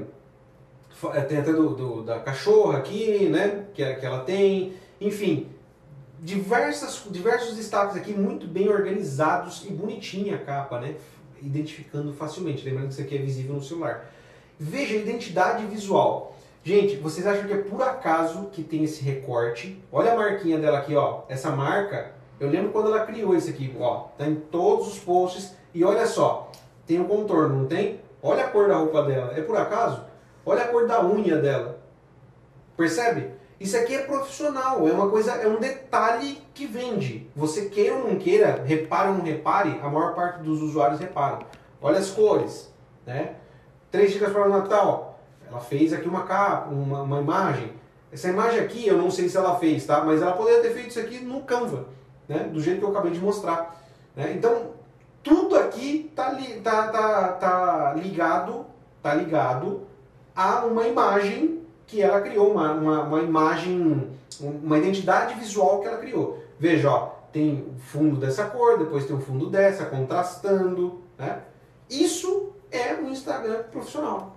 é, 1.13 1.21
tem 1.21 1.37
até 1.37 1.51
do, 1.51 1.75
do, 1.75 2.03
da 2.03 2.19
cachorra 2.19 2.79
aqui, 2.79 3.27
né? 3.27 3.65
Que, 3.73 3.95
que 3.95 4.05
ela 4.05 4.19
tem. 4.19 4.73
Enfim, 4.99 5.49
diversas, 6.21 7.03
diversos 7.11 7.57
destaques 7.57 7.97
aqui 7.97 8.13
muito 8.13 8.47
bem 8.47 8.69
organizados 8.69 9.65
e 9.65 9.71
bonitinha 9.71 10.35
a 10.35 10.39
capa, 10.39 10.79
né? 10.79 10.95
Identificando 11.41 12.13
facilmente. 12.13 12.63
Lembrando 12.63 12.87
que 12.87 12.93
isso 12.93 13.01
aqui 13.01 13.15
é 13.15 13.19
visível 13.19 13.55
no 13.55 13.63
celular. 13.63 14.09
Veja 14.57 14.95
identidade 14.95 15.65
visual. 15.65 16.37
Gente, 16.65 16.95
vocês 16.97 17.27
acham 17.27 17.45
que 17.45 17.53
é 17.53 17.61
por 17.61 17.81
acaso 17.83 18.49
que 18.51 18.63
tem 18.63 18.83
esse 18.83 19.03
recorte? 19.03 19.79
Olha 19.91 20.13
a 20.13 20.15
marquinha 20.15 20.57
dela 20.57 20.79
aqui, 20.79 20.95
ó. 20.95 21.21
Essa 21.29 21.51
marca 21.51 22.15
eu 22.39 22.49
lembro 22.49 22.71
quando 22.71 22.87
ela 22.87 23.05
criou 23.05 23.35
isso 23.35 23.49
aqui, 23.49 23.73
ó, 23.79 24.07
tá 24.17 24.25
em 24.25 24.35
todos 24.35 24.87
os 24.87 24.99
posts 24.99 25.55
e 25.73 25.85
olha 25.85 26.05
só, 26.05 26.51
tem 26.85 26.99
um 26.99 27.07
contorno, 27.07 27.59
não 27.59 27.67
tem? 27.67 28.01
Olha 28.21 28.45
a 28.45 28.49
cor 28.49 28.67
da 28.67 28.77
roupa 28.77 29.03
dela, 29.03 29.33
é 29.37 29.41
por 29.41 29.55
acaso? 29.55 30.03
Olha 30.43 30.63
a 30.63 30.67
cor 30.67 30.87
da 30.87 31.05
unha 31.05 31.37
dela. 31.37 31.79
Percebe? 32.75 33.29
Isso 33.59 33.77
aqui 33.77 33.95
é 33.95 34.01
profissional, 34.01 34.87
é 34.87 34.91
uma 34.91 35.07
coisa, 35.07 35.33
é 35.33 35.47
um 35.47 35.59
detalhe 35.59 36.41
que 36.53 36.65
vende. 36.65 37.29
Você 37.35 37.69
queira 37.69 37.95
ou 37.95 38.09
não 38.09 38.15
queira, 38.17 38.63
repare 38.65 39.09
ou 39.09 39.15
não 39.15 39.23
repare, 39.23 39.79
a 39.81 39.87
maior 39.87 40.15
parte 40.15 40.41
dos 40.41 40.63
usuários 40.63 40.99
reparam. 40.99 41.39
Olha 41.79 41.99
as 41.99 42.09
cores, 42.09 42.73
né? 43.05 43.35
Três 43.91 44.11
dicas 44.11 44.33
para 44.33 44.47
o 44.47 44.49
Natal. 44.49 45.04
Ela 45.49 45.59
fez 45.59 45.93
aqui 45.93 46.07
uma 46.07 46.23
capa, 46.23 46.69
uma, 46.69 47.01
uma 47.01 47.21
imagem. 47.21 47.73
Essa 48.11 48.29
imagem 48.29 48.59
aqui, 48.59 48.87
eu 48.87 48.97
não 48.97 49.11
sei 49.11 49.27
se 49.29 49.37
ela 49.37 49.57
fez, 49.57 49.85
tá? 49.85 50.03
Mas 50.03 50.21
ela 50.21 50.33
poderia 50.33 50.61
ter 50.61 50.71
feito 50.71 50.89
isso 50.89 50.99
aqui 50.99 51.19
no 51.19 51.41
Canva 51.41 51.85
né? 52.27 52.49
do 52.51 52.61
jeito 52.61 52.79
que 52.79 52.85
eu 52.85 52.89
acabei 52.89 53.11
de 53.11 53.19
mostrar. 53.19 53.81
Né? 54.15 54.33
Então, 54.35 54.71
tudo 55.23 55.55
aqui 55.55 56.07
está 56.09 56.31
li, 56.31 56.59
tá, 56.61 56.87
tá, 56.87 57.27
tá 57.33 57.93
ligado, 57.93 58.65
tá 59.01 59.13
ligado 59.13 59.81
a 60.35 60.65
uma 60.65 60.87
imagem 60.87 61.61
que 61.87 62.01
ela 62.01 62.21
criou, 62.21 62.51
uma, 62.51 62.73
uma, 62.73 63.03
uma 63.03 63.21
imagem, 63.21 64.11
uma 64.41 64.77
identidade 64.77 65.35
visual 65.35 65.81
que 65.81 65.87
ela 65.87 65.97
criou. 65.97 66.43
Veja, 66.59 66.89
ó, 66.89 67.11
tem 67.31 67.67
o 67.75 67.79
fundo 67.79 68.17
dessa 68.17 68.45
cor, 68.45 68.77
depois 68.77 69.05
tem 69.05 69.15
o 69.15 69.21
fundo 69.21 69.49
dessa, 69.49 69.85
contrastando. 69.85 71.01
Né? 71.17 71.41
Isso 71.89 72.53
é 72.71 72.93
um 72.95 73.09
Instagram 73.09 73.63
profissional. 73.71 74.34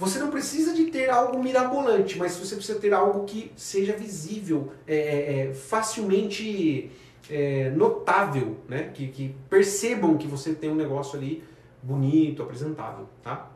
Você 0.00 0.18
não 0.18 0.30
precisa 0.30 0.72
de 0.72 0.86
ter 0.86 1.10
algo 1.10 1.42
mirabolante, 1.42 2.16
mas 2.16 2.34
você 2.34 2.56
precisa 2.56 2.80
ter 2.80 2.94
algo 2.94 3.26
que 3.26 3.52
seja 3.54 3.92
visível, 3.92 4.72
é, 4.86 4.96
é, 4.96 5.40
é 5.48 5.54
facilmente 5.54 6.90
é, 7.28 7.68
notável, 7.76 8.56
né? 8.66 8.90
Que, 8.94 9.08
que 9.08 9.36
percebam 9.50 10.16
que 10.16 10.26
você 10.26 10.54
tem 10.54 10.70
um 10.70 10.74
negócio 10.74 11.18
ali 11.18 11.44
bonito, 11.82 12.42
apresentável, 12.42 13.06
tá? 13.22 13.50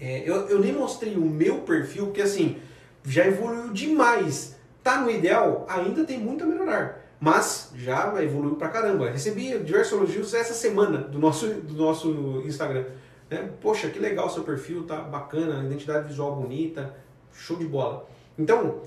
É, 0.00 0.22
eu, 0.26 0.48
eu 0.48 0.58
nem 0.60 0.72
mostrei 0.72 1.14
o 1.14 1.20
meu 1.20 1.58
perfil, 1.58 2.06
porque 2.06 2.22
assim, 2.22 2.56
já 3.04 3.26
evoluiu 3.26 3.70
demais. 3.70 4.56
Tá 4.82 5.02
no 5.02 5.10
ideal? 5.10 5.66
Ainda 5.68 6.04
tem 6.04 6.18
muito 6.18 6.42
a 6.42 6.46
melhorar. 6.46 7.06
Mas 7.20 7.70
já 7.76 8.14
evoluiu 8.22 8.56
pra 8.56 8.70
caramba. 8.70 9.10
Recebi 9.10 9.58
diversos 9.58 9.92
elogios 9.92 10.32
essa 10.32 10.54
semana 10.54 10.96
do 10.96 11.18
nosso, 11.18 11.46
do 11.48 11.74
nosso 11.74 12.42
Instagram. 12.46 12.86
Né? 13.30 13.50
Poxa, 13.60 13.88
que 13.88 13.98
legal 13.98 14.28
seu 14.28 14.42
perfil, 14.42 14.84
tá 14.84 14.96
bacana, 14.96 15.64
identidade 15.64 16.08
visual 16.08 16.34
bonita, 16.36 16.94
show 17.32 17.56
de 17.56 17.64
bola. 17.64 18.08
Então, 18.36 18.82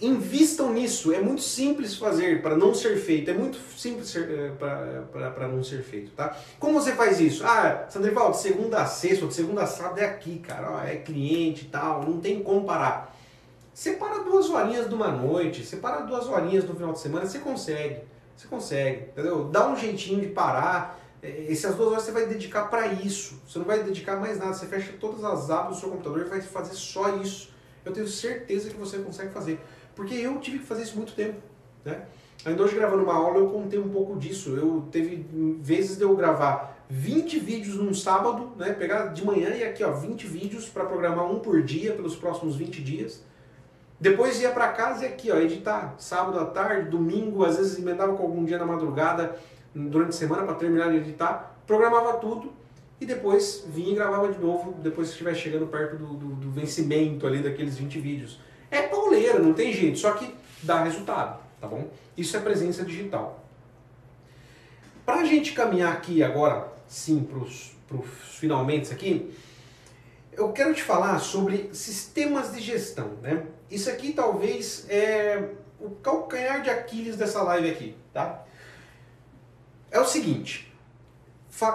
Invistam 0.00 0.72
nisso, 0.72 1.12
é 1.12 1.20
muito 1.20 1.42
simples 1.42 1.96
fazer 1.96 2.40
para 2.40 2.56
não 2.56 2.72
ser 2.72 2.96
feito, 2.98 3.32
é 3.32 3.34
muito 3.34 3.58
simples 3.76 4.14
é, 4.14 4.50
para 4.50 5.48
não 5.48 5.62
ser 5.64 5.82
feito, 5.82 6.12
tá? 6.12 6.36
Como 6.60 6.80
você 6.80 6.92
faz 6.92 7.18
isso? 7.20 7.44
Ah, 7.44 7.84
Sandrival, 7.88 8.30
de 8.30 8.38
segunda 8.38 8.80
a 8.80 8.86
sexta, 8.86 9.26
de 9.26 9.34
segunda 9.34 9.62
a 9.62 9.66
sábado 9.66 9.98
é 9.98 10.04
aqui, 10.04 10.38
cara, 10.38 10.88
é 10.88 10.96
cliente 10.96 11.64
e 11.64 11.68
tal, 11.68 12.04
não 12.04 12.20
tem 12.20 12.40
como 12.44 12.64
parar. 12.64 13.12
Separa 13.74 14.22
duas 14.22 14.48
horinhas 14.48 14.88
de 14.88 14.94
uma 14.94 15.08
noite, 15.08 15.64
separa 15.64 16.02
duas 16.02 16.28
horinhas 16.28 16.64
no 16.64 16.74
final 16.74 16.92
de 16.92 17.00
semana, 17.00 17.26
você 17.26 17.40
consegue, 17.40 17.96
você 18.36 18.46
consegue, 18.46 19.06
entendeu? 19.10 19.48
Dá 19.48 19.68
um 19.68 19.76
jeitinho 19.76 20.20
de 20.20 20.28
parar, 20.28 20.96
essas 21.22 21.74
duas 21.74 21.90
horas 21.90 22.04
você 22.04 22.12
vai 22.12 22.26
dedicar 22.26 22.68
para 22.68 22.86
isso, 22.86 23.40
você 23.46 23.58
não 23.58 23.66
vai 23.66 23.82
dedicar 23.82 24.16
mais 24.16 24.38
nada, 24.38 24.52
você 24.52 24.66
fecha 24.66 24.92
todas 25.00 25.24
as 25.24 25.50
abas 25.50 25.76
do 25.76 25.80
seu 25.80 25.90
computador 25.90 26.20
e 26.20 26.28
vai 26.28 26.40
fazer 26.40 26.74
só 26.74 27.16
isso. 27.16 27.50
Eu 27.84 27.92
tenho 27.92 28.06
certeza 28.06 28.70
que 28.70 28.76
você 28.76 28.98
consegue 28.98 29.32
fazer. 29.32 29.58
Porque 29.94 30.14
eu 30.14 30.38
tive 30.38 30.60
que 30.60 30.66
fazer 30.66 30.82
isso 30.82 30.96
muito 30.96 31.12
tempo. 31.14 31.40
Né? 31.84 32.02
Ainda 32.44 32.62
hoje 32.62 32.76
gravando 32.76 33.02
uma 33.02 33.14
aula 33.14 33.38
eu 33.38 33.50
contei 33.50 33.78
um 33.78 33.88
pouco 33.88 34.16
disso. 34.16 34.50
Eu 34.50 34.86
teve 34.92 35.26
vezes 35.60 35.96
de 35.96 36.04
eu 36.04 36.14
gravar 36.14 36.84
20 36.88 37.38
vídeos 37.40 37.76
num 37.76 37.92
sábado, 37.92 38.52
né? 38.56 38.72
pegar 38.72 39.06
de 39.06 39.24
manhã 39.24 39.50
e 39.50 39.64
aqui 39.64 39.82
ó, 39.82 39.90
20 39.90 40.26
vídeos 40.26 40.68
para 40.68 40.84
programar 40.84 41.30
um 41.30 41.40
por 41.40 41.62
dia 41.62 41.94
pelos 41.94 42.14
próximos 42.14 42.54
20 42.54 42.80
dias. 42.82 43.24
Depois 44.00 44.40
ia 44.40 44.50
para 44.50 44.68
casa 44.68 45.04
e 45.04 45.08
aqui 45.08 45.32
ó, 45.32 45.36
editar 45.36 45.96
sábado 45.98 46.38
à 46.38 46.44
tarde, 46.44 46.88
domingo, 46.88 47.44
às 47.44 47.56
vezes 47.56 47.78
emendava 47.78 48.14
com 48.14 48.22
algum 48.22 48.44
dia 48.44 48.56
na 48.56 48.64
madrugada, 48.64 49.36
durante 49.74 50.10
a 50.10 50.12
semana 50.12 50.42
para 50.44 50.54
terminar 50.54 50.90
de 50.90 50.96
editar, 50.96 51.56
programava 51.66 52.14
tudo 52.14 52.52
e 53.00 53.06
depois 53.06 53.64
vinha 53.68 53.92
e 53.92 53.94
gravava 53.94 54.32
de 54.32 54.38
novo, 54.38 54.72
depois 54.80 55.08
que 55.08 55.12
estiver 55.12 55.34
chegando 55.34 55.66
perto 55.66 55.96
do, 55.96 56.06
do, 56.14 56.26
do 56.34 56.50
vencimento 56.50 57.26
ali 57.26 57.42
daqueles 57.42 57.76
20 57.76 57.98
vídeos. 58.00 58.40
É 58.70 58.82
pauleira, 58.82 59.38
não 59.38 59.54
tem 59.54 59.72
jeito, 59.72 59.98
só 59.98 60.12
que 60.12 60.34
dá 60.62 60.82
resultado, 60.82 61.40
tá 61.60 61.66
bom? 61.66 61.88
Isso 62.16 62.36
é 62.36 62.40
presença 62.40 62.84
digital. 62.84 63.44
Para 65.06 65.20
a 65.20 65.24
gente 65.24 65.52
caminhar 65.52 65.92
aqui 65.92 66.22
agora, 66.22 66.68
sim, 66.86 67.22
para 67.22 67.38
os 67.38 67.78
finalmente 68.38 68.92
aqui, 68.92 69.34
eu 70.32 70.52
quero 70.52 70.74
te 70.74 70.82
falar 70.82 71.18
sobre 71.18 71.70
sistemas 71.72 72.52
de 72.52 72.60
gestão, 72.60 73.12
né? 73.22 73.44
Isso 73.70 73.90
aqui 73.90 74.12
talvez 74.12 74.86
é 74.88 75.50
o 75.80 75.90
calcanhar 75.90 76.62
de 76.62 76.70
Aquiles 76.70 77.16
dessa 77.16 77.42
live 77.42 77.70
aqui, 77.70 77.94
tá? 78.12 78.44
É 79.90 79.98
o 79.98 80.04
seguinte, 80.04 80.72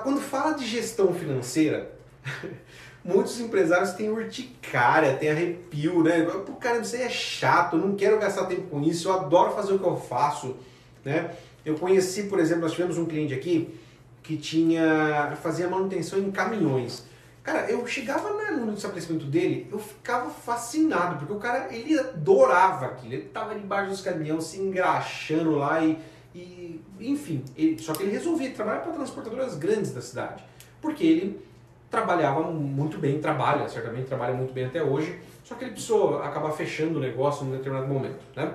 quando 0.04 0.22
fala 0.22 0.54
de 0.54 0.66
gestão 0.66 1.14
financeira, 1.14 1.92
muitos 3.04 3.40
empresários 3.40 3.94
têm 3.94 4.10
urticária, 4.10 5.18
têm 5.18 5.32
arrepio, 5.32 6.04
né? 6.04 6.22
Pô, 6.22 6.54
cara, 6.54 6.80
aí 6.80 7.02
é 7.02 7.10
chato, 7.10 7.76
eu 7.76 7.80
não 7.80 7.96
quero 7.96 8.20
gastar 8.20 8.46
tempo 8.46 8.70
com 8.70 8.82
isso, 8.82 9.10
eu 9.10 9.14
adoro 9.14 9.52
fazer 9.54 9.74
o 9.74 9.80
que 9.80 9.86
eu 9.86 9.98
faço, 9.98 10.56
né? 11.04 11.36
Eu 11.66 11.76
conheci, 11.76 12.24
por 12.24 12.40
exemplo, 12.40 12.64
nós 12.64 12.74
tivemos 12.74 12.98
um 12.98 13.06
cliente 13.06 13.34
aqui 13.34 13.80
que 14.22 14.38
tinha 14.38 15.38
fazia 15.42 15.68
manutenção 15.68 16.20
em 16.20 16.32
caminhões. 16.32 17.06
Cara, 17.44 17.70
eu 17.70 17.86
chegava 17.86 18.30
no 18.52 18.74
estabelecimento 18.74 19.26
dele, 19.26 19.68
eu 19.70 19.78
ficava 19.78 20.30
fascinado, 20.30 21.18
porque 21.18 21.34
o 21.34 21.40
cara, 21.40 21.68
ele 21.76 22.00
adorava 22.00 22.86
aquilo. 22.86 23.14
Ele 23.14 23.24
tava 23.24 23.54
debaixo 23.54 23.90
dos 23.90 24.02
caminhões, 24.02 24.46
se 24.46 24.62
engraxando 24.62 25.58
lá 25.58 25.84
e, 25.84 26.00
e 26.34 26.82
enfim. 27.00 27.44
Ele, 27.56 27.78
só 27.80 27.94
que 27.94 28.04
ele 28.04 28.12
resolvia 28.12 28.52
trabalhar 28.52 28.82
para 28.82 28.94
transportadoras 28.94 29.56
grandes 29.56 29.94
da 29.94 30.02
cidade, 30.02 30.44
porque 30.82 31.04
ele 31.06 31.42
trabalhava 31.90 32.42
muito 32.52 32.98
bem, 32.98 33.20
trabalha, 33.20 33.70
certamente 33.70 34.08
trabalha 34.08 34.34
muito 34.34 34.54
bem 34.54 34.66
até 34.66 34.82
hoje, 34.82 35.20
só 35.44 35.56
que 35.56 35.66
ele 35.66 35.72
precisou 35.72 36.20
acabar 36.24 36.52
fechando 36.52 36.98
o 36.98 37.02
negócio 37.02 37.46
num 37.46 37.52
determinado 37.52 37.88
momento, 37.88 38.24
né? 38.36 38.52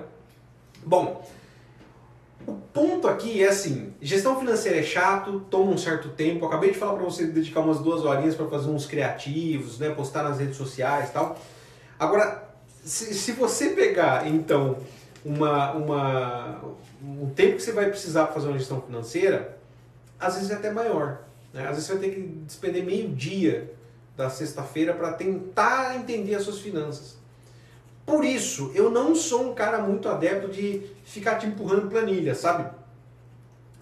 Bom, 0.83 1.25
o 2.45 2.53
ponto 2.73 3.07
aqui 3.07 3.43
é 3.43 3.47
assim, 3.47 3.93
gestão 4.01 4.39
financeira 4.39 4.79
é 4.79 4.83
chato, 4.83 5.41
toma 5.49 5.71
um 5.71 5.77
certo 5.77 6.09
tempo. 6.09 6.45
acabei 6.45 6.71
de 6.71 6.77
falar 6.77 6.93
para 6.93 7.03
você 7.03 7.27
dedicar 7.27 7.61
umas 7.61 7.79
duas 7.79 8.03
horinhas 8.03 8.35
para 8.35 8.47
fazer 8.47 8.69
uns 8.69 8.85
criativos, 8.85 9.79
né, 9.79 9.89
postar 9.91 10.23
nas 10.23 10.39
redes 10.39 10.57
sociais, 10.57 11.09
e 11.09 11.13
tal. 11.13 11.37
Agora, 11.99 12.49
se, 12.83 13.13
se 13.13 13.33
você 13.33 13.69
pegar 13.69 14.27
então 14.27 14.77
uma, 15.23 15.71
uma 15.73 16.61
um 17.01 17.29
tempo 17.29 17.57
que 17.57 17.63
você 17.63 17.71
vai 17.71 17.89
precisar 17.89 18.25
para 18.25 18.33
fazer 18.33 18.47
uma 18.47 18.57
gestão 18.57 18.81
financeira, 18.81 19.57
às 20.19 20.35
vezes 20.35 20.51
é 20.51 20.55
até 20.55 20.71
maior. 20.71 21.19
Né? 21.53 21.63
Às 21.63 21.75
vezes 21.75 21.85
você 21.85 21.93
vai 21.93 22.01
ter 22.03 22.15
que 22.15 22.21
despender 22.21 22.83
meio 22.83 23.09
dia 23.09 23.73
da 24.17 24.29
sexta-feira 24.29 24.93
para 24.93 25.13
tentar 25.13 25.95
entender 25.95 26.35
as 26.35 26.43
suas 26.43 26.59
finanças. 26.59 27.17
Por 28.05 28.25
isso, 28.25 28.71
eu 28.73 28.89
não 28.89 29.15
sou 29.15 29.51
um 29.51 29.53
cara 29.53 29.79
muito 29.79 30.09
adepto 30.09 30.49
de 30.49 30.81
ficar 31.05 31.35
te 31.35 31.45
empurrando 31.45 31.89
planilha, 31.89 32.33
sabe? 32.33 32.69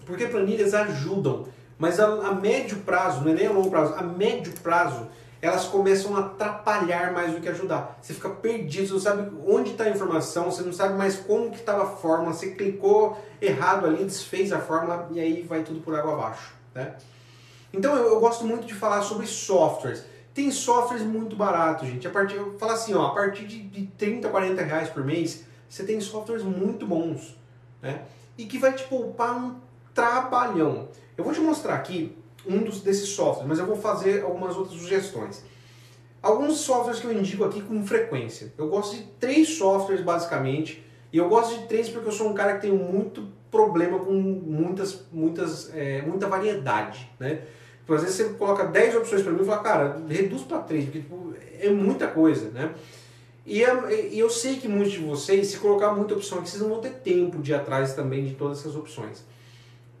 Porque 0.04 0.26
planilhas 0.26 0.74
ajudam, 0.74 1.48
mas 1.78 1.98
a, 1.98 2.06
a, 2.06 2.34
médio 2.34 2.78
prazo, 2.78 3.22
não 3.22 3.32
é 3.32 3.34
nem 3.34 3.46
a 3.46 3.50
longo 3.50 3.70
prazo, 3.70 3.94
a 3.94 4.02
médio 4.02 4.52
prazo, 4.62 5.08
elas 5.40 5.66
começam 5.66 6.16
a 6.16 6.20
atrapalhar 6.20 7.12
mais 7.12 7.32
do 7.32 7.40
que 7.40 7.48
ajudar. 7.48 7.98
Você 8.02 8.12
fica 8.12 8.28
perdido, 8.28 8.88
você 8.88 8.92
não 8.92 9.00
sabe 9.00 9.32
onde 9.46 9.70
está 9.70 9.84
a 9.84 9.90
informação, 9.90 10.50
você 10.50 10.62
não 10.62 10.72
sabe 10.72 10.94
mais 10.94 11.16
como 11.16 11.50
que 11.50 11.58
estava 11.58 11.84
a 11.84 11.86
fórmula, 11.86 12.32
você 12.32 12.50
clicou 12.52 13.16
errado 13.40 13.86
ali, 13.86 14.04
desfez 14.04 14.52
a 14.52 14.58
fórmula 14.58 15.08
e 15.12 15.20
aí 15.20 15.42
vai 15.42 15.62
tudo 15.62 15.80
por 15.80 15.94
água 15.94 16.14
abaixo. 16.14 16.54
Né? 16.74 16.94
Então 17.72 17.96
eu, 17.96 18.06
eu 18.08 18.20
gosto 18.20 18.44
muito 18.44 18.66
de 18.66 18.74
falar 18.74 19.02
sobre 19.02 19.26
softwares. 19.26 20.04
Tem 20.34 20.50
softwares 20.50 21.04
muito 21.04 21.36
baratos, 21.36 21.88
gente. 21.88 22.06
A 22.06 22.10
partir, 22.10 22.36
eu 22.36 22.58
falo 22.58 22.72
assim, 22.72 22.94
ó, 22.94 23.06
a 23.06 23.14
partir 23.14 23.46
de, 23.46 23.60
de 23.62 23.86
30, 23.86 24.28
40 24.28 24.62
reais 24.62 24.88
por 24.88 25.04
mês, 25.04 25.44
você 25.68 25.84
tem 25.84 26.00
softwares 26.00 26.44
muito 26.44 26.86
bons, 26.86 27.36
né? 27.82 28.02
E 28.36 28.46
que 28.46 28.58
vai 28.58 28.72
te 28.72 28.84
poupar 28.84 29.36
um 29.36 29.56
trabalhão. 29.92 30.88
Eu 31.16 31.24
vou 31.24 31.32
te 31.32 31.40
mostrar 31.40 31.74
aqui 31.74 32.16
um 32.48 32.62
dos, 32.62 32.80
desses 32.80 33.10
softwares, 33.10 33.48
mas 33.48 33.58
eu 33.58 33.66
vou 33.66 33.76
fazer 33.76 34.22
algumas 34.22 34.56
outras 34.56 34.80
sugestões. 34.80 35.44
Alguns 36.22 36.58
softwares 36.58 36.98
que 36.98 37.06
eu 37.06 37.12
indico 37.12 37.44
aqui 37.44 37.60
com 37.60 37.86
frequência. 37.86 38.52
Eu 38.58 38.68
gosto 38.68 38.96
de 38.96 39.02
três 39.20 39.50
softwares 39.50 40.02
basicamente, 40.02 40.84
e 41.12 41.18
eu 41.18 41.28
gosto 41.28 41.58
de 41.60 41.66
três 41.66 41.88
porque 41.88 42.08
eu 42.08 42.12
sou 42.12 42.28
um 42.28 42.34
cara 42.34 42.54
que 42.54 42.62
tem 42.62 42.72
muito 42.72 43.28
problema 43.50 43.98
com 43.98 44.12
muitas, 44.12 45.04
muitas, 45.12 45.70
é, 45.74 46.02
muita 46.02 46.26
variedade, 46.26 47.10
né? 47.18 47.42
Tipo, 47.80 47.94
às 47.94 48.02
vezes 48.02 48.16
você 48.16 48.34
coloca 48.34 48.64
10 48.64 48.96
opções 48.96 49.22
para 49.22 49.32
mim 49.32 49.40
e 49.40 49.46
fala, 49.46 49.62
cara, 49.62 50.02
reduz 50.06 50.42
para 50.42 50.58
3, 50.58 50.84
porque 50.84 50.98
tipo, 51.00 51.32
é 51.58 51.70
muita 51.70 52.06
coisa, 52.06 52.50
né? 52.50 52.74
É, 53.46 54.08
e 54.10 54.18
eu 54.18 54.28
sei 54.28 54.56
que 54.56 54.68
muitos 54.68 54.92
de 54.92 54.98
vocês, 54.98 55.46
se 55.46 55.56
colocar 55.56 55.94
muita 55.94 56.12
opção 56.12 56.38
aqui, 56.38 56.50
vocês 56.50 56.60
não 56.60 56.68
vão 56.68 56.80
ter 56.82 56.90
tempo 56.90 57.40
de 57.40 57.52
ir 57.52 57.54
atrás 57.54 57.94
também 57.94 58.26
de 58.26 58.34
todas 58.34 58.58
essas 58.58 58.76
opções. 58.76 59.24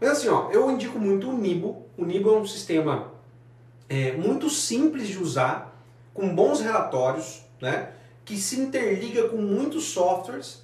Mas 0.00 0.10
assim, 0.10 0.28
ó, 0.28 0.50
eu 0.50 0.70
indico 0.70 0.98
muito 0.98 1.28
o 1.28 1.36
Nibo. 1.36 1.86
O 1.96 2.04
Nibo 2.04 2.30
é 2.30 2.38
um 2.38 2.46
sistema 2.46 3.12
é, 3.88 4.12
muito 4.12 4.48
simples 4.48 5.08
de 5.08 5.18
usar, 5.18 5.84
com 6.14 6.34
bons 6.34 6.60
relatórios, 6.60 7.42
né? 7.60 7.90
Que 8.24 8.36
se 8.36 8.60
interliga 8.60 9.28
com 9.28 9.36
muitos 9.36 9.84
softwares. 9.84 10.62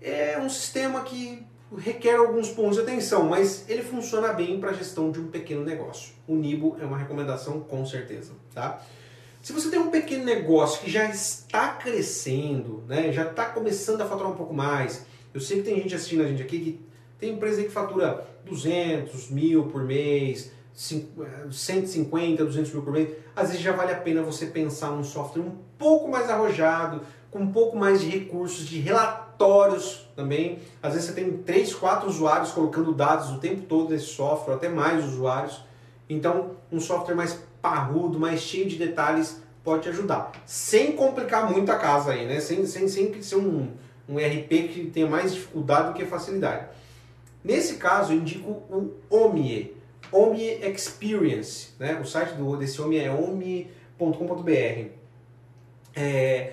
É 0.00 0.38
um 0.38 0.48
sistema 0.48 1.02
que 1.02 1.44
requer 1.76 2.16
alguns 2.16 2.50
pontos 2.50 2.76
de 2.76 2.82
atenção, 2.82 3.24
mas 3.24 3.68
ele 3.68 3.82
funciona 3.82 4.32
bem 4.32 4.60
para 4.60 4.70
a 4.70 4.72
gestão 4.74 5.10
de 5.10 5.20
um 5.20 5.28
pequeno 5.28 5.64
negócio. 5.64 6.14
O 6.26 6.34
Nibo 6.34 6.76
é 6.80 6.84
uma 6.84 6.98
recomendação 6.98 7.60
com 7.60 7.84
certeza, 7.86 8.32
tá? 8.54 8.82
Se 9.42 9.52
você 9.52 9.70
tem 9.70 9.78
um 9.78 9.90
pequeno 9.90 10.24
negócio 10.24 10.80
que 10.80 10.90
já 10.90 11.04
está 11.10 11.74
crescendo, 11.74 12.82
né, 12.88 13.12
já 13.12 13.28
está 13.28 13.44
começando 13.46 14.00
a 14.00 14.06
faturar 14.06 14.32
um 14.32 14.36
pouco 14.36 14.54
mais, 14.54 15.04
eu 15.34 15.40
sei 15.40 15.58
que 15.58 15.64
tem 15.64 15.76
gente 15.82 15.94
assistindo 15.94 16.22
a 16.22 16.26
gente 16.26 16.42
aqui 16.42 16.58
que 16.58 16.80
tem 17.24 17.32
empresa 17.32 17.62
que 17.62 17.70
fatura 17.70 18.26
200 18.44 19.30
mil 19.30 19.64
por 19.64 19.82
mês, 19.82 20.52
150, 20.74 22.44
200 22.44 22.72
mil 22.72 22.82
por 22.82 22.92
mês, 22.92 23.16
às 23.34 23.48
vezes 23.48 23.62
já 23.62 23.72
vale 23.72 23.92
a 23.92 23.96
pena 23.96 24.22
você 24.22 24.46
pensar 24.46 24.90
num 24.90 25.02
software 25.02 25.42
um 25.42 25.56
pouco 25.78 26.10
mais 26.10 26.28
arrojado, 26.28 27.00
com 27.30 27.38
um 27.38 27.50
pouco 27.50 27.76
mais 27.76 28.02
de 28.02 28.10
recursos, 28.10 28.66
de 28.66 28.78
relatórios 28.78 30.06
também. 30.14 30.58
Às 30.82 30.92
vezes 30.92 31.08
você 31.08 31.14
tem 31.14 31.38
3, 31.38 31.74
4 31.74 32.08
usuários 32.08 32.50
colocando 32.50 32.92
dados 32.92 33.30
o 33.30 33.38
tempo 33.38 33.62
todo 33.62 33.90
nesse 33.90 34.06
software, 34.06 34.54
até 34.54 34.68
mais 34.68 35.02
usuários. 35.04 35.64
Então, 36.08 36.50
um 36.70 36.78
software 36.78 37.14
mais 37.14 37.38
parrudo, 37.62 38.20
mais 38.20 38.40
cheio 38.40 38.68
de 38.68 38.76
detalhes, 38.76 39.40
pode 39.64 39.84
te 39.84 39.88
ajudar. 39.88 40.32
Sem 40.44 40.92
complicar 40.92 41.50
muito 41.50 41.72
a 41.72 41.76
casa 41.76 42.12
aí, 42.12 42.26
né? 42.26 42.38
Sem, 42.40 42.66
sem, 42.66 42.86
sem 42.86 43.22
ser 43.22 43.36
um, 43.36 43.68
um 44.06 44.18
RP 44.18 44.68
que 44.68 44.90
tenha 44.92 45.08
mais 45.08 45.32
dificuldade 45.32 45.88
do 45.88 45.94
que 45.94 46.04
facilidade. 46.04 46.66
Nesse 47.44 47.74
caso, 47.74 48.12
eu 48.14 48.16
indico 48.16 48.48
o 48.48 48.94
OMIE, 49.10 49.76
OMIE 50.10 50.64
Experience. 50.64 51.68
Né? 51.78 52.00
O 52.00 52.04
site 52.06 52.34
do, 52.34 52.56
desse 52.56 52.80
OMIE 52.80 53.00
é 53.00 53.12
omie.com.br. 53.12 54.88
É, 55.94 56.52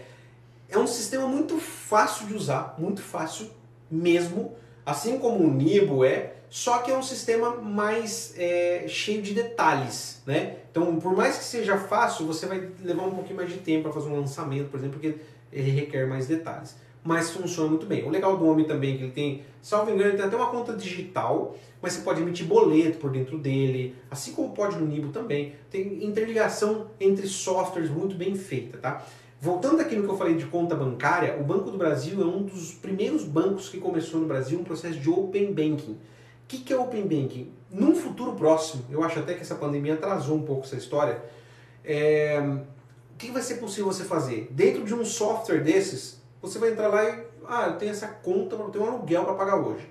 é 0.70 0.78
um 0.78 0.86
sistema 0.86 1.26
muito 1.28 1.58
fácil 1.58 2.28
de 2.28 2.36
usar, 2.36 2.76
muito 2.78 3.02
fácil 3.02 3.50
mesmo, 3.90 4.54
assim 4.86 5.18
como 5.18 5.44
o 5.46 5.52
Nibo 5.52 6.04
é, 6.04 6.34
só 6.50 6.80
que 6.80 6.92
é 6.92 6.98
um 6.98 7.02
sistema 7.02 7.56
mais 7.56 8.34
é, 8.38 8.86
cheio 8.86 9.22
de 9.22 9.34
detalhes, 9.34 10.22
né? 10.26 10.58
Então, 10.70 11.00
por 11.00 11.16
mais 11.16 11.38
que 11.38 11.46
seja 11.46 11.78
fácil, 11.78 12.26
você 12.26 12.46
vai 12.46 12.70
levar 12.84 13.04
um 13.04 13.16
pouquinho 13.16 13.38
mais 13.38 13.50
de 13.50 13.58
tempo 13.58 13.84
para 13.84 13.94
fazer 13.94 14.10
um 14.10 14.20
lançamento, 14.20 14.70
por 14.70 14.78
exemplo, 14.78 15.00
porque 15.00 15.18
ele 15.52 15.72
requer 15.72 16.06
mais 16.06 16.28
detalhes. 16.28 16.76
Mas 17.04 17.32
funciona 17.32 17.70
muito 17.70 17.86
bem. 17.86 18.06
O 18.06 18.10
legal 18.10 18.38
do 18.38 18.46
Homem 18.46 18.66
também 18.66 18.94
é 18.94 18.98
que 18.98 19.04
ele 19.04 19.12
tem, 19.12 19.42
salvo 19.62 19.90
engano, 19.90 20.10
ele 20.10 20.18
tem 20.18 20.26
até 20.26 20.36
uma 20.36 20.52
conta 20.52 20.74
digital, 20.74 21.56
mas 21.82 21.94
você 21.94 22.02
pode 22.02 22.22
emitir 22.22 22.46
boleto 22.46 23.00
por 23.00 23.10
dentro 23.10 23.40
dele, 23.40 23.96
assim 24.10 24.34
como 24.34 24.52
pode 24.52 24.78
no 24.78 24.86
Nibo 24.86 25.10
também. 25.10 25.56
Tem 25.72 26.06
interligação 26.06 26.88
entre 27.00 27.26
softwares 27.28 27.90
muito 27.90 28.16
bem 28.16 28.36
feita, 28.36 28.78
tá? 28.78 29.04
Voltando 29.44 29.82
aqui 29.82 29.96
no 29.96 30.04
que 30.04 30.10
eu 30.10 30.18
falei 30.18 30.36
de 30.36 30.46
conta 30.46 30.76
bancária, 30.76 31.36
o 31.40 31.44
Banco 31.44 31.72
do 31.72 31.78
Brasil 31.80 32.22
é 32.22 32.26
um 32.26 32.44
dos 32.44 32.76
primeiros 32.76 33.24
bancos 33.24 33.70
que 33.70 33.80
começou 33.80 34.20
no 34.20 34.28
Brasil 34.28 34.60
um 34.60 34.64
processo 34.64 35.00
de 35.00 35.10
Open 35.10 35.52
Banking. 35.52 35.94
O 35.94 35.98
que, 36.48 36.60
que 36.60 36.72
é 36.72 36.78
Open 36.78 37.02
Banking? 37.02 37.52
Num 37.72 37.96
futuro 37.96 38.34
próximo, 38.34 38.86
eu 38.92 39.04
acho 39.04 39.18
até 39.18 39.34
que 39.34 39.42
essa 39.42 39.56
pandemia 39.56 39.96
atrasou 39.96 40.38
um 40.38 40.44
pouco 40.44 40.66
essa 40.66 40.76
história, 40.76 41.24
é... 41.84 42.40
o 42.40 43.18
que 43.18 43.32
vai 43.32 43.42
ser 43.42 43.56
possível 43.56 43.88
você 43.88 44.04
fazer? 44.04 44.48
Dentro 44.52 44.84
de 44.84 44.94
um 44.94 45.04
software 45.04 45.64
desses, 45.64 46.21
você 46.42 46.60
vai 46.60 46.72
entrar 46.72 46.88
lá 46.88 47.04
e, 47.04 47.28
ah, 47.48 47.68
eu 47.68 47.78
tenho 47.78 47.92
essa 47.92 48.08
conta, 48.08 48.56
eu 48.56 48.70
tenho 48.70 48.86
um 48.86 48.88
aluguel 48.88 49.26
para 49.26 49.34
pagar 49.34 49.56
hoje. 49.58 49.90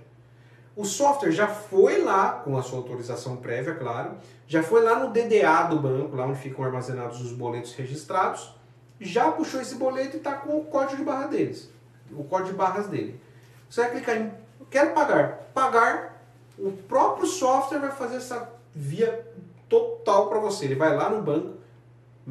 O 0.77 0.85
software 0.85 1.33
já 1.33 1.47
foi 1.47 2.03
lá, 2.03 2.33
com 2.45 2.57
a 2.57 2.63
sua 2.63 2.79
autorização 2.79 3.37
prévia, 3.37 3.75
claro, 3.75 4.13
já 4.47 4.63
foi 4.63 4.83
lá 4.83 4.99
no 4.99 5.13
DDA 5.13 5.65
do 5.69 5.79
banco, 5.79 6.17
lá 6.17 6.27
onde 6.27 6.39
ficam 6.39 6.65
armazenados 6.65 7.21
os 7.21 7.33
boletos 7.33 7.75
registrados, 7.75 8.55
já 9.01 9.31
puxou 9.31 9.61
esse 9.61 9.75
boleto 9.75 10.17
e 10.17 10.19
está 10.19 10.35
com 10.35 10.59
o 10.59 10.65
código 10.65 10.97
de 10.97 11.05
barra 11.05 11.27
deles, 11.27 11.71
o 12.13 12.25
código 12.25 12.51
de 12.51 12.57
barras 12.57 12.87
dele. 12.87 13.21
Você 13.69 13.83
vai 13.83 13.91
clicar 13.91 14.17
em 14.17 14.33
quero 14.71 14.95
pagar, 14.95 15.51
pagar, 15.53 16.23
o 16.59 16.71
próprio 16.73 17.27
software 17.27 17.81
vai 17.81 17.91
fazer 17.91 18.17
essa 18.17 18.53
via 18.75 19.27
total 19.69 20.29
para 20.29 20.39
você. 20.39 20.67
Ele 20.67 20.77
vai 20.77 20.95
lá 20.97 21.11
no 21.11 21.23
banco, 21.23 21.59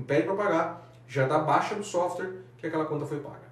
pede 0.08 0.24
para 0.24 0.36
pagar, 0.36 0.90
já 1.08 1.28
dá 1.28 1.40
baixa 1.40 1.76
do 1.76 1.84
software 1.84 2.32
que 2.58 2.66
aquela 2.66 2.86
conta 2.86 3.06
foi 3.06 3.20
paga, 3.20 3.49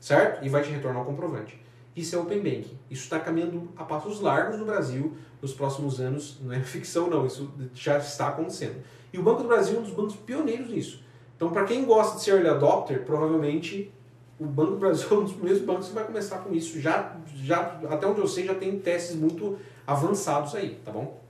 certo? 0.00 0.44
E 0.44 0.48
vai 0.48 0.62
te 0.62 0.70
retornar 0.70 1.02
o 1.02 1.06
comprovante. 1.06 1.60
Isso 1.94 2.14
é 2.14 2.18
Open 2.18 2.38
Banking. 2.38 2.78
Isso 2.90 3.04
está 3.04 3.18
caminhando 3.18 3.70
a 3.76 3.84
passos 3.84 4.20
largos 4.20 4.58
no 4.58 4.66
Brasil 4.66 5.16
nos 5.40 5.54
próximos 5.54 6.00
anos. 6.00 6.38
Não 6.42 6.52
é 6.52 6.60
ficção, 6.64 7.08
não. 7.08 7.26
Isso 7.26 7.50
já 7.74 7.98
está 7.98 8.28
acontecendo. 8.28 8.82
E 9.12 9.18
o 9.18 9.22
Banco 9.22 9.42
do 9.42 9.48
Brasil 9.48 9.76
é 9.76 9.78
um 9.78 9.82
dos 9.82 9.92
bancos 9.92 10.16
pioneiros 10.16 10.68
nisso. 10.68 11.02
Então, 11.36 11.50
para 11.50 11.64
quem 11.64 11.84
gosta 11.84 12.16
de 12.16 12.22
ser 12.22 12.32
early 12.32 12.48
adopter, 12.48 13.04
provavelmente 13.04 13.92
o 14.38 14.44
Banco 14.44 14.72
do 14.72 14.78
Brasil 14.78 15.08
é 15.10 15.14
um 15.14 15.24
dos 15.24 15.32
primeiros 15.32 15.62
bancos 15.62 15.88
que 15.88 15.94
vai 15.94 16.04
começar 16.04 16.38
com 16.38 16.54
isso. 16.54 16.78
Já, 16.80 17.16
já, 17.36 17.80
até 17.88 18.06
onde 18.06 18.20
eu 18.20 18.28
sei, 18.28 18.44
já 18.44 18.54
tem 18.54 18.78
testes 18.78 19.16
muito 19.16 19.58
avançados 19.86 20.54
aí, 20.54 20.78
tá 20.84 20.90
bom? 20.90 21.20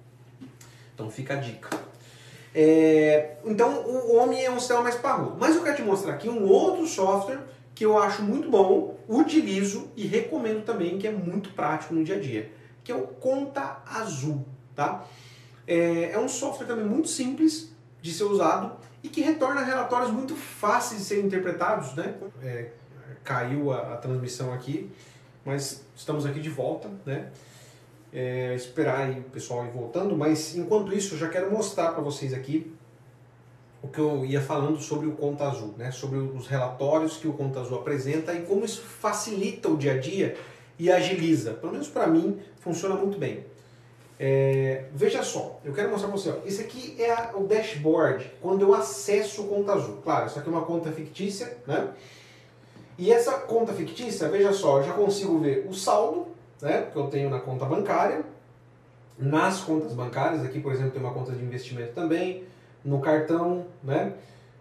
Então 0.95 1.11
fica 1.11 1.35
a 1.35 1.37
dica. 1.37 1.69
É, 2.55 3.37
então 3.45 3.85
o 3.85 4.17
Omni 4.17 4.43
é 4.43 4.51
um 4.51 4.59
sistema 4.59 4.81
mais 4.81 4.97
parrudo. 4.97 5.37
Mas 5.39 5.55
eu 5.55 5.63
quero 5.63 5.77
te 5.77 5.83
mostrar 5.83 6.15
aqui 6.15 6.29
um 6.29 6.49
outro 6.49 6.87
software 6.87 7.41
que 7.77 7.85
eu 7.85 7.99
acho 7.99 8.23
muito 8.23 8.51
bom, 8.51 8.99
utilizo 9.07 9.91
e 9.95 10.07
recomendo 10.07 10.65
também, 10.65 10.99
que 10.99 11.07
é 11.07 11.13
muito 11.13 11.51
prático 11.51 11.93
no 11.93 12.03
dia 12.03 12.17
a 12.17 12.19
dia, 12.19 12.51
que 12.83 12.91
é 12.91 12.95
o 12.95 13.03
Conta 13.07 13.83
Azul. 13.87 14.47
Tá? 14.75 15.05
É, 15.67 16.13
é 16.13 16.19
um 16.19 16.27
software 16.27 16.67
também 16.67 16.87
muito 16.87 17.07
simples 17.07 17.71
de 18.01 18.15
ser 18.15 18.25
usado 18.25 18.79
e 19.03 19.09
que 19.09 19.21
retorna 19.21 19.63
relatórios 19.63 20.11
muito 20.11 20.35
fáceis 20.35 21.03
de 21.03 21.07
serem 21.07 21.27
interpretados, 21.27 21.95
né? 21.95 22.15
É, 22.43 22.71
caiu 23.23 23.71
a, 23.71 23.93
a, 23.93 23.97
transmissão 23.99 24.55
aqui, 24.55 24.91
mas 25.45 25.85
estamos 25.95 26.25
aqui 26.25 26.41
de 26.41 26.49
volta, 26.49 26.89
né? 27.05 27.31
É, 28.11 28.55
esperar 28.55 29.01
aí 29.01 29.21
o 29.21 29.25
pessoal 29.25 29.67
ir 29.67 29.71
voltando, 29.71 30.17
mas 30.17 30.57
enquanto 30.57 30.95
isso 30.95 31.15
eu 31.15 31.19
já 31.19 31.29
quero 31.29 31.53
mostrar 31.53 31.93
para 31.93 32.03
vocês 32.03 32.33
aqui 32.33 32.75
o 33.83 33.89
que 33.89 33.99
eu 33.99 34.25
ia 34.25 34.41
falando 34.41 34.81
sobre 34.81 35.07
o 35.07 35.13
Conta 35.13 35.45
Azul, 35.45 35.75
né? 35.77 35.91
Sobre 35.91 36.19
os 36.19 36.47
relatórios 36.47 37.17
que 37.17 37.29
o 37.29 37.33
Conta 37.33 37.61
Azul 37.61 37.79
apresenta 37.79 38.33
e 38.35 38.43
como 38.43 38.65
isso 38.65 38.83
facilita 38.83 39.69
o 39.69 39.77
dia 39.77 39.93
a 39.93 39.99
dia 39.99 40.37
e 40.79 40.91
agiliza. 40.91 41.53
Pelo 41.55 41.73
menos 41.73 41.89
para 41.89 42.07
mim 42.07 42.41
funciona 42.59 42.95
muito 42.95 43.19
bem. 43.19 43.45
É, 44.19 44.87
veja 44.95 45.23
só, 45.23 45.61
eu 45.63 45.73
quero 45.73 45.91
mostrar 45.91 46.09
para 46.09 46.17
você. 46.17 46.31
Ó, 46.31 46.37
esse 46.47 46.63
aqui 46.63 46.97
é 46.99 47.13
a, 47.13 47.33
o 47.37 47.47
dashboard 47.47 48.33
quando 48.41 48.63
eu 48.63 48.75
acesso 48.75 49.43
o 49.43 49.49
Conta 49.49 49.75
Azul. 49.75 49.99
Claro, 50.03 50.27
isso 50.27 50.39
aqui 50.39 50.49
é 50.49 50.53
uma 50.53 50.65
conta 50.65 50.91
fictícia, 50.91 51.59
né? 51.67 51.91
E 52.99 53.13
essa 53.13 53.33
conta 53.33 53.75
fictícia, 53.75 54.29
veja 54.29 54.53
só, 54.55 54.79
eu 54.79 54.85
já 54.85 54.95
consigo 54.95 55.39
ver 55.39 55.67
o 55.69 55.75
saldo 55.75 56.29
né, 56.63 56.89
que 56.91 56.97
eu 56.97 57.09
tenho 57.09 57.29
na 57.29 57.39
conta 57.39 57.67
bancária, 57.67 58.25
nas 59.19 59.61
contas 59.61 59.93
bancárias, 59.93 60.43
aqui 60.43 60.61
por 60.61 60.73
exemplo 60.73 60.93
tem 60.93 61.03
uma 61.03 61.13
conta 61.13 61.33
de 61.33 61.45
investimento 61.45 61.93
também, 61.93 62.45
no 62.87 63.01
cartão, 63.01 63.67
né? 63.83 64.15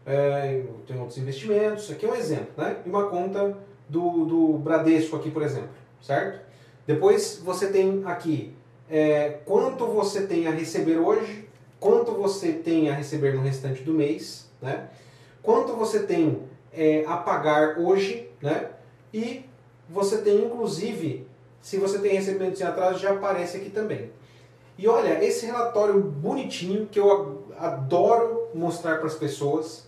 É, 0.06 0.64
tem 0.86 1.00
outros 1.00 1.18
investimentos, 1.18 1.90
aqui 1.90 2.06
é 2.06 2.10
um 2.10 2.16
exemplo, 2.16 2.52
né? 2.58 2.78
E 2.86 2.90
uma 2.90 3.08
conta 3.08 3.58
do, 3.88 4.26
do 4.26 4.58
Bradesco 4.58 5.16
aqui, 5.16 5.32
por 5.32 5.44
exemplo, 5.44 5.70
certo? 6.02 6.42
Depois 6.86 7.42
você 7.44 7.68
tem 7.68 8.04
aqui 8.06 8.54
é, 8.90 9.40
quanto 9.46 9.86
você 9.88 10.28
tem 10.28 10.48
a 10.48 10.52
receber 10.52 10.98
hoje, 10.98 11.48
quanto 11.80 12.12
você 12.12 12.52
tem 12.52 12.90
a 12.90 12.94
receber 12.94 13.34
no 13.34 13.42
restante 13.42 13.84
do 13.84 13.94
mês, 13.94 14.50
né? 14.62 14.90
quanto 15.42 15.74
você 15.74 16.04
tem 16.04 16.44
é, 16.72 17.04
a 17.08 17.18
pagar 17.18 17.80
hoje, 17.80 18.30
né? 18.42 18.70
e 19.14 19.46
você 19.90 20.20
tem 20.20 20.46
inclusive, 20.46 21.28
se 21.62 21.78
você 21.78 22.00
tem 22.00 22.14
recebimentos 22.14 22.62
em 22.62 22.64
atraso, 22.64 23.00
já 23.00 23.12
aparece 23.12 23.58
aqui 23.58 23.70
também. 23.70 24.12
E 24.78 24.88
olha, 24.88 25.24
esse 25.24 25.46
relatório 25.46 26.00
bonitinho 26.02 26.88
que 26.88 27.00
eu 27.00 27.45
adoro 27.60 28.50
mostrar 28.54 28.98
para 28.98 29.08
as 29.08 29.16
pessoas, 29.16 29.88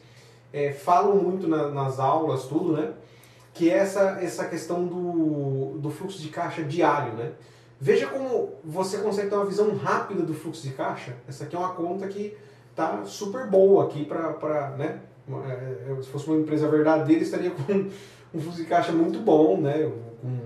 é, 0.52 0.72
falo 0.72 1.16
muito 1.16 1.48
na, 1.48 1.70
nas 1.70 2.00
aulas, 2.00 2.44
tudo, 2.46 2.74
né? 2.74 2.94
Que 3.54 3.70
é 3.70 3.78
essa, 3.78 4.20
essa 4.22 4.46
questão 4.46 4.86
do, 4.86 5.78
do 5.80 5.90
fluxo 5.90 6.22
de 6.22 6.30
caixa 6.30 6.64
diário, 6.64 7.14
né? 7.14 7.32
Veja 7.80 8.08
como 8.08 8.54
você 8.64 8.98
consegue 8.98 9.30
ter 9.30 9.36
uma 9.36 9.46
visão 9.46 9.76
rápida 9.76 10.24
do 10.24 10.34
fluxo 10.34 10.64
de 10.64 10.74
caixa. 10.74 11.16
Essa 11.28 11.44
aqui 11.44 11.56
é 11.56 11.60
uma 11.60 11.74
conta 11.74 12.08
que 12.08 12.36
está 12.72 13.04
super 13.06 13.48
boa 13.48 13.86
aqui 13.86 14.06
para, 14.06 14.72
né? 14.78 15.00
É, 15.30 15.92
é, 15.92 16.02
se 16.02 16.10
fosse 16.10 16.28
uma 16.28 16.38
empresa 16.38 16.68
verdadeira, 16.68 17.22
estaria 17.22 17.52
com 17.52 17.74
um 18.34 18.40
fluxo 18.40 18.58
de 18.58 18.66
caixa 18.66 18.92
muito 18.92 19.20
bom, 19.20 19.60
né? 19.60 19.92
Com 20.22 20.40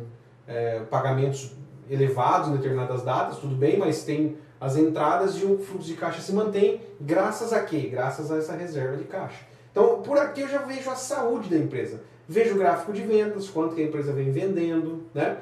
é, 0.47 0.79
pagamentos 0.89 1.55
elevados 1.89 2.49
em 2.49 2.53
determinadas 2.53 3.03
datas, 3.03 3.37
tudo 3.37 3.55
bem, 3.55 3.77
mas 3.77 4.03
tem 4.03 4.37
as 4.61 4.77
entradas 4.77 5.35
e 5.37 5.45
o 5.45 5.57
fluxo 5.57 5.87
de 5.87 5.95
caixa 5.95 6.21
se 6.21 6.31
mantém 6.31 6.79
graças 7.01 7.51
a 7.51 7.63
quê? 7.63 7.89
Graças 7.91 8.31
a 8.31 8.37
essa 8.37 8.53
reserva 8.53 8.95
de 8.95 9.05
caixa. 9.05 9.43
Então, 9.71 10.03
por 10.03 10.19
aqui 10.19 10.41
eu 10.41 10.47
já 10.47 10.59
vejo 10.59 10.87
a 10.91 10.95
saúde 10.95 11.49
da 11.49 11.57
empresa. 11.57 12.03
Vejo 12.29 12.53
o 12.53 12.57
gráfico 12.59 12.93
de 12.93 13.01
vendas, 13.01 13.49
quanto 13.49 13.73
que 13.73 13.81
a 13.81 13.85
empresa 13.85 14.13
vem 14.13 14.31
vendendo, 14.31 15.03
né? 15.15 15.39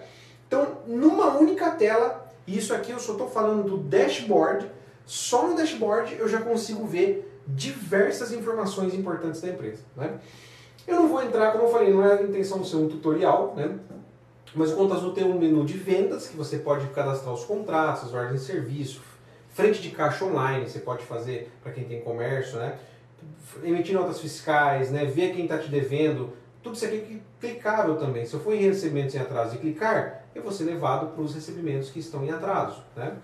Então, 0.48 0.78
numa 0.88 1.38
única 1.38 1.70
tela, 1.72 2.32
isso 2.48 2.74
aqui 2.74 2.92
eu 2.92 3.00
só 3.00 3.12
estou 3.12 3.30
falando 3.30 3.64
do 3.70 3.78
dashboard, 3.78 4.72
só 5.06 5.48
no 5.48 5.56
dashboard 5.56 6.16
eu 6.18 6.28
já 6.28 6.40
consigo 6.40 6.88
ver 6.88 7.30
diversas 7.46 8.32
informações 8.32 8.94
importantes 8.94 9.42
da 9.42 9.50
empresa. 9.50 9.84
Né? 9.98 10.18
Eu 10.88 10.96
não 10.96 11.10
vou 11.10 11.22
entrar, 11.22 11.52
como 11.52 11.66
eu 11.66 11.72
falei, 11.72 11.94
não 11.94 12.04
é 12.04 12.20
a 12.20 12.24
intenção 12.24 12.62
de 12.62 12.70
ser 12.70 12.78
um 12.78 12.88
tutorial, 12.88 13.54
né? 13.56 13.78
mas 14.56 14.72
o 14.72 14.76
Conta 14.76 14.96
Azul 14.96 15.12
tem 15.12 15.24
um 15.24 15.38
menu 15.38 15.66
de 15.66 15.78
vendas 15.78 16.28
que 16.28 16.38
você 16.38 16.58
pode 16.58 16.88
cadastrar 16.88 17.34
os 17.34 17.44
contratos, 17.44 18.06
as 18.06 18.14
ordens 18.14 18.42
de 18.42 18.48
serviço, 18.48 19.02
frente 19.60 19.82
de 19.82 19.90
caixa 19.90 20.24
online, 20.24 20.70
você 20.70 20.80
pode 20.80 21.04
fazer 21.04 21.52
para 21.62 21.74
quem 21.74 21.84
tem 21.84 22.00
comércio, 22.00 22.58
né? 22.58 22.78
emitir 23.64 23.94
notas 23.94 24.20
fiscais, 24.20 24.90
né? 24.90 25.04
ver 25.04 25.34
quem 25.34 25.44
está 25.44 25.58
te 25.58 25.70
devendo, 25.70 26.34
tudo 26.64 26.76
isso 26.76 26.86
aqui 26.86 27.22
é 27.22 27.48
clicável 27.48 27.98
também. 27.98 28.26
Se 28.26 28.34
eu 28.34 28.40
for 28.40 28.54
em 28.54 28.62
recebimentos 28.62 29.16
em 29.16 29.20
atraso 29.20 29.56
e 29.56 29.58
clicar, 29.58 30.24
eu 30.34 30.42
vou 30.42 30.52
ser 30.52 30.64
levado 30.64 31.08
para 31.14 31.22
os 31.22 31.36
recebimentos 31.36 31.90
que 31.90 32.00
estão 32.00 32.24
em 32.24 32.32
atraso. 32.32 32.82
Né? 32.96 33.18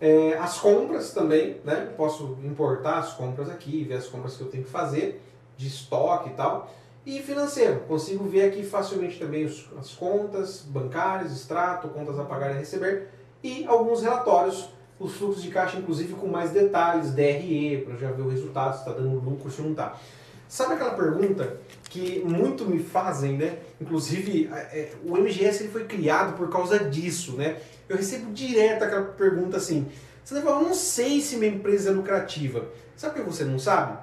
É, 0.00 0.34
as 0.38 0.58
compras 0.58 1.12
também, 1.12 1.60
né? 1.64 1.92
posso 1.96 2.38
importar 2.42 2.98
as 2.98 3.12
compras 3.12 3.50
aqui, 3.50 3.84
ver 3.84 3.94
as 3.94 4.06
compras 4.06 4.36
que 4.36 4.42
eu 4.42 4.48
tenho 4.48 4.64
que 4.64 4.70
fazer, 4.70 5.22
de 5.58 5.66
estoque 5.66 6.30
e 6.30 6.32
tal. 6.32 6.72
E 7.04 7.20
financeiro, 7.20 7.80
consigo 7.80 8.24
ver 8.24 8.48
aqui 8.48 8.64
facilmente 8.64 9.18
também 9.18 9.44
os, 9.44 9.68
as 9.78 9.92
contas 9.94 10.62
bancárias, 10.62 11.32
extrato, 11.32 11.88
contas 11.88 12.18
a 12.18 12.24
pagar 12.24 12.54
e 12.54 12.58
receber 12.58 13.10
e 13.42 13.64
alguns 13.66 14.02
relatórios, 14.02 14.68
os 14.98 15.14
fluxos 15.14 15.42
de 15.42 15.50
caixa, 15.50 15.76
inclusive 15.76 16.14
com 16.14 16.26
mais 16.26 16.50
detalhes, 16.50 17.12
DRE, 17.12 17.84
para 17.86 17.96
já 17.96 18.10
ver 18.10 18.22
o 18.22 18.28
resultado, 18.28 18.74
se 18.74 18.80
está 18.80 18.92
dando 18.92 19.18
lucro, 19.20 19.50
se 19.50 19.60
não 19.60 19.72
está. 19.72 19.98
Sabe 20.48 20.74
aquela 20.74 20.94
pergunta 20.94 21.58
que 21.90 22.22
muito 22.24 22.64
me 22.64 22.82
fazem, 22.82 23.36
né? 23.36 23.58
Inclusive, 23.80 24.48
é, 24.52 24.92
o 25.04 25.16
MGS 25.16 25.64
ele 25.64 25.72
foi 25.72 25.84
criado 25.84 26.36
por 26.36 26.48
causa 26.48 26.78
disso, 26.78 27.32
né? 27.32 27.58
Eu 27.88 27.96
recebo 27.96 28.32
direto 28.32 28.84
aquela 28.84 29.02
pergunta 29.02 29.56
assim: 29.56 29.88
você 30.24 30.40
fala, 30.40 30.60
eu 30.60 30.68
não 30.68 30.74
sei 30.74 31.20
se 31.20 31.36
minha 31.36 31.52
empresa 31.52 31.90
é 31.90 31.92
lucrativa. 31.92 32.66
Sabe 32.96 33.14
por 33.14 33.24
que 33.24 33.30
você 33.30 33.44
não 33.44 33.58
sabe? 33.58 33.98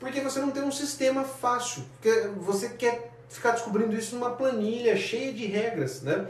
Porque 0.00 0.20
você 0.20 0.40
não 0.40 0.50
tem 0.50 0.62
um 0.62 0.72
sistema 0.72 1.24
fácil. 1.24 1.84
Porque 1.94 2.28
você 2.38 2.70
quer 2.70 3.12
ficar 3.28 3.52
descobrindo 3.52 3.94
isso 3.96 4.14
numa 4.14 4.30
planilha 4.30 4.96
cheia 4.96 5.32
de 5.32 5.46
regras, 5.46 6.02
né? 6.02 6.26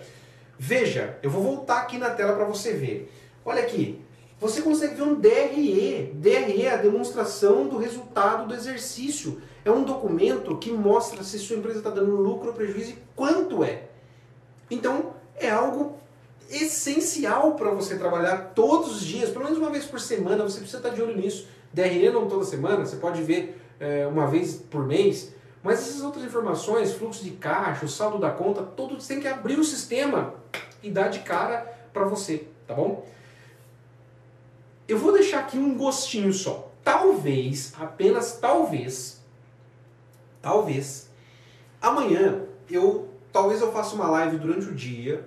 Veja, 0.59 1.19
eu 1.23 1.31
vou 1.31 1.43
voltar 1.43 1.83
aqui 1.83 1.99
na 1.99 2.11
tela 2.11 2.35
para 2.35 2.45
você 2.45 2.73
ver. 2.73 3.13
Olha 3.45 3.63
aqui, 3.63 4.01
você 4.41 4.63
consegue 4.63 4.95
ver 4.95 5.03
um 5.03 5.15
DRE. 5.15 6.13
DRE 6.15 6.63
é 6.63 6.73
a 6.73 6.77
demonstração 6.77 7.67
do 7.69 7.79
resultado 7.79 8.49
do 8.49 8.55
exercício. 8.55 9.41
É 9.65 9.71
um 9.71 9.85
documento 9.85 10.59
que 10.59 10.73
mostra 10.73 11.23
se 11.23 11.39
sua 11.39 11.57
empresa 11.57 11.79
está 11.79 11.91
dando 11.91 12.17
lucro 12.17 12.49
ou 12.49 12.55
prejuízo 12.55 12.91
e 12.91 12.99
quanto 13.15 13.63
é. 13.63 13.85
Então, 14.71 15.15
é 15.37 15.51
algo 15.51 15.99
essencial 16.51 17.55
para 17.55 17.71
você 17.71 17.97
trabalhar 17.97 18.53
todos 18.55 18.97
os 18.97 19.05
dias, 19.05 19.31
pelo 19.31 19.45
menos 19.45 19.59
uma 19.59 19.71
vez 19.71 19.85
por 19.85 20.01
semana, 20.01 20.43
você 20.43 20.59
precisa 20.59 20.79
estar 20.79 20.91
de 20.91 21.01
olho 21.01 21.17
nisso. 21.17 21.47
DRE 21.73 22.11
não 22.11 22.29
toda 22.29 22.45
semana, 22.45 22.85
você 22.85 22.97
pode 22.97 23.23
ver 23.23 23.61
é, 23.81 24.07
uma 24.07 24.27
vez 24.27 24.55
por 24.55 24.87
mês, 24.87 25.33
mas 25.63 25.81
essas 25.81 26.03
outras 26.03 26.25
informações, 26.25 26.93
fluxo 26.93 27.25
de 27.25 27.31
caixa, 27.31 27.87
o 27.87 27.89
saldo 27.89 28.19
da 28.19 28.31
conta, 28.31 28.63
tudo 28.63 28.97
tem 28.97 29.21
que 29.21 29.29
abrir 29.29 29.59
o 29.59 29.65
sistema 29.65 30.35
e 30.83 30.91
dar 30.91 31.09
de 31.09 31.21
cara 31.21 31.67
para 31.93 32.05
você, 32.05 32.47
tá 32.67 32.75
bom? 32.75 33.07
Eu 34.93 34.99
vou 34.99 35.11
deixar 35.11 35.39
aqui 35.39 35.57
um 35.57 35.75
gostinho 35.75 36.31
só. 36.35 36.71
Talvez, 36.85 37.73
apenas 37.81 38.37
talvez, 38.39 39.23
talvez, 40.43 41.09
amanhã 41.81 42.43
eu 42.71 43.09
talvez 43.33 43.63
eu 43.63 43.73
faça 43.73 43.95
uma 43.95 44.11
live 44.11 44.37
durante 44.37 44.67
o 44.67 44.75
dia, 44.75 45.27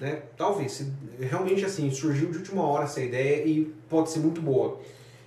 né? 0.00 0.24
Talvez, 0.36 0.72
se 0.72 0.92
realmente 1.20 1.64
assim, 1.64 1.88
surgiu 1.92 2.32
de 2.32 2.38
última 2.38 2.66
hora 2.66 2.86
essa 2.86 3.00
ideia 3.00 3.46
e 3.46 3.66
pode 3.88 4.10
ser 4.10 4.18
muito 4.18 4.42
boa. 4.42 4.80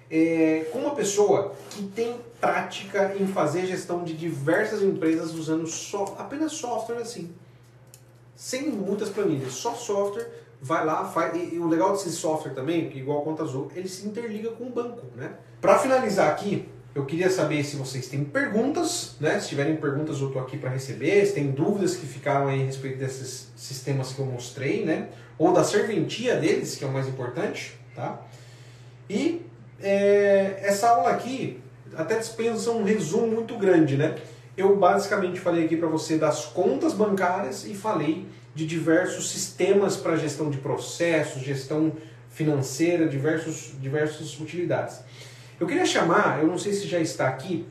É, 0.09 0.67
com 0.73 0.79
uma 0.79 0.93
pessoa 0.93 1.55
que 1.69 1.83
tem 1.83 2.19
prática 2.41 3.15
em 3.17 3.25
fazer 3.25 3.65
gestão 3.65 4.03
de 4.03 4.13
diversas 4.13 4.83
empresas 4.83 5.33
usando 5.33 5.65
só, 5.65 6.13
apenas 6.19 6.51
software 6.51 6.97
assim, 6.97 7.33
sem 8.35 8.67
muitas 8.67 9.07
planilhas, 9.07 9.53
só 9.53 9.73
software, 9.75 10.29
vai 10.61 10.85
lá, 10.85 11.05
faz. 11.05 11.35
E, 11.35 11.55
e 11.55 11.59
o 11.59 11.67
legal 11.67 11.91
desse 11.93 12.11
software 12.11 12.53
também, 12.53 12.89
que 12.89 12.99
igual 12.99 13.21
a 13.21 13.23
Conta 13.23 13.43
Azul, 13.43 13.71
ele 13.75 13.89
se 13.89 14.07
interliga 14.07 14.51
com 14.51 14.65
o 14.65 14.69
banco, 14.69 15.05
né? 15.15 15.33
Para 15.59 15.79
finalizar 15.79 16.29
aqui, 16.29 16.69
eu 16.93 17.05
queria 17.05 17.29
saber 17.29 17.63
se 17.63 17.75
vocês 17.77 18.07
têm 18.07 18.23
perguntas, 18.23 19.15
né? 19.19 19.39
Se 19.39 19.49
tiverem 19.49 19.77
perguntas, 19.77 20.19
eu 20.19 20.27
estou 20.27 20.41
aqui 20.41 20.57
para 20.57 20.69
receber. 20.69 21.25
Se 21.25 21.33
tem 21.33 21.51
dúvidas 21.51 21.95
que 21.95 22.05
ficaram 22.05 22.47
aí 22.47 22.61
a 22.61 22.65
respeito 22.65 22.99
desses 22.99 23.49
sistemas 23.55 24.13
que 24.13 24.19
eu 24.19 24.25
mostrei, 24.25 24.85
né? 24.85 25.09
Ou 25.37 25.51
da 25.53 25.63
serventia 25.63 26.35
deles, 26.35 26.75
que 26.75 26.83
é 26.83 26.87
o 26.87 26.91
mais 26.91 27.07
importante, 27.07 27.79
tá? 27.95 28.21
E 29.09 29.45
é, 29.81 30.59
essa 30.61 30.89
aula 30.89 31.09
aqui 31.09 31.59
até 31.95 32.17
dispensa 32.17 32.71
um 32.71 32.83
resumo 32.83 33.27
muito 33.27 33.57
grande, 33.57 33.97
né? 33.97 34.15
Eu 34.55 34.75
basicamente 34.75 35.39
falei 35.39 35.65
aqui 35.65 35.77
para 35.77 35.87
você 35.87 36.17
das 36.17 36.45
contas 36.45 36.93
bancárias 36.93 37.65
e 37.65 37.73
falei 37.73 38.27
de 38.53 38.65
diversos 38.65 39.31
sistemas 39.31 39.95
para 39.95 40.15
gestão 40.17 40.49
de 40.49 40.57
processos, 40.57 41.41
gestão 41.41 41.93
financeira, 42.29 43.07
diversos, 43.07 43.73
diversas 43.79 44.39
utilidades. 44.39 44.99
Eu 45.59 45.67
queria 45.67 45.85
chamar, 45.85 46.39
eu 46.41 46.47
não 46.47 46.57
sei 46.57 46.73
se 46.73 46.87
já 46.87 46.99
está 46.99 47.27
aqui, 47.27 47.67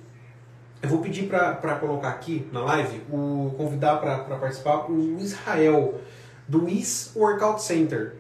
eu 0.83 0.89
vou 0.89 1.01
pedir 1.01 1.29
para 1.29 1.75
colocar 1.77 2.09
aqui 2.09 2.47
na 2.53 2.61
live, 2.61 3.03
o 3.11 3.53
convidar 3.57 3.97
para 3.97 4.37
participar 4.37 4.91
o 4.91 5.19
Israel, 5.19 6.01
do 6.49 6.69
IS 6.69 7.13
Workout 7.15 7.63
Center. 7.63 8.15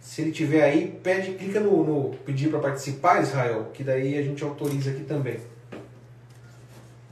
Se 0.00 0.22
ele 0.22 0.32
tiver 0.32 0.64
aí, 0.64 0.98
pede, 1.02 1.32
clica 1.34 1.60
no, 1.60 1.84
no 1.84 2.16
pedir 2.18 2.48
para 2.48 2.60
participar, 2.60 3.22
Israel, 3.22 3.70
que 3.74 3.84
daí 3.84 4.18
a 4.18 4.22
gente 4.22 4.42
autoriza 4.42 4.90
aqui 4.90 5.04
também. 5.04 5.38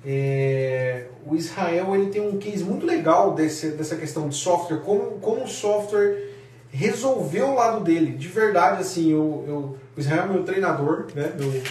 É, 0.05 1.07
o 1.27 1.37
Israel 1.37 1.95
ele 1.95 2.11
tem 2.11 2.23
um 2.23 2.39
case 2.39 2.65
muito 2.65 2.87
legal 2.87 3.35
desse, 3.35 3.73
dessa 3.73 3.97
questão 3.97 4.29
de 4.29 4.35
software, 4.35 4.79
como, 4.79 5.19
como 5.21 5.45
o 5.45 5.49
software 5.49 6.31
resolveu 6.71 7.49
o 7.49 7.55
lado 7.55 7.85
dele. 7.85 8.13
De 8.13 8.29
verdade, 8.29 8.81
assim, 8.81 9.13
eu, 9.13 9.45
eu, 9.47 9.79
o 9.97 10.01
Israel 10.01 10.25
é 10.25 10.29
meu 10.29 10.45
treinador, 10.45 11.07
né, 11.15 11.33
meu 11.39 11.63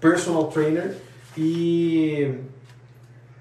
personal 0.00 0.48
trainer, 0.48 0.96
e, 1.36 2.34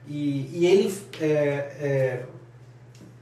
e, 0.07 0.49
e 0.53 0.65
ele 0.65 0.93
é, 1.19 1.25
é, 1.25 2.23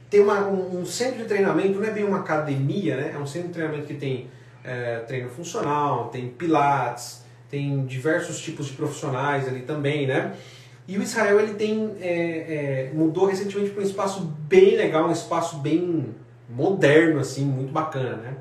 tem 0.08 0.20
uma, 0.20 0.46
um, 0.46 0.80
um, 0.80 0.86
centro 0.86 1.18
de 1.18 1.24
treinamento, 1.24 1.78
não 1.78 1.88
é 1.88 1.90
bem 1.90 2.04
uma 2.04 2.20
academia, 2.20 2.96
né, 2.96 3.12
é 3.14 3.18
um 3.18 3.26
centro 3.26 3.48
de 3.48 3.54
treinamento 3.54 3.86
que 3.86 3.94
tem 3.94 4.28
é, 4.62 5.00
treino 5.00 5.28
funcional, 5.28 6.08
tem 6.08 6.28
pilates, 6.28 7.22
tem 7.50 7.84
diversos 7.84 8.40
tipos 8.40 8.66
de 8.66 8.74
profissionais 8.74 9.48
ali 9.48 9.62
também, 9.62 10.06
né, 10.06 10.34
e 10.88 10.98
o 10.98 11.02
Israel 11.02 11.38
ele 11.40 11.54
tem 11.54 11.92
é, 12.00 12.10
é, 12.10 12.90
mudou 12.94 13.26
recentemente 13.26 13.70
para 13.70 13.82
um 13.82 13.86
espaço 13.86 14.20
bem 14.48 14.76
legal, 14.76 15.08
um 15.08 15.12
espaço 15.12 15.58
bem 15.58 16.14
moderno 16.48 17.20
assim, 17.20 17.44
muito 17.44 17.72
bacana, 17.72 18.16
né? 18.16 18.36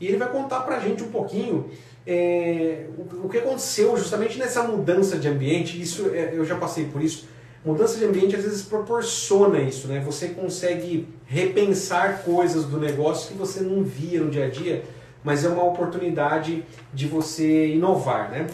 E 0.00 0.06
ele 0.06 0.16
vai 0.16 0.28
contar 0.30 0.60
para 0.60 0.76
a 0.76 0.80
gente 0.80 1.02
um 1.02 1.10
pouquinho 1.10 1.70
é, 2.06 2.86
o, 2.96 3.26
o, 3.26 3.28
que 3.28 3.38
aconteceu 3.38 3.96
justamente 3.96 4.38
nessa 4.38 4.62
mudança 4.62 5.18
de 5.18 5.28
ambiente. 5.28 5.80
Isso 5.80 6.10
é, 6.14 6.30
eu 6.32 6.44
já 6.44 6.56
passei 6.56 6.86
por 6.86 7.02
isso. 7.02 7.28
Mudança 7.64 7.98
de 7.98 8.06
ambiente 8.06 8.34
às 8.34 8.42
vezes 8.42 8.62
proporciona 8.62 9.60
isso, 9.60 9.86
né? 9.86 10.00
Você 10.04 10.28
consegue 10.28 11.06
repensar 11.26 12.22
coisas 12.22 12.64
do 12.64 12.80
negócio 12.80 13.30
que 13.30 13.36
você 13.36 13.60
não 13.60 13.82
via 13.84 14.20
no 14.20 14.30
dia 14.30 14.46
a 14.46 14.48
dia, 14.48 14.82
mas 15.22 15.44
é 15.44 15.48
uma 15.48 15.64
oportunidade 15.64 16.64
de 16.94 17.06
você 17.06 17.68
inovar, 17.68 18.30
né? 18.30 18.46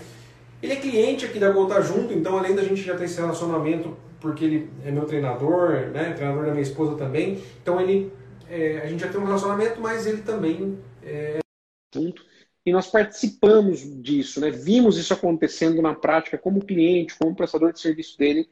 Ele 0.62 0.72
é 0.72 0.76
cliente 0.76 1.24
aqui 1.24 1.38
da 1.38 1.50
Gol 1.50 1.68
Tá 1.68 1.80
Junto, 1.80 2.12
então 2.12 2.38
além 2.38 2.54
da 2.54 2.62
gente 2.62 2.82
já 2.82 2.96
ter 2.96 3.04
esse 3.04 3.20
relacionamento, 3.20 3.96
porque 4.20 4.44
ele 4.44 4.70
é 4.84 4.90
meu 4.90 5.04
treinador, 5.04 5.90
né, 5.90 6.12
treinador 6.14 6.46
da 6.46 6.50
minha 6.50 6.62
esposa 6.62 6.96
também, 6.96 7.42
então 7.62 7.80
ele, 7.80 8.12
é, 8.48 8.78
a 8.78 8.86
gente 8.86 9.00
já 9.00 9.08
tem 9.08 9.20
um 9.20 9.24
relacionamento, 9.24 9.80
mas 9.80 10.06
ele 10.06 10.22
também 10.22 10.78
é... 11.02 11.38
Junto. 11.94 12.24
E 12.64 12.72
nós 12.72 12.88
participamos 12.88 13.80
disso, 14.02 14.40
né? 14.40 14.50
vimos 14.50 14.98
isso 14.98 15.14
acontecendo 15.14 15.80
na 15.80 15.94
prática 15.94 16.36
como 16.36 16.64
cliente, 16.64 17.16
como 17.16 17.36
prestador 17.36 17.72
de 17.72 17.80
serviço 17.80 18.18
dele, 18.18 18.48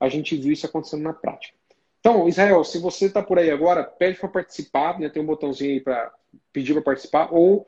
a 0.00 0.08
gente 0.08 0.34
viu 0.36 0.52
isso 0.52 0.64
acontecendo 0.64 1.02
na 1.02 1.12
prática. 1.12 1.54
Então, 2.00 2.26
Israel, 2.26 2.64
se 2.64 2.78
você 2.78 3.06
está 3.06 3.22
por 3.22 3.38
aí 3.38 3.50
agora, 3.50 3.84
pede 3.84 4.18
para 4.18 4.28
participar, 4.28 4.98
né? 4.98 5.08
tem 5.08 5.22
um 5.22 5.26
botãozinho 5.26 5.74
aí 5.74 5.80
para 5.80 6.12
pedir 6.52 6.72
para 6.72 6.82
participar, 6.82 7.28
ou 7.30 7.66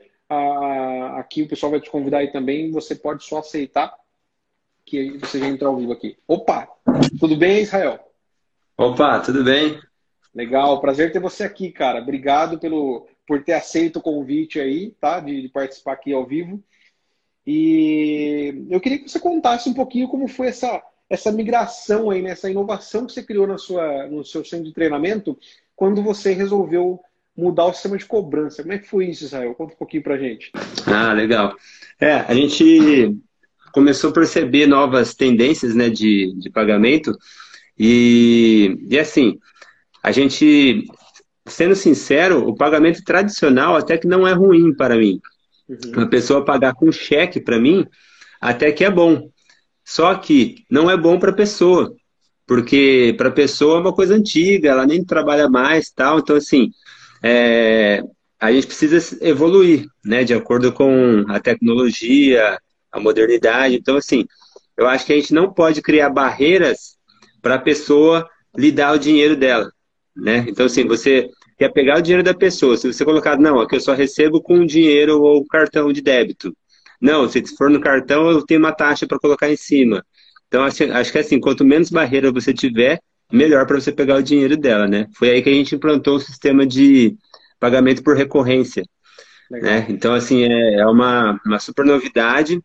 aqui 1.16 1.42
o 1.42 1.48
pessoal 1.48 1.72
vai 1.72 1.80
te 1.80 1.90
convidar 1.90 2.18
aí 2.18 2.30
também, 2.30 2.70
você 2.70 2.94
pode 2.94 3.24
só 3.24 3.38
aceitar 3.38 3.94
que 4.84 5.18
você 5.18 5.38
já 5.38 5.46
entra 5.46 5.68
ao 5.68 5.76
vivo 5.76 5.92
aqui. 5.92 6.16
Opa! 6.26 6.68
Tudo 7.18 7.36
bem, 7.36 7.62
Israel? 7.62 7.98
Opa, 8.76 9.20
tudo 9.20 9.42
bem? 9.42 9.80
Legal, 10.34 10.80
prazer 10.80 11.12
ter 11.12 11.20
você 11.20 11.44
aqui, 11.44 11.70
cara. 11.70 12.00
Obrigado 12.00 12.58
pelo, 12.58 13.06
por 13.26 13.42
ter 13.42 13.52
aceito 13.52 13.98
o 13.98 14.02
convite 14.02 14.60
aí, 14.60 14.90
tá? 15.00 15.20
De, 15.20 15.42
de, 15.42 15.48
participar 15.48 15.92
aqui 15.92 16.12
ao 16.12 16.26
vivo. 16.26 16.62
E 17.46 18.66
eu 18.68 18.80
queria 18.80 18.98
que 18.98 19.08
você 19.08 19.20
contasse 19.20 19.68
um 19.68 19.74
pouquinho 19.74 20.08
como 20.08 20.26
foi 20.26 20.48
essa, 20.48 20.82
essa 21.08 21.30
migração 21.30 22.10
aí, 22.10 22.20
né? 22.20 22.30
essa 22.30 22.50
inovação 22.50 23.06
que 23.06 23.12
você 23.12 23.22
criou 23.22 23.46
na 23.46 23.58
sua, 23.58 24.06
no 24.06 24.24
seu 24.24 24.44
centro 24.44 24.66
de 24.66 24.72
treinamento 24.72 25.38
quando 25.76 26.02
você 26.02 26.32
resolveu 26.32 27.00
mudar 27.36 27.66
o 27.66 27.72
sistema 27.72 27.98
de 27.98 28.06
cobrança. 28.06 28.62
Como 28.62 28.74
é 28.74 28.78
que 28.78 28.88
foi 28.88 29.06
isso, 29.06 29.24
Israel? 29.24 29.54
Conta 29.54 29.74
um 29.74 29.78
pouquinho 29.78 30.02
pra 30.02 30.18
gente. 30.18 30.52
Ah, 30.86 31.12
legal. 31.12 31.54
É, 32.00 32.14
a 32.14 32.34
gente 32.34 33.16
começou 33.72 34.10
a 34.10 34.12
perceber 34.12 34.66
novas 34.66 35.14
tendências 35.14 35.74
né, 35.74 35.90
de, 35.90 36.32
de 36.38 36.48
pagamento 36.48 37.12
e, 37.78 38.78
e 38.88 38.98
assim, 38.98 39.38
a 40.02 40.12
gente, 40.12 40.84
sendo 41.46 41.74
sincero, 41.74 42.46
o 42.46 42.54
pagamento 42.54 43.02
tradicional 43.02 43.76
até 43.76 43.98
que 43.98 44.06
não 44.06 44.26
é 44.26 44.32
ruim 44.32 44.74
para 44.74 44.96
mim. 44.96 45.20
Uhum. 45.68 45.78
Uma 45.96 46.08
pessoa 46.08 46.44
pagar 46.44 46.74
com 46.74 46.92
cheque 46.92 47.40
para 47.40 47.58
mim 47.58 47.86
até 48.40 48.70
que 48.70 48.84
é 48.84 48.90
bom. 48.90 49.28
Só 49.84 50.14
que 50.14 50.64
não 50.70 50.90
é 50.90 50.96
bom 50.96 51.18
para 51.18 51.30
a 51.30 51.34
pessoa, 51.34 51.94
porque 52.46 53.14
para 53.18 53.28
a 53.28 53.32
pessoa 53.32 53.78
é 53.78 53.80
uma 53.80 53.92
coisa 53.92 54.14
antiga, 54.14 54.70
ela 54.70 54.86
nem 54.86 55.04
trabalha 55.04 55.48
mais, 55.48 55.90
tal. 55.90 56.20
Então 56.20 56.36
assim, 56.36 56.70
é, 57.26 58.02
a 58.38 58.52
gente 58.52 58.66
precisa 58.66 59.16
evoluir, 59.22 59.86
né, 60.04 60.24
de 60.24 60.34
acordo 60.34 60.70
com 60.70 61.24
a 61.26 61.40
tecnologia, 61.40 62.58
a 62.92 63.00
modernidade. 63.00 63.76
Então, 63.76 63.96
assim, 63.96 64.26
eu 64.76 64.86
acho 64.86 65.06
que 65.06 65.12
a 65.14 65.16
gente 65.16 65.32
não 65.32 65.50
pode 65.50 65.80
criar 65.80 66.10
barreiras 66.10 66.98
para 67.40 67.54
a 67.54 67.58
pessoa 67.58 68.28
lhe 68.54 68.70
dar 68.70 68.92
o 68.92 68.98
dinheiro 68.98 69.36
dela, 69.36 69.72
né? 70.14 70.44
Então, 70.46 70.66
assim, 70.66 70.86
você 70.86 71.26
quer 71.58 71.72
pegar 71.72 71.98
o 71.98 72.02
dinheiro 72.02 72.22
da 72.22 72.34
pessoa, 72.34 72.76
se 72.76 72.92
você 72.92 73.04
colocar, 73.06 73.38
não, 73.38 73.58
aqui 73.58 73.76
eu 73.76 73.80
só 73.80 73.94
recebo 73.94 74.42
com 74.42 74.66
dinheiro 74.66 75.22
ou 75.22 75.46
cartão 75.46 75.90
de 75.90 76.02
débito. 76.02 76.54
Não, 77.00 77.26
se 77.26 77.42
for 77.56 77.70
no 77.70 77.80
cartão, 77.80 78.30
eu 78.30 78.44
tenho 78.44 78.60
uma 78.60 78.72
taxa 78.72 79.06
para 79.06 79.18
colocar 79.18 79.50
em 79.50 79.56
cima. 79.56 80.04
Então, 80.48 80.62
acho, 80.62 80.84
acho 80.92 81.10
que 81.10 81.18
assim, 81.18 81.40
quanto 81.40 81.64
menos 81.64 81.88
barreira 81.88 82.30
você 82.30 82.52
tiver, 82.52 83.00
melhor 83.32 83.66
para 83.66 83.80
você 83.80 83.92
pegar 83.92 84.16
o 84.16 84.22
dinheiro 84.22 84.56
dela, 84.56 84.86
né? 84.86 85.06
Foi 85.14 85.30
aí 85.30 85.42
que 85.42 85.48
a 85.48 85.52
gente 85.52 85.74
implantou 85.74 86.16
o 86.16 86.20
sistema 86.20 86.66
de 86.66 87.16
pagamento 87.58 88.02
por 88.02 88.16
recorrência. 88.16 88.84
Né? 89.50 89.86
Então, 89.88 90.14
assim, 90.14 90.44
é, 90.44 90.74
é 90.80 90.86
uma, 90.86 91.40
uma 91.44 91.58
super 91.58 91.84
novidade. 91.84 92.60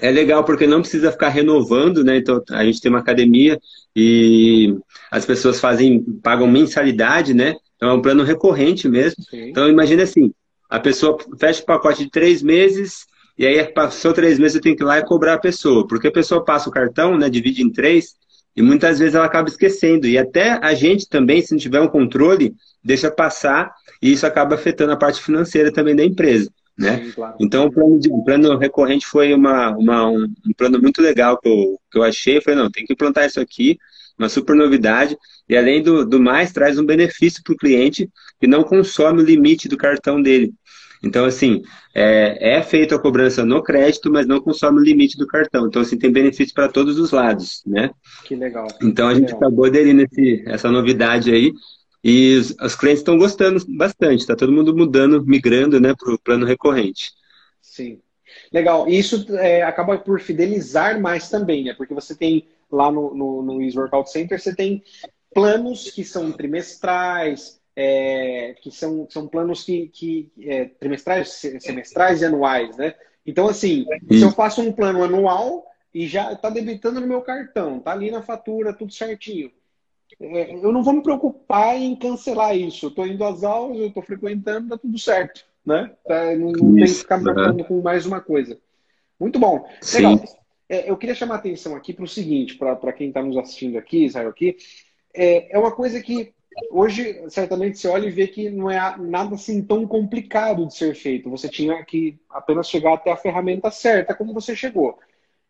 É 0.00 0.10
legal 0.10 0.44
porque 0.44 0.66
não 0.66 0.80
precisa 0.80 1.12
ficar 1.12 1.28
renovando, 1.28 2.02
né? 2.02 2.16
Então, 2.16 2.42
a 2.50 2.64
gente 2.64 2.80
tem 2.80 2.90
uma 2.90 2.98
academia 2.98 3.58
e 3.94 4.76
as 5.10 5.24
pessoas 5.24 5.60
fazem, 5.60 6.02
pagam 6.22 6.48
mensalidade, 6.48 7.32
né? 7.32 7.54
Então, 7.76 7.90
é 7.90 7.92
um 7.92 8.02
plano 8.02 8.24
recorrente 8.24 8.88
mesmo. 8.88 9.22
Sim. 9.30 9.50
Então, 9.50 9.68
imagine 9.68 10.02
assim, 10.02 10.32
a 10.68 10.80
pessoa 10.80 11.16
fecha 11.38 11.62
o 11.62 11.66
pacote 11.66 12.04
de 12.04 12.10
três 12.10 12.42
meses 12.42 13.06
e 13.36 13.46
aí 13.46 13.64
passou 13.72 14.12
três 14.12 14.38
meses 14.38 14.56
eu 14.56 14.60
tenho 14.60 14.76
que 14.76 14.82
ir 14.82 14.86
lá 14.86 14.98
e 14.98 15.04
cobrar 15.04 15.34
a 15.34 15.40
pessoa. 15.40 15.86
Porque 15.86 16.08
a 16.08 16.12
pessoa 16.12 16.44
passa 16.44 16.68
o 16.68 16.72
cartão, 16.72 17.16
né? 17.16 17.28
Divide 17.28 17.62
em 17.62 17.70
três, 17.70 18.14
e 18.56 18.62
muitas 18.62 18.98
vezes 18.98 19.14
ela 19.14 19.26
acaba 19.26 19.48
esquecendo. 19.48 20.06
E 20.06 20.16
até 20.16 20.58
a 20.62 20.74
gente 20.74 21.08
também, 21.08 21.42
se 21.42 21.52
não 21.52 21.58
tiver 21.58 21.80
um 21.80 21.88
controle, 21.88 22.54
deixa 22.82 23.10
passar 23.10 23.72
e 24.00 24.12
isso 24.12 24.26
acaba 24.26 24.54
afetando 24.54 24.92
a 24.92 24.96
parte 24.96 25.22
financeira 25.22 25.72
também 25.72 25.96
da 25.96 26.04
empresa. 26.04 26.50
Né? 26.76 27.04
Sim, 27.04 27.12
claro. 27.12 27.36
Então, 27.40 27.66
o 27.66 27.72
plano, 27.72 27.98
de, 27.98 28.10
o 28.10 28.24
plano 28.24 28.58
recorrente 28.58 29.06
foi 29.06 29.32
uma, 29.32 29.70
uma 29.76 30.08
um, 30.08 30.24
um, 30.24 30.52
plano 30.56 30.80
muito 30.80 31.00
legal 31.00 31.38
que 31.38 31.48
eu, 31.48 31.78
que 31.90 31.98
eu 31.98 32.02
achei. 32.02 32.38
Eu 32.38 32.42
falei, 32.42 32.58
não, 32.58 32.70
tem 32.70 32.84
que 32.84 32.92
implantar 32.92 33.26
isso 33.26 33.40
aqui, 33.40 33.78
uma 34.18 34.28
super 34.28 34.56
novidade. 34.56 35.16
E 35.48 35.56
além 35.56 35.82
do, 35.82 36.04
do 36.04 36.20
mais, 36.20 36.52
traz 36.52 36.78
um 36.78 36.84
benefício 36.84 37.42
para 37.44 37.54
o 37.54 37.56
cliente 37.56 38.10
que 38.40 38.46
não 38.46 38.64
consome 38.64 39.22
o 39.22 39.24
limite 39.24 39.68
do 39.68 39.76
cartão 39.76 40.20
dele. 40.20 40.52
Então, 41.04 41.26
assim, 41.26 41.62
é, 41.94 42.56
é 42.56 42.62
feita 42.62 42.96
a 42.96 42.98
cobrança 42.98 43.44
no 43.44 43.62
crédito, 43.62 44.10
mas 44.10 44.26
não 44.26 44.40
consome 44.40 44.78
o 44.80 44.82
limite 44.82 45.18
do 45.18 45.26
cartão. 45.26 45.66
Então, 45.66 45.82
assim, 45.82 45.98
tem 45.98 46.10
benefício 46.10 46.54
para 46.54 46.68
todos 46.68 46.98
os 46.98 47.10
lados, 47.10 47.62
né? 47.66 47.90
Que 48.24 48.34
legal. 48.34 48.66
Então, 48.82 49.08
a 49.08 49.14
gente 49.14 49.26
legal. 49.26 49.38
acabou 49.38 49.66
aderindo 49.66 50.02
esse, 50.02 50.42
essa 50.46 50.70
novidade 50.70 51.30
aí. 51.30 51.52
E 52.02 52.36
os, 52.36 52.56
os 52.60 52.74
clientes 52.74 53.00
estão 53.00 53.18
gostando 53.18 53.62
bastante. 53.76 54.20
Está 54.20 54.34
todo 54.34 54.52
mundo 54.52 54.74
mudando, 54.74 55.24
migrando, 55.24 55.78
né, 55.78 55.94
para 55.94 56.14
o 56.14 56.18
plano 56.18 56.46
recorrente. 56.46 57.12
Sim. 57.60 58.00
Legal. 58.52 58.88
E 58.88 58.98
isso 58.98 59.26
é, 59.36 59.62
acaba 59.62 59.98
por 59.98 60.20
fidelizar 60.20 61.00
mais 61.00 61.28
também, 61.28 61.64
né? 61.64 61.74
Porque 61.74 61.94
você 61.94 62.14
tem 62.14 62.46
lá 62.70 62.90
no, 62.90 63.14
no, 63.14 63.42
no 63.42 63.80
Workout 63.80 64.10
Center, 64.10 64.40
você 64.40 64.54
tem 64.54 64.82
planos 65.34 65.90
que 65.90 66.04
são 66.04 66.32
trimestrais, 66.32 67.60
é, 67.76 68.54
que 68.60 68.70
são, 68.70 69.06
são 69.10 69.26
planos 69.26 69.64
que, 69.64 69.88
que 69.88 70.32
é, 70.40 70.66
trimestrais, 70.66 71.30
semestrais 71.60 72.22
e 72.22 72.24
anuais, 72.24 72.76
né? 72.76 72.94
Então, 73.26 73.48
assim, 73.48 73.86
se 74.08 74.22
eu 74.22 74.30
faço 74.30 74.60
um 74.60 74.72
plano 74.72 75.02
anual 75.02 75.64
e 75.92 76.06
já 76.06 76.32
está 76.32 76.50
debitando 76.50 77.00
no 77.00 77.06
meu 77.06 77.22
cartão, 77.22 77.80
tá 77.80 77.92
ali 77.92 78.10
na 78.10 78.22
fatura, 78.22 78.72
tudo 78.72 78.92
certinho. 78.92 79.50
É, 80.20 80.54
eu 80.54 80.70
não 80.70 80.82
vou 80.82 80.92
me 80.92 81.02
preocupar 81.02 81.76
em 81.76 81.96
cancelar 81.96 82.56
isso. 82.56 82.86
Eu 82.86 82.90
estou 82.90 83.06
indo 83.06 83.24
às 83.24 83.42
aulas, 83.42 83.78
eu 83.78 83.88
estou 83.88 84.02
frequentando, 84.02 84.68
tá 84.68 84.78
tudo 84.78 84.98
certo, 84.98 85.44
né? 85.64 85.90
Tá, 86.06 86.36
não, 86.36 86.52
não 86.52 86.74
tem 86.74 86.84
que 86.84 86.88
ficar 86.88 87.18
me 87.18 87.24
preocupando 87.24 87.64
com 87.64 87.80
mais 87.80 88.04
uma 88.04 88.20
coisa. 88.20 88.58
Muito 89.18 89.38
bom. 89.38 89.66
Legal. 89.94 90.22
É, 90.68 90.90
eu 90.90 90.96
queria 90.96 91.14
chamar 91.14 91.36
a 91.36 91.38
atenção 91.38 91.74
aqui 91.76 91.92
para 91.92 92.04
o 92.04 92.08
seguinte, 92.08 92.56
para 92.56 92.92
quem 92.92 93.08
está 93.08 93.22
nos 93.22 93.36
assistindo 93.36 93.78
aqui, 93.78 94.04
Israel, 94.04 94.28
aqui, 94.28 94.56
é, 95.14 95.54
é 95.54 95.58
uma 95.58 95.70
coisa 95.70 96.02
que 96.02 96.33
Hoje, 96.70 97.22
certamente, 97.28 97.78
você 97.78 97.88
olha 97.88 98.06
e 98.06 98.10
vê 98.10 98.26
que 98.26 98.50
não 98.50 98.70
é 98.70 98.96
nada 98.98 99.34
assim 99.34 99.62
tão 99.62 99.86
complicado 99.86 100.66
de 100.66 100.74
ser 100.76 100.94
feito. 100.94 101.30
Você 101.30 101.48
tinha 101.48 101.84
que 101.84 102.18
apenas 102.30 102.68
chegar 102.68 102.94
até 102.94 103.10
a 103.10 103.16
ferramenta 103.16 103.70
certa, 103.70 104.14
como 104.14 104.32
você 104.34 104.54
chegou. 104.54 104.98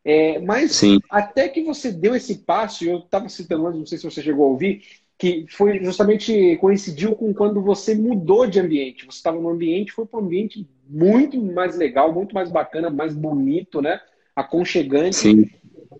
É, 0.05 0.39
mas 0.41 0.73
Sim. 0.73 0.99
até 1.11 1.49
que 1.49 1.63
você 1.63 1.91
deu 1.91 2.15
esse 2.15 2.39
passo, 2.39 2.85
eu 2.85 2.99
estava 2.99 3.29
citando 3.29 3.67
antes, 3.67 3.79
não 3.81 3.87
sei 3.87 3.99
se 3.99 4.05
você 4.05 4.23
chegou 4.23 4.45
a 4.45 4.49
ouvir, 4.49 4.83
que 5.19 5.45
que 5.45 5.47
foi 5.49 5.83
justamente 5.83 6.57
coincidiu 6.61 7.15
com 7.15 7.33
quando 7.33 7.63
você 7.63 7.95
mudou 7.95 8.47
de 8.47 8.61
ambiente. 8.61 9.07
Você 9.07 9.19
estava 9.19 9.41
num 9.41 9.49
ambiente, 9.49 9.93
foi 9.93 10.05
para 10.07 10.21
um 10.21 10.25
ambiente 10.25 10.69
muito 10.89 11.41
mais 11.41 11.77
legal, 11.77 12.13
muito 12.13 12.35
mais 12.35 12.51
bacana, 12.51 12.91
mais 12.91 13.15
bonito, 13.15 13.81
né? 13.81 14.01
Aconchegante. 14.35 15.17
Sim. 15.17 15.51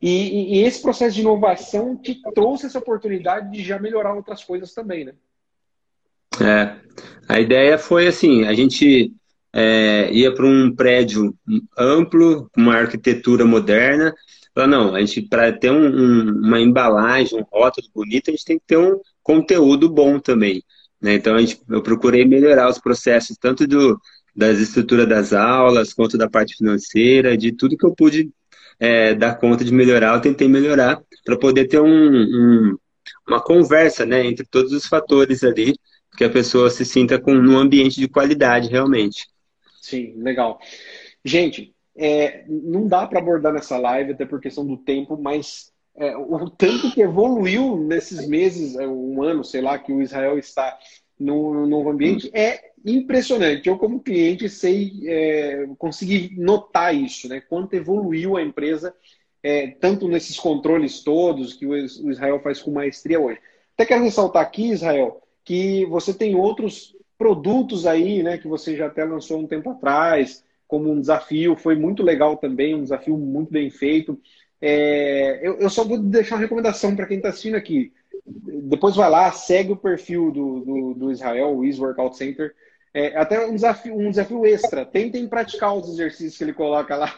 E, 0.01 0.59
e, 0.59 0.63
esse 0.63 0.81
processo 0.83 1.15
de 1.15 1.21
inovação 1.21 1.97
te 1.97 2.21
trouxe 2.35 2.67
essa 2.67 2.79
oportunidade 2.79 3.51
de 3.51 3.63
já 3.63 3.79
melhorar 3.79 4.15
outras 4.15 4.43
coisas 4.43 4.73
também, 4.73 5.05
né? 5.05 5.15
É. 6.41 6.77
A 7.29 7.41
ideia 7.41 7.79
foi 7.79 8.07
assim, 8.07 8.45
a 8.45 8.55
gente 8.55 9.13
é, 9.53 10.11
ia 10.13 10.35
para 10.35 10.47
um 10.47 10.75
prédio 10.75 11.35
amplo, 11.79 12.51
com 12.53 12.61
uma 12.61 12.77
arquitetura 12.77 13.45
moderna, 13.45 14.13
Falei, 14.55 14.71
não, 14.71 14.95
a 14.95 15.01
gente, 15.01 15.23
para 15.23 15.53
ter 15.53 15.71
um, 15.71 15.85
um, 15.85 16.31
uma 16.47 16.61
embalagem, 16.61 17.39
um 17.39 17.43
rótulo 17.43 17.89
bonito, 17.93 18.29
a 18.29 18.31
gente 18.31 18.45
tem 18.45 18.59
que 18.59 18.65
ter 18.67 18.77
um 18.77 19.01
conteúdo 19.21 19.91
bom 19.91 20.21
também. 20.21 20.63
Né? 21.03 21.15
Então, 21.15 21.35
a 21.35 21.41
gente, 21.41 21.61
eu 21.69 21.83
procurei 21.83 22.25
melhorar 22.25 22.71
os 22.71 22.79
processos, 22.79 23.37
tanto 23.37 23.67
do, 23.67 24.01
das 24.35 24.59
estruturas 24.61 25.09
das 25.09 25.33
aulas, 25.33 25.93
quanto 25.93 26.17
da 26.17 26.31
parte 26.31 26.57
financeira, 26.57 27.37
de 27.37 27.51
tudo 27.51 27.77
que 27.77 27.85
eu 27.85 27.95
pude 27.95 28.31
é, 28.79 29.15
dar 29.15 29.37
conta 29.37 29.65
de 29.65 29.73
melhorar, 29.73 30.15
eu 30.15 30.21
tentei 30.21 30.49
melhorar, 30.49 31.03
para 31.25 31.39
poder 31.39 31.67
ter 31.69 31.81
um, 31.81 31.87
um, 31.89 32.77
uma 33.29 33.41
conversa 33.41 34.05
né, 34.05 34.25
entre 34.27 34.47
todos 34.47 34.73
os 34.73 34.87
fatores 34.87 35.43
ali, 35.43 35.75
que 36.17 36.25
a 36.25 36.31
pessoa 36.31 36.71
se 36.71 36.85
sinta 36.85 37.19
com, 37.19 37.35
num 37.35 37.59
ambiente 37.59 38.01
de 38.01 38.09
qualidade, 38.09 38.69
realmente. 38.69 39.29
Sim, 39.81 40.15
legal. 40.17 40.61
Gente, 41.25 41.75
é, 41.97 42.45
não 42.49 42.87
dá 42.87 43.07
para 43.07 43.19
abordar 43.19 43.53
nessa 43.53 43.77
live, 43.77 44.13
até 44.13 44.25
por 44.25 44.41
questão 44.41 44.67
do 44.67 44.77
tempo, 44.77 45.17
mas 45.21 45.73
é, 45.97 46.17
o 46.17 46.51
tanto 46.51 46.93
que 46.93 47.03
evoluiu 47.03 47.77
nesses 47.77 48.27
meses, 48.27 48.77
é, 48.77 48.87
um 48.87 49.23
ano, 49.23 49.45
sei 49.45 49.61
lá, 49.61 49.79
que 49.79 49.93
o 49.93 50.03
Israel 50.03 50.39
está 50.39 50.77
no, 51.19 51.67
novo 51.67 51.91
ambiente, 51.91 52.31
é 52.35 52.73
impressionante. 52.85 53.69
Eu, 53.69 53.79
como 53.79 54.01
cliente, 54.01 54.49
sei, 54.49 54.93
é, 55.07 55.67
consegui 55.79 56.35
notar 56.37 56.95
isso, 56.95 57.29
né? 57.29 57.41
Quanto 57.41 57.75
evoluiu 57.75 58.37
a 58.37 58.43
empresa, 58.43 58.95
é, 59.43 59.69
tanto 59.69 60.09
nesses 60.09 60.39
controles 60.39 61.03
todos 61.03 61.55
que 61.55 61.67
o 61.67 61.77
Israel 61.77 62.41
faz 62.41 62.61
com 62.61 62.71
maestria 62.71 63.21
hoje. 63.21 63.39
Até 63.75 63.87
quero 63.87 64.05
ressaltar 64.05 64.43
aqui, 64.43 64.71
Israel, 64.71 65.21
que 65.45 65.85
você 65.87 66.15
tem 66.15 66.35
outros 66.35 66.97
produtos 67.19 67.87
aí, 67.87 68.23
né, 68.23 68.39
que 68.39 68.49
você 68.49 68.77
já 68.77 68.87
até 68.87 69.05
lançou 69.05 69.39
um 69.39 69.47
tempo 69.47 69.71
atrás, 69.71 70.45
como 70.67 70.91
um 70.91 71.01
desafio, 71.01 71.57
foi 71.57 71.77
muito 71.77 72.03
legal 72.03 72.37
também, 72.37 72.75
um 72.75 72.83
desafio 72.83 73.17
muito 73.17 73.53
bem 73.53 73.71
feito. 73.71 74.19
É, 74.61 75.41
eu, 75.47 75.59
eu, 75.59 75.71
só 75.71 75.85
vou 75.85 75.99
deixar 75.99 76.37
uma 76.37 76.41
recomendação 76.41 76.97
para 76.97 77.07
quem 77.07 77.19
está 77.19 77.29
assistindo 77.29 77.55
aqui. 77.55 77.93
Depois 78.27 78.97
vai 78.97 79.11
lá, 79.11 79.31
segue 79.33 79.73
o 79.73 79.77
perfil 79.77 80.31
do, 80.31 80.61
do, 80.61 80.95
do 80.95 81.13
Israel, 81.13 81.57
o 81.57 81.65
Ease 81.65 81.81
Workout 81.81 82.17
Center. 82.17 82.55
É, 82.93 83.17
até 83.17 83.45
um 83.45 83.55
desafio, 83.55 83.97
um 83.97 84.11
desafio 84.11 84.47
extra. 84.47 84.85
Tentem 84.85 85.27
praticar 85.27 85.77
os 85.77 85.89
exercícios 85.89 86.39
que 86.39 86.45
ele 86.45 86.53
coloca 86.53 86.97
lá. 86.97 87.13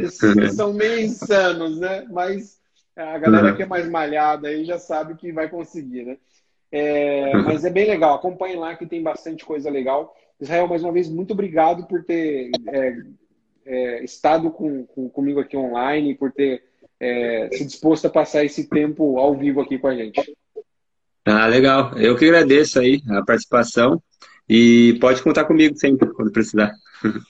Isso, 0.00 0.54
São 0.54 0.72
meio 0.72 1.00
insanos, 1.00 1.78
né? 1.78 2.06
Mas 2.10 2.58
a 2.96 3.18
galera 3.18 3.50
uhum. 3.50 3.56
que 3.56 3.62
é 3.62 3.66
mais 3.66 3.86
malhada 3.88 4.48
aí 4.48 4.64
já 4.64 4.78
sabe 4.78 5.14
que 5.14 5.30
vai 5.30 5.50
conseguir, 5.50 6.04
né? 6.04 6.16
É, 6.72 7.36
mas 7.36 7.64
é 7.64 7.70
bem 7.70 7.86
legal. 7.86 8.14
Acompanhe 8.14 8.56
lá 8.56 8.74
que 8.74 8.86
tem 8.86 9.02
bastante 9.02 9.44
coisa 9.44 9.70
legal. 9.70 10.16
Israel, 10.40 10.66
mais 10.66 10.82
uma 10.82 10.92
vez, 10.92 11.08
muito 11.08 11.32
obrigado 11.32 11.86
por 11.86 12.02
ter 12.04 12.50
é, 12.68 12.96
é, 13.66 14.04
estado 14.04 14.50
com, 14.50 14.84
com, 14.86 15.08
comigo 15.08 15.40
aqui 15.40 15.56
online, 15.56 16.14
por 16.14 16.32
ter 16.32 16.64
é, 17.00 17.48
se 17.52 17.64
disposto 17.64 18.06
a 18.06 18.10
passar 18.10 18.44
esse 18.44 18.68
tempo 18.68 19.18
ao 19.18 19.36
vivo 19.36 19.60
aqui 19.60 19.78
com 19.78 19.88
a 19.88 19.94
gente. 19.94 20.36
Ah, 21.24 21.46
legal. 21.46 21.96
Eu 21.98 22.16
que 22.16 22.24
agradeço 22.24 22.78
aí 22.78 23.02
a 23.10 23.24
participação 23.24 24.00
e 24.48 24.96
pode 25.00 25.22
contar 25.22 25.44
comigo 25.44 25.76
sempre 25.76 26.12
quando 26.12 26.32
precisar. 26.32 26.72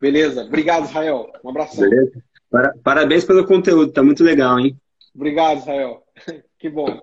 Beleza. 0.00 0.42
Obrigado, 0.44 0.84
Israel. 0.84 1.32
Um 1.42 1.50
abraço. 1.50 1.80
Beleza. 1.80 2.22
Parabéns 2.82 3.24
pelo 3.24 3.46
conteúdo, 3.46 3.92
tá 3.92 4.02
muito 4.02 4.22
legal, 4.22 4.58
hein? 4.58 4.76
Obrigado, 5.14 5.58
Israel. 5.58 6.02
Que 6.58 6.70
bom. 6.70 7.02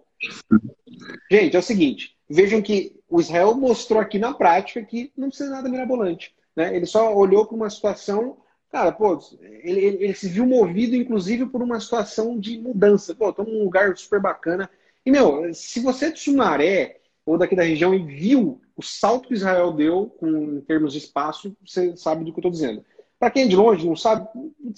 Gente, 1.30 1.56
é 1.56 1.60
o 1.60 1.62
seguinte, 1.62 2.16
vejam 2.28 2.64
que 2.64 3.00
o 3.08 3.20
Israel 3.20 3.54
mostrou 3.54 4.00
aqui 4.02 4.18
na 4.18 4.34
prática 4.34 4.84
que 4.84 5.12
não 5.16 5.28
precisa 5.28 5.52
nada 5.52 5.70
mirabolante. 5.70 6.34
Né? 6.56 6.76
Ele 6.76 6.88
só 6.88 7.16
olhou 7.16 7.46
para 7.46 7.56
uma 7.56 7.70
situação, 7.70 8.38
cara, 8.72 8.92
pô, 8.92 9.20
ele, 9.42 9.80
ele, 9.80 10.04
ele, 10.06 10.14
se 10.14 10.30
viu 10.30 10.46
movido, 10.46 10.96
inclusive, 10.96 11.46
por 11.46 11.62
uma 11.62 11.80
situação 11.80 12.40
de 12.40 12.58
mudança. 12.58 13.14
Pô, 13.14 13.30
estou 13.30 13.46
num 13.46 13.64
lugar 13.64 13.96
super 13.98 14.20
bacana. 14.20 14.70
E, 15.06 15.12
meu, 15.12 15.54
se 15.54 15.80
você 15.80 16.06
é 16.06 16.12
de 16.12 16.20
Sumaré 16.20 17.00
ou 17.26 17.38
daqui 17.38 17.56
da 17.56 17.64
região 17.64 17.94
e 17.94 18.04
viu 18.04 18.62
o 18.76 18.82
salto 18.82 19.28
que 19.28 19.34
Israel 19.34 19.72
deu 19.74 20.08
com, 20.18 20.28
em 20.28 20.62
termos 20.62 20.94
de 20.94 21.00
espaço, 21.00 21.56
você 21.66 21.96
sabe 21.96 22.24
do 22.24 22.32
que 22.32 22.40
eu 22.40 22.42
estou 22.42 22.52
dizendo. 22.52 22.84
Para 23.20 23.30
quem 23.30 23.44
é 23.44 23.48
de 23.48 23.56
longe, 23.56 23.86
não 23.86 23.96
sabe, 23.96 24.28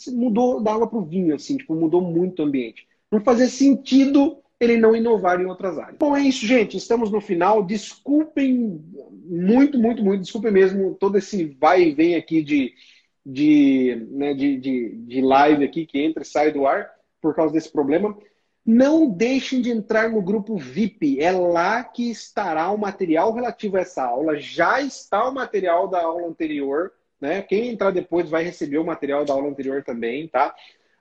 mudou 0.10 0.60
da 0.60 0.74
água 0.74 0.88
para 0.88 1.00
o 1.00 1.06
vinho, 1.06 1.36
assim, 1.36 1.56
tipo, 1.56 1.74
mudou 1.74 2.02
muito 2.02 2.42
o 2.42 2.46
ambiente. 2.46 2.86
Não 3.10 3.22
fazia 3.22 3.48
sentido 3.48 4.38
ele 4.60 4.78
não 4.78 4.96
inovar 4.96 5.40
em 5.40 5.46
outras 5.46 5.78
áreas. 5.78 5.98
Bom, 6.00 6.16
é 6.16 6.22
isso, 6.22 6.46
gente. 6.46 6.78
Estamos 6.78 7.12
no 7.12 7.22
final. 7.22 7.64
Desculpem 7.64 8.82
muito, 9.26 9.78
muito, 9.78 10.04
muito. 10.04 10.22
Desculpem 10.22 10.52
mesmo 10.52 10.96
todo 10.96 11.18
esse 11.18 11.46
vai 11.60 11.84
e 11.84 11.92
vem 11.92 12.16
aqui 12.16 12.42
de, 12.42 12.74
de, 13.26 14.08
né, 14.12 14.34
de, 14.34 14.58
de, 14.58 14.90
de 14.90 15.22
live 15.22 15.64
aqui 15.64 15.86
que 15.86 16.02
entra 16.02 16.24
e 16.24 16.26
sai 16.26 16.52
do 16.52 16.68
ar 16.68 16.92
por 17.22 17.36
causa 17.36 17.54
desse 17.54 17.72
problema. 17.72 18.18
Não 18.66 19.10
deixem 19.10 19.62
de 19.62 19.70
entrar 19.70 20.10
no 20.10 20.22
grupo 20.22 20.58
VIP. 20.58 21.20
É 21.20 21.32
lá 21.32 21.84
que 21.84 22.10
estará 22.10 22.72
o 22.72 22.78
material 22.78 23.34
relativo 23.34 23.78
a 23.78 23.82
essa 23.82 24.04
aula. 24.04 24.40
Já 24.40 24.82
está 24.82 25.28
o 25.28 25.34
material 25.34 25.88
da 25.88 26.02
aula 26.02 26.28
anterior. 26.28 26.92
Né? 27.20 27.42
Quem 27.42 27.70
entrar 27.70 27.92
depois 27.92 28.30
vai 28.30 28.44
receber 28.44 28.78
o 28.78 28.86
material 28.86 29.26
da 29.26 29.34
aula 29.34 29.50
anterior 29.50 29.84
também, 29.84 30.28
tá? 30.28 30.54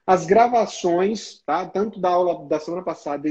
As 0.05 0.27
gravações, 0.27 1.41
tá? 1.47 1.65
Tanto 1.67 2.01
da 2.01 2.11
aula 2.11 2.47
da 2.47 2.59
semana 2.59 2.83
passada, 2.83 3.29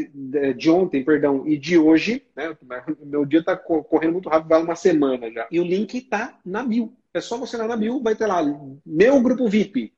de, 0.56 0.70
ontem, 0.70 1.04
perdão, 1.04 1.46
e 1.46 1.58
de 1.58 1.78
hoje, 1.78 2.26
né? 2.36 2.56
Meu 3.02 3.26
dia 3.26 3.40
está 3.40 3.56
correndo 3.56 4.14
muito 4.14 4.30
rápido, 4.30 4.50
vai 4.50 4.62
uma 4.62 4.76
semana 4.76 5.30
já. 5.32 5.48
E 5.52 5.60
o 5.60 5.64
link 5.64 5.98
está 5.98 6.38
na 6.46 6.64
bio. 6.64 6.94
É 7.14 7.20
só 7.20 7.38
você 7.38 7.58
ir 7.58 7.68
na 7.68 7.76
bio, 7.76 8.02
vai 8.02 8.16
ter 8.16 8.26
lá 8.26 8.42
meu 8.86 9.22
grupo 9.22 9.48
VIP. 9.48 9.94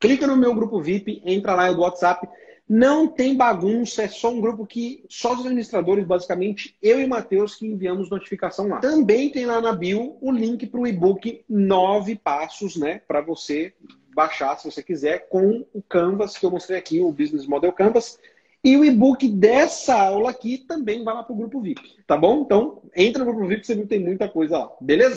Clica 0.00 0.26
no 0.26 0.36
meu 0.36 0.54
grupo 0.54 0.80
VIP, 0.80 1.22
entra 1.24 1.54
lá 1.54 1.70
no 1.70 1.80
WhatsApp. 1.80 2.26
Não 2.66 3.06
tem 3.06 3.36
bagunça, 3.36 4.04
é 4.04 4.08
só 4.08 4.30
um 4.30 4.40
grupo 4.40 4.66
que 4.66 5.04
só 5.10 5.34
os 5.34 5.40
administradores, 5.40 6.06
basicamente, 6.06 6.74
eu 6.80 6.98
e 6.98 7.06
Matheus, 7.06 7.54
que 7.54 7.66
enviamos 7.66 8.08
notificação 8.08 8.68
lá. 8.68 8.78
Também 8.78 9.30
tem 9.30 9.44
lá 9.44 9.60
na 9.60 9.72
bio 9.74 10.16
o 10.20 10.32
link 10.32 10.66
para 10.66 10.80
o 10.80 10.86
e-book 10.86 11.44
Nove 11.46 12.16
Passos, 12.16 12.76
né? 12.76 13.02
Para 13.06 13.20
você 13.20 13.74
baixar, 14.14 14.56
se 14.56 14.70
você 14.70 14.82
quiser, 14.82 15.28
com 15.28 15.66
o 15.74 15.82
Canvas 15.82 16.38
que 16.38 16.46
eu 16.46 16.50
mostrei 16.50 16.78
aqui, 16.78 17.00
o 17.00 17.12
Business 17.12 17.46
Model 17.46 17.72
Canvas. 17.72 18.18
E 18.64 18.78
o 18.78 18.84
e-book 18.84 19.28
dessa 19.28 19.94
aula 19.94 20.30
aqui 20.30 20.56
também 20.56 21.04
vai 21.04 21.12
lá 21.12 21.22
para 21.22 21.34
o 21.34 21.36
grupo 21.36 21.60
VIP, 21.60 21.82
tá 22.06 22.16
bom? 22.16 22.40
Então, 22.40 22.80
entra 22.96 23.22
no 23.22 23.30
grupo 23.30 23.46
VIP, 23.46 23.66
você 23.66 23.76
que 23.76 23.86
tem 23.86 24.00
muita 24.00 24.26
coisa 24.26 24.56
lá, 24.56 24.70
beleza? 24.80 25.12